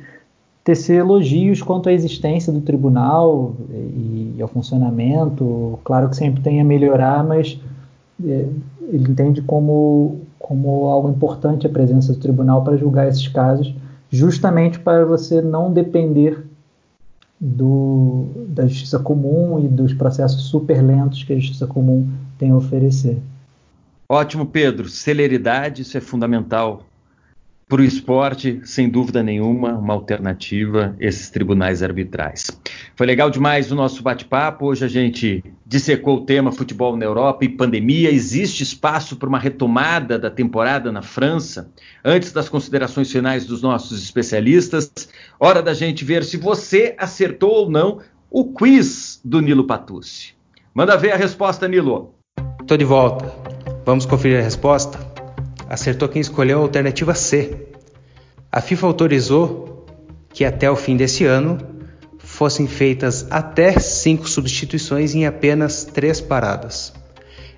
tecer 0.64 1.00
elogios 1.00 1.62
quanto 1.62 1.90
à 1.90 1.94
existência 1.94 2.52
do 2.52 2.62
tribunal 2.62 3.56
e, 3.70 4.36
e 4.38 4.42
ao 4.42 4.48
funcionamento. 4.48 5.80
Claro 5.84 6.10
que 6.10 6.16
sempre 6.16 6.42
tem 6.42 6.62
a 6.62 6.64
melhorar, 6.64 7.24
mas 7.24 7.60
é, 8.26 8.48
ele 8.88 9.12
entende 9.12 9.42
como, 9.42 10.22
como 10.40 10.86
algo 10.86 11.10
importante 11.10 11.68
a 11.68 11.70
presença 11.70 12.14
do 12.14 12.20
tribunal 12.20 12.64
para 12.64 12.78
julgar 12.78 13.08
esses 13.08 13.28
casos, 13.28 13.76
justamente 14.10 14.80
para 14.80 15.06
você 15.06 15.42
não 15.42 15.74
depender 15.74 16.46
do, 17.40 18.28
da 18.48 18.66
justiça 18.66 19.00
comum 19.00 19.60
e 19.60 19.68
dos 19.68 19.94
processos 19.94 20.44
super 20.46 20.82
lentos 20.82 21.24
que 21.24 21.34
a 21.34 21.36
justiça 21.36 21.68
comum 21.68 22.08
tem 22.38 22.52
a 22.52 22.56
oferecer. 22.56 23.20
Ótimo, 24.08 24.46
Pedro. 24.46 24.88
Celeridade, 24.88 25.82
isso 25.82 25.98
é 25.98 26.02
fundamental 26.02 26.84
para 27.74 27.82
o 27.82 27.86
esporte, 27.86 28.62
sem 28.66 28.88
dúvida 28.88 29.24
nenhuma, 29.24 29.74
uma 29.74 29.96
alternativa 29.96 30.96
esses 31.00 31.32
tribunais 31.32 31.82
arbitrais. 31.82 32.52
Foi 32.96 33.08
legal 33.08 33.32
demais 33.32 33.72
o 33.72 33.76
nosso 33.76 34.04
bate-papo. 34.04 34.68
Hoje 34.68 34.86
a 34.86 34.88
gente 34.88 35.44
dissecou 35.66 36.18
o 36.18 36.22
tema 36.24 36.52
futebol 36.52 36.96
na 36.96 37.04
Europa 37.04 37.46
e 37.46 37.50
pandemia. 37.50 38.12
Existe 38.12 38.62
espaço 38.62 39.16
para 39.16 39.28
uma 39.28 39.40
retomada 39.40 40.20
da 40.20 40.30
temporada 40.30 40.92
na 40.92 41.02
França? 41.02 41.72
Antes 42.06 42.32
das 42.32 42.48
considerações 42.48 43.12
finais 43.12 43.44
dos 43.44 43.64
nossos 43.64 44.04
especialistas, 44.04 45.10
hora 45.40 45.64
da 45.64 45.74
gente 45.74 46.06
ver 46.06 46.24
se 46.24 46.38
você 46.38 46.94
acertou 46.96 47.54
ou 47.54 47.72
não 47.72 48.02
o 48.30 48.54
quiz 48.54 49.20
do 49.26 49.42
Nilo 49.42 49.64
Patucci. 49.64 50.36
Manda 50.76 50.96
ver 50.96 51.14
a 51.14 51.18
resposta, 51.18 51.68
Nilo. 51.68 52.14
Estou 52.62 52.78
de 52.78 52.86
volta. 52.86 53.34
Vamos 53.84 54.06
conferir 54.06 54.42
a 54.42 54.44
resposta? 54.44 55.13
Acertou 55.74 56.08
quem 56.08 56.22
escolheu 56.22 56.60
a 56.60 56.62
alternativa 56.62 57.16
C. 57.16 57.58
A 58.52 58.62
FIFA 58.62 58.86
autorizou 58.86 59.88
que 60.32 60.46
até 60.46 60.70
o 60.70 60.76
fim 60.76 60.96
desse 60.96 61.26
ano 61.26 61.58
fossem 62.20 62.68
feitas 62.68 63.26
até 63.32 63.80
cinco 63.80 64.30
substituições 64.30 65.16
em 65.16 65.26
apenas 65.26 65.84
três 65.84 66.22
paradas. 66.22 66.94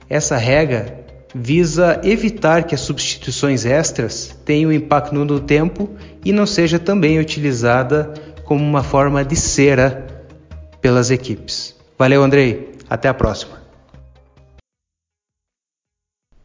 Essa 0.09 0.37
regra 0.37 1.05
visa 1.35 1.99
evitar 2.05 2.63
que 2.63 2.73
as 2.73 2.79
substituições 2.79 3.65
extras 3.65 4.33
tenham 4.45 4.71
impacto 4.71 5.13
no 5.13 5.39
tempo 5.41 5.89
e 6.23 6.31
não 6.31 6.45
seja 6.45 6.79
também 6.79 7.19
utilizada 7.19 8.13
como 8.45 8.63
uma 8.63 8.81
forma 8.81 9.25
de 9.25 9.35
cera 9.35 10.07
pelas 10.79 11.11
equipes. 11.11 11.75
Valeu, 11.99 12.23
Andrei. 12.23 12.75
Até 12.89 13.09
a 13.09 13.13
próxima. 13.13 13.64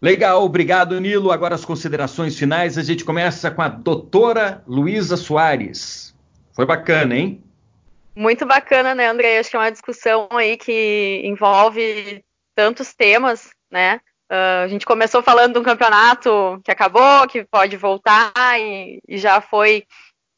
Legal, 0.03 0.43
obrigado, 0.43 0.99
Nilo. 0.99 1.31
Agora 1.31 1.55
as 1.55 1.65
considerações 1.65 2.39
finais. 2.39 2.79
A 2.79 2.83
gente 2.83 3.05
começa 3.05 3.51
com 3.51 3.61
a 3.61 3.69
doutora 3.69 4.63
Luísa 4.67 5.17
Soares. 5.17 6.15
Foi 6.55 6.65
bacana, 6.65 7.15
hein? 7.15 7.45
Muito 8.15 8.47
bacana, 8.47 8.95
né, 8.95 9.09
André? 9.09 9.39
Acho 9.39 9.51
que 9.51 9.57
é 9.57 9.59
uma 9.59 9.71
discussão 9.71 10.27
aí 10.33 10.57
que 10.57 11.21
envolve 11.25 12.25
tantos 12.55 12.95
temas, 12.95 13.51
né? 13.71 14.01
Uh, 14.31 14.65
a 14.65 14.69
gente 14.69 14.87
começou 14.87 15.23
falando 15.23 15.55
de 15.55 15.59
um 15.59 15.63
campeonato 15.65 16.61
que 16.65 16.71
acabou, 16.71 17.27
que 17.27 17.45
pode 17.45 17.77
voltar 17.77 18.33
e, 18.59 19.01
e 19.07 19.19
já 19.19 19.41
foi 19.41 19.85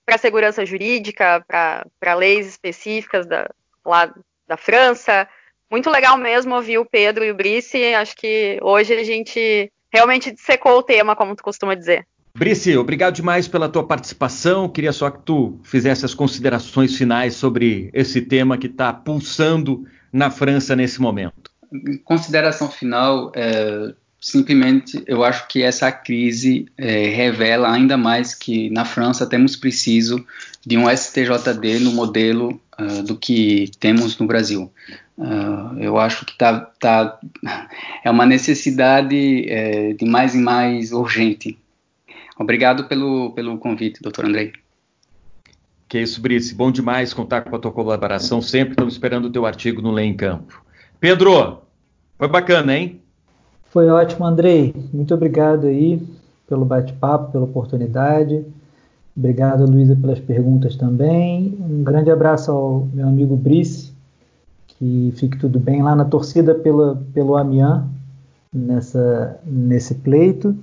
para 0.04 0.18
segurança 0.18 0.66
jurídica, 0.66 1.44
para 1.46 2.14
leis 2.14 2.46
específicas 2.46 3.26
da, 3.26 3.48
lá 3.84 4.12
da 4.46 4.56
França, 4.56 5.28
muito 5.72 5.88
legal 5.88 6.18
mesmo 6.18 6.54
ouvir 6.54 6.76
o 6.76 6.84
Pedro 6.84 7.24
e 7.24 7.30
o 7.30 7.34
Brice. 7.34 7.94
Acho 7.94 8.14
que 8.14 8.58
hoje 8.60 8.92
a 8.92 9.02
gente 9.02 9.72
realmente 9.90 10.34
secou 10.36 10.76
o 10.76 10.82
tema, 10.82 11.16
como 11.16 11.34
tu 11.34 11.42
costuma 11.42 11.74
dizer. 11.74 12.06
Brice, 12.34 12.76
obrigado 12.76 13.14
demais 13.14 13.48
pela 13.48 13.70
tua 13.70 13.86
participação. 13.86 14.68
Queria 14.68 14.92
só 14.92 15.10
que 15.10 15.22
tu 15.22 15.58
fizesse 15.64 16.04
as 16.04 16.12
considerações 16.14 16.94
finais 16.96 17.34
sobre 17.34 17.90
esse 17.94 18.20
tema 18.20 18.58
que 18.58 18.66
está 18.66 18.92
pulsando 18.92 19.86
na 20.12 20.30
França 20.30 20.76
nesse 20.76 21.00
momento. 21.00 21.50
Consideração 22.04 22.70
final, 22.70 23.32
é, 23.34 23.94
simplesmente 24.22 25.02
eu 25.04 25.24
acho 25.24 25.48
que 25.48 25.62
essa 25.62 25.90
crise 25.90 26.66
é, 26.78 27.08
revela 27.08 27.70
ainda 27.70 27.96
mais 27.96 28.34
que 28.34 28.70
na 28.70 28.84
França 28.84 29.26
temos 29.26 29.56
preciso 29.56 30.24
de 30.64 30.78
um 30.78 30.88
STJD 30.88 31.80
no 31.80 31.92
modelo 31.92 32.60
uh, 32.80 33.02
do 33.02 33.16
que 33.16 33.68
temos 33.80 34.16
no 34.16 34.26
Brasil. 34.26 34.72
Uh, 35.18 35.76
eu 35.80 35.98
acho 35.98 36.24
que 36.24 36.38
tá, 36.38 36.60
tá, 36.78 37.18
é 38.04 38.10
uma 38.10 38.24
necessidade 38.24 39.44
é, 39.48 39.92
de 39.94 40.04
mais 40.04 40.36
e 40.36 40.38
mais 40.38 40.92
urgente. 40.92 41.58
Obrigado 42.38 42.84
pelo, 42.84 43.32
pelo 43.32 43.58
convite, 43.58 44.00
doutor 44.00 44.24
Andrei. 44.24 44.52
Que 45.88 46.00
isso, 46.00 46.20
Brice. 46.22 46.54
Bom 46.54 46.70
demais 46.70 47.12
contar 47.12 47.42
com 47.42 47.54
a 47.54 47.58
tua 47.58 47.72
colaboração. 47.72 48.40
Sempre 48.40 48.72
estamos 48.72 48.94
esperando 48.94 49.26
o 49.26 49.30
teu 49.30 49.44
artigo 49.44 49.82
no 49.82 49.90
Lei 49.90 50.06
em 50.06 50.14
Campo. 50.14 50.64
Pedro, 50.98 51.62
foi 52.16 52.28
bacana, 52.28 52.76
hein? 52.76 53.01
Foi 53.72 53.88
ótimo, 53.88 54.26
Andrei. 54.26 54.74
Muito 54.92 55.14
obrigado 55.14 55.66
aí 55.66 56.06
pelo 56.46 56.62
bate-papo, 56.62 57.32
pela 57.32 57.44
oportunidade. 57.44 58.44
Obrigado, 59.16 59.64
Luísa, 59.64 59.96
pelas 59.96 60.20
perguntas 60.20 60.76
também. 60.76 61.56
Um 61.58 61.82
grande 61.82 62.10
abraço 62.10 62.52
ao 62.52 62.86
meu 62.92 63.08
amigo 63.08 63.34
Brice 63.34 63.90
que 64.66 65.10
fique 65.16 65.38
tudo 65.38 65.58
bem 65.58 65.82
lá 65.82 65.96
na 65.96 66.04
torcida 66.04 66.54
pela, 66.54 67.00
pelo 67.14 67.34
Amiens 67.34 67.82
nessa, 68.52 69.40
nesse 69.42 69.94
pleito. 69.94 70.54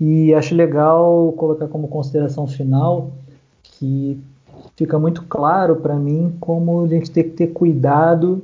E 0.00 0.34
acho 0.34 0.52
legal 0.52 1.32
colocar 1.36 1.68
como 1.68 1.86
consideração 1.86 2.48
final 2.48 3.12
que 3.62 4.20
fica 4.74 4.98
muito 4.98 5.22
claro 5.22 5.76
para 5.76 5.94
mim 5.94 6.34
como 6.40 6.84
a 6.84 6.88
gente 6.88 7.12
tem 7.12 7.22
que 7.22 7.30
ter 7.30 7.46
cuidado 7.48 8.42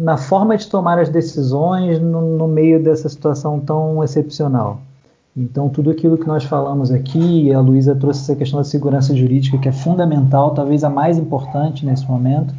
na 0.00 0.16
forma 0.16 0.56
de 0.56 0.66
tomar 0.66 0.98
as 0.98 1.10
decisões 1.10 2.00
no, 2.00 2.38
no, 2.38 2.48
meio 2.48 2.82
dessa 2.82 3.06
situação 3.06 3.60
tão 3.60 4.02
excepcional. 4.02 4.80
Então, 5.36 5.68
tudo 5.68 5.90
aquilo 5.90 6.16
que 6.16 6.26
nós 6.26 6.42
falamos 6.42 6.90
aqui, 6.90 7.52
a 7.52 7.60
Luísa 7.60 7.94
trouxe 7.94 8.22
essa 8.22 8.34
questão 8.34 8.58
da 8.58 8.64
segurança 8.64 9.14
jurídica, 9.14 9.58
que 9.58 9.68
é 9.68 9.72
fundamental, 9.72 10.54
talvez 10.54 10.84
a 10.84 10.88
mais 10.88 11.18
importante 11.18 11.84
nesse 11.84 12.08
momento, 12.08 12.54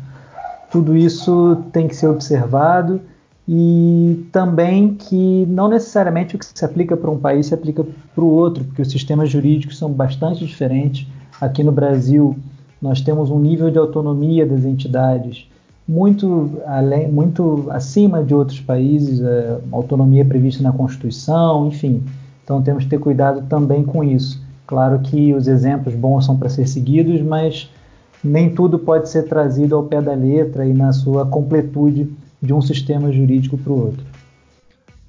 tudo 0.70 0.96
isso 0.96 1.58
tem 1.72 1.88
que 1.88 1.96
ser 1.96 2.10
observado 2.10 3.02
e 3.48 4.24
também 4.32 4.94
que 4.94 5.48
não 5.48 5.68
necessariamente 5.68 6.36
o 6.36 6.40
que 6.40 6.46
se 6.46 6.64
aplica 6.64 6.96
para 6.96 7.10
um 7.10 7.18
país 7.18 7.48
se 7.48 7.56
aplica 7.56 7.84
para 8.14 8.24
o 8.24 8.28
outro, 8.28 8.64
porque 8.66 8.84
os 8.84 8.92
sistemas 8.92 9.32
jurídicos 9.32 9.80
são 9.80 9.92
bastante 9.92 10.46
diferentes. 10.46 11.08
Aqui 11.42 11.64
no 11.64 11.72
Brasil, 11.72 12.38
nós 12.80 13.02
temos 13.02 13.32
um 13.32 13.40
nível 13.40 13.72
de 13.72 13.80
autonomia 13.80 14.46
das 14.46 14.64
entidades 14.64 15.50
muito, 15.88 16.62
além, 16.66 17.12
muito 17.12 17.68
acima 17.70 18.24
de 18.24 18.34
outros 18.34 18.60
países, 18.60 19.22
é, 19.22 19.60
autonomia 19.72 20.24
prevista 20.24 20.64
na 20.64 20.72
Constituição, 20.72 21.68
enfim. 21.68 22.04
Então 22.44 22.62
temos 22.62 22.84
que 22.84 22.90
ter 22.90 23.00
cuidado 23.00 23.44
também 23.48 23.84
com 23.84 24.04
isso. 24.04 24.42
Claro 24.66 25.00
que 25.00 25.34
os 25.34 25.48
exemplos 25.48 25.94
bons 25.94 26.26
são 26.26 26.38
para 26.38 26.50
ser 26.50 26.68
seguidos, 26.68 27.22
mas 27.22 27.70
nem 28.24 28.54
tudo 28.54 28.80
pode 28.80 29.10
ser 29.10 29.24
trazido 29.24 29.76
ao 29.76 29.84
pé 29.84 30.02
da 30.02 30.14
letra 30.14 30.66
e 30.66 30.74
na 30.74 30.94
sua 30.94 31.26
completude 31.26 32.10
de 32.42 32.54
um 32.54 32.62
sistema 32.62 33.12
jurídico 33.12 33.58
para 33.58 33.74
o 33.74 33.86
outro. 33.86 34.11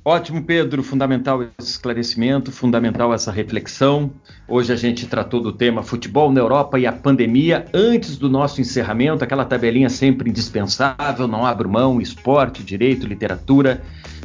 Ótimo, 0.05 0.43
Pedro. 0.43 0.83
Fundamental 0.83 1.43
esse 1.43 1.71
esclarecimento, 1.71 2.51
fundamental 2.51 3.15
essa 3.15 3.31
reflexão. 3.31 4.11
Hoje 4.49 4.73
a 4.73 4.77
gente 4.77 5.07
tratou 5.07 5.41
do 5.41 5.53
tema 5.53 5.83
futebol 5.83 6.33
na 6.33 6.41
Europa 6.41 6.79
e 6.79 6.87
a 6.87 6.93
pandemia. 6.93 7.67
Antes 7.73 8.17
do 8.17 8.29
nosso 8.29 8.61
encerramento, 8.61 9.23
aquela 9.23 9.45
tabelinha 9.45 9.89
sempre 9.89 10.29
indispensável, 10.29 11.29
não 11.29 11.47
abro 11.47 11.69
mão, 11.69 12.01
esporte, 12.01 12.65
direito, 12.65 13.07
literatura. 13.07 13.81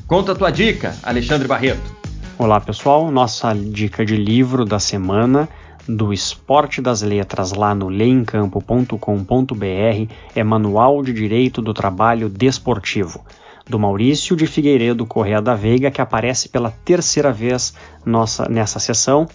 Conta 0.08 0.32
a 0.32 0.36
tua 0.36 0.50
dica, 0.50 0.96
Alexandre 1.04 1.48
Barreto. 1.48 1.96
Olá, 2.40 2.60
pessoal. 2.60 3.12
Nossa 3.12 3.54
dica 3.54 4.04
de 4.04 4.16
livro 4.16 4.66
da 4.66 4.80
semana 4.80 5.48
do 5.88 6.12
Esporte 6.12 6.82
das 6.82 7.02
Letras 7.02 7.54
lá 7.54 7.74
no 7.74 7.88
leemcampo.com.br 7.88 10.14
é 10.36 10.44
Manual 10.44 11.02
de 11.02 11.14
Direito 11.14 11.62
do 11.62 11.74
Trabalho 11.74 12.30
Desportivo, 12.30 13.24
do 13.70 13.80
Maurício 13.80 14.36
de 14.36 14.48
Figueiredo 14.48 15.06
Correa 15.06 15.42
da 15.42 15.56
Veiga, 15.56 15.92
que 15.92 16.02
aparece 16.02 16.50
pela 16.50 16.72
terceira 16.72 17.32
vez 17.32 17.74
nossa, 18.06 18.48
nessa 18.50 18.80
sessão. 18.80 19.28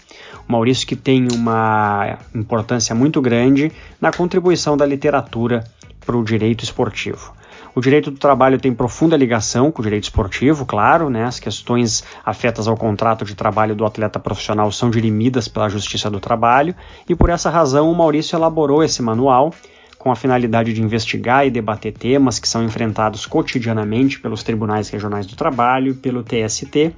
O 0.47 0.51
Maurício 0.51 0.87
que 0.87 0.95
tem 0.95 1.27
uma 1.31 2.17
importância 2.33 2.93
muito 2.93 3.21
grande 3.21 3.71
na 4.01 4.11
contribuição 4.11 4.75
da 4.75 4.85
literatura 4.85 5.63
para 6.05 6.17
o 6.17 6.23
direito 6.23 6.63
esportivo. 6.63 7.33
O 7.75 7.81
direito 7.81 8.11
do 8.11 8.17
trabalho 8.17 8.59
tem 8.59 8.71
profunda 8.71 9.17
ligação 9.17 9.71
com 9.71 9.81
o 9.81 9.83
direito 9.83 10.03
esportivo, 10.03 10.63
claro, 10.63 11.09
né? 11.09 11.23
As 11.23 11.39
questões 11.39 12.03
afetas 12.23 12.67
ao 12.67 12.77
contrato 12.77 13.25
de 13.25 13.33
trabalho 13.33 13.75
do 13.75 13.83
atleta 13.83 14.19
profissional 14.19 14.71
são 14.71 14.91
dirimidas 14.91 15.47
pela 15.47 15.69
Justiça 15.69 16.07
do 16.07 16.19
Trabalho, 16.19 16.75
e 17.09 17.15
por 17.15 17.31
essa 17.31 17.49
razão 17.49 17.91
o 17.91 17.95
Maurício 17.95 18.35
elaborou 18.35 18.83
esse 18.83 19.01
manual 19.01 19.51
com 20.03 20.11
a 20.11 20.17
finalidade 20.17 20.73
de 20.73 20.81
investigar 20.81 21.47
e 21.47 21.49
debater 21.49 21.93
temas 21.93 22.37
que 22.37 22.45
são 22.45 22.61
enfrentados 22.61 23.25
cotidianamente 23.25 24.19
pelos 24.19 24.43
tribunais 24.43 24.89
regionais 24.89 25.25
do 25.25 25.33
trabalho, 25.33 25.95
pelo 25.95 26.21
TST, 26.21 26.93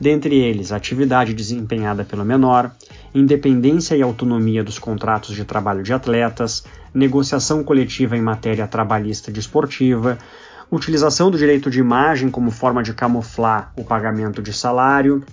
dentre 0.00 0.36
eles 0.36 0.70
atividade 0.70 1.34
desempenhada 1.34 2.04
pelo 2.04 2.24
menor, 2.24 2.70
independência 3.12 3.96
e 3.96 4.02
autonomia 4.02 4.62
dos 4.62 4.78
contratos 4.78 5.34
de 5.34 5.44
trabalho 5.44 5.82
de 5.82 5.92
atletas, 5.92 6.64
negociação 6.94 7.64
coletiva 7.64 8.16
em 8.16 8.22
matéria 8.22 8.68
trabalhista 8.68 9.32
desportiva, 9.32 10.16
utilização 10.70 11.32
do 11.32 11.36
direito 11.36 11.68
de 11.68 11.80
imagem 11.80 12.30
como 12.30 12.52
forma 12.52 12.84
de 12.84 12.94
camuflar 12.94 13.72
o 13.76 13.82
pagamento 13.82 14.40
de 14.40 14.52
salário, 14.52 15.24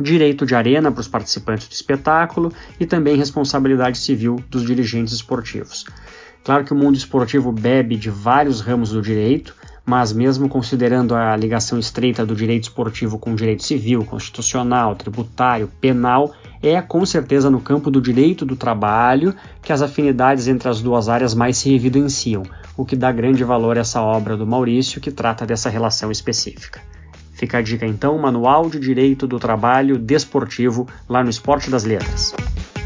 direito 0.00 0.44
de 0.44 0.56
arena 0.56 0.90
para 0.90 1.02
os 1.02 1.08
participantes 1.08 1.68
do 1.68 1.72
espetáculo 1.72 2.52
e 2.80 2.86
também 2.86 3.16
responsabilidade 3.16 3.98
civil 3.98 4.42
dos 4.50 4.64
dirigentes 4.64 5.12
esportivos. 5.12 5.84
Claro 6.44 6.64
que 6.64 6.72
o 6.72 6.76
mundo 6.76 6.96
esportivo 6.96 7.52
bebe 7.52 7.96
de 7.96 8.10
vários 8.10 8.60
ramos 8.60 8.90
do 8.90 9.02
direito, 9.02 9.54
mas 9.88 10.12
mesmo 10.12 10.50
considerando 10.50 11.14
a 11.14 11.34
ligação 11.34 11.78
estreita 11.78 12.26
do 12.26 12.36
direito 12.36 12.64
esportivo 12.64 13.18
com 13.18 13.32
o 13.32 13.36
direito 13.36 13.62
civil, 13.62 14.04
constitucional, 14.04 14.94
tributário, 14.94 15.70
penal, 15.80 16.34
é 16.62 16.80
com 16.82 17.06
certeza 17.06 17.48
no 17.48 17.58
campo 17.58 17.90
do 17.90 18.00
direito 18.00 18.44
do 18.44 18.54
trabalho 18.54 19.34
que 19.62 19.72
as 19.72 19.80
afinidades 19.80 20.46
entre 20.46 20.68
as 20.68 20.82
duas 20.82 21.08
áreas 21.08 21.32
mais 21.32 21.56
se 21.56 21.74
evidenciam, 21.74 22.42
o 22.76 22.84
que 22.84 22.94
dá 22.96 23.10
grande 23.10 23.42
valor 23.44 23.78
a 23.78 23.80
essa 23.80 24.02
obra 24.02 24.36
do 24.36 24.46
Maurício 24.46 25.00
que 25.00 25.10
trata 25.10 25.46
dessa 25.46 25.70
relação 25.70 26.10
específica. 26.10 26.82
Fica 27.32 27.58
a 27.58 27.62
dica 27.62 27.86
então, 27.86 28.18
Manual 28.18 28.68
de 28.68 28.78
Direito 28.78 29.26
do 29.26 29.38
Trabalho 29.38 29.96
Desportivo, 29.96 30.86
lá 31.08 31.22
no 31.22 31.30
Esporte 31.30 31.70
das 31.70 31.84
Letras. 31.84 32.34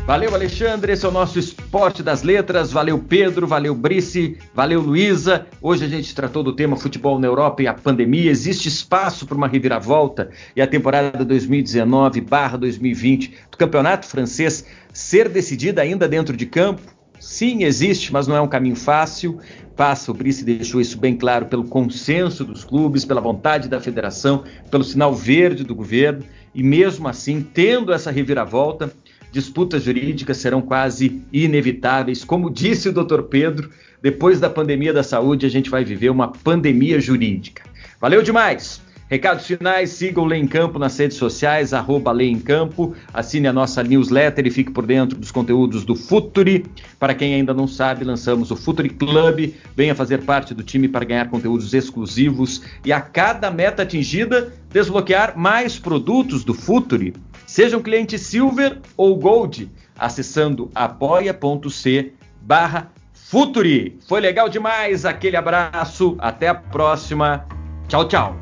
Valeu, 0.05 0.35
Alexandre. 0.35 0.93
Esse 0.93 1.07
é 1.07 1.09
o 1.09 1.13
nosso 1.13 1.39
Esporte 1.39 2.03
das 2.03 2.25
Letras. 2.25 2.73
Valeu, 2.73 2.99
Pedro. 2.99 3.47
Valeu, 3.47 3.73
Brice. 3.73 4.37
Valeu, 4.53 4.81
Luísa. 4.81 5.47
Hoje 5.61 5.85
a 5.85 5.89
gente 5.89 6.13
tratou 6.13 6.43
do 6.43 6.53
tema 6.53 6.77
futebol 6.77 7.21
na 7.21 7.29
Europa 7.29 7.63
e 7.63 7.69
a 7.69 7.73
pandemia. 7.73 8.29
Existe 8.29 8.67
espaço 8.67 9.27
para 9.27 9.37
uma 9.37 9.47
reviravolta 9.47 10.31
e 10.57 10.61
a 10.61 10.67
temporada 10.67 11.25
2019/2020 11.25 13.33
do 13.49 13.57
Campeonato 13.57 14.07
Francês 14.07 14.67
ser 14.93 15.29
decidida 15.29 15.83
ainda 15.83 16.09
dentro 16.09 16.37
de 16.37 16.47
campo? 16.47 16.83
Sim, 17.21 17.63
existe, 17.63 18.13
mas 18.13 18.27
não 18.27 18.35
é 18.35 18.41
um 18.41 18.49
caminho 18.49 18.75
fácil. 18.75 19.39
Passa, 19.77 20.11
o 20.11 20.15
Brice 20.15 20.45
deixou 20.45 20.81
isso 20.81 20.99
bem 20.99 21.17
claro, 21.17 21.47
pelo 21.47 21.63
consenso 21.63 22.45
dos 22.45 22.65
clubes, 22.65 23.05
pela 23.05 23.21
vontade 23.21 23.69
da 23.69 23.81
federação, 23.81 24.43
pelo 24.69 24.83
sinal 24.83 25.15
verde 25.15 25.63
do 25.63 25.75
governo, 25.75 26.25
e 26.53 26.63
mesmo 26.63 27.07
assim, 27.07 27.41
tendo 27.41 27.93
essa 27.93 28.11
reviravolta, 28.11 28.93
disputas 29.33 29.83
jurídicas 29.83 30.37
serão 30.37 30.61
quase 30.61 31.23
inevitáveis. 31.33 32.23
Como 32.23 32.51
disse 32.51 32.91
o 32.91 32.93
Dr. 32.93 33.23
Pedro, 33.23 33.71
depois 34.01 34.39
da 34.39 34.51
pandemia 34.51 34.93
da 34.93 35.03
saúde, 35.03 35.47
a 35.47 35.49
gente 35.49 35.71
vai 35.71 35.85
viver 35.85 36.11
uma 36.11 36.29
pandemia 36.29 37.01
jurídica. 37.01 37.63
Valeu 37.99 38.23
demais! 38.23 38.81
Recados 39.13 39.45
finais, 39.45 39.91
siga 39.91 40.23
o 40.23 40.25
Lei 40.25 40.41
em 40.41 40.47
Campo 40.47 40.79
nas 40.79 40.97
redes 40.97 41.19
sociais, 41.19 41.75
arroba 41.75 42.11
Lei 42.13 42.31
em 42.31 42.39
Campo, 42.39 42.95
assine 43.13 43.47
a 43.47 43.53
nossa 43.53 43.83
newsletter 43.83 44.47
e 44.47 44.51
fique 44.51 44.71
por 44.71 44.87
dentro 44.87 45.19
dos 45.19 45.31
conteúdos 45.31 45.85
do 45.85 45.95
Futuri. 45.95 46.65
Para 46.99 47.15
quem 47.15 47.35
ainda 47.35 47.53
não 47.53 47.69
sabe, 47.69 48.07
lançamos 48.07 48.51
o 48.51 48.57
Futuri 48.57 48.89
Club, 48.89 49.53
venha 49.77 49.95
fazer 49.95 50.23
parte 50.23 50.55
do 50.55 50.63
time 50.63 50.89
para 50.89 51.05
ganhar 51.05 51.29
conteúdos 51.29 51.75
exclusivos 51.75 52.63
e 52.83 52.91
a 52.91 53.03
cada 53.03 53.51
meta 53.51 53.83
atingida, 53.83 54.51
desbloquear 54.71 55.39
mais 55.39 55.79
produtos 55.79 56.43
do 56.43 56.55
Futuri. 56.55 57.13
Seja 57.53 57.77
um 57.77 57.83
cliente 57.83 58.19
Silver 58.19 58.81
ou 58.97 59.15
Gold, 59.15 59.71
acessando 59.95 60.71
apoia.c 60.75 62.15
barra 62.41 62.91
Futuri. 63.13 63.99
Foi 64.09 64.23
legal 64.23 64.49
demais, 64.49 65.05
aquele 65.05 65.37
abraço, 65.37 66.17
até 66.19 66.49
a 66.49 66.55
próxima. 66.55 67.47
Tchau, 67.89 68.09
tchau. 68.09 68.42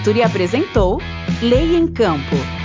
Futuri 0.00 0.22
apresentou 0.22 0.98
Lei 1.42 1.76
em 1.76 1.86
Campo. 1.86 2.59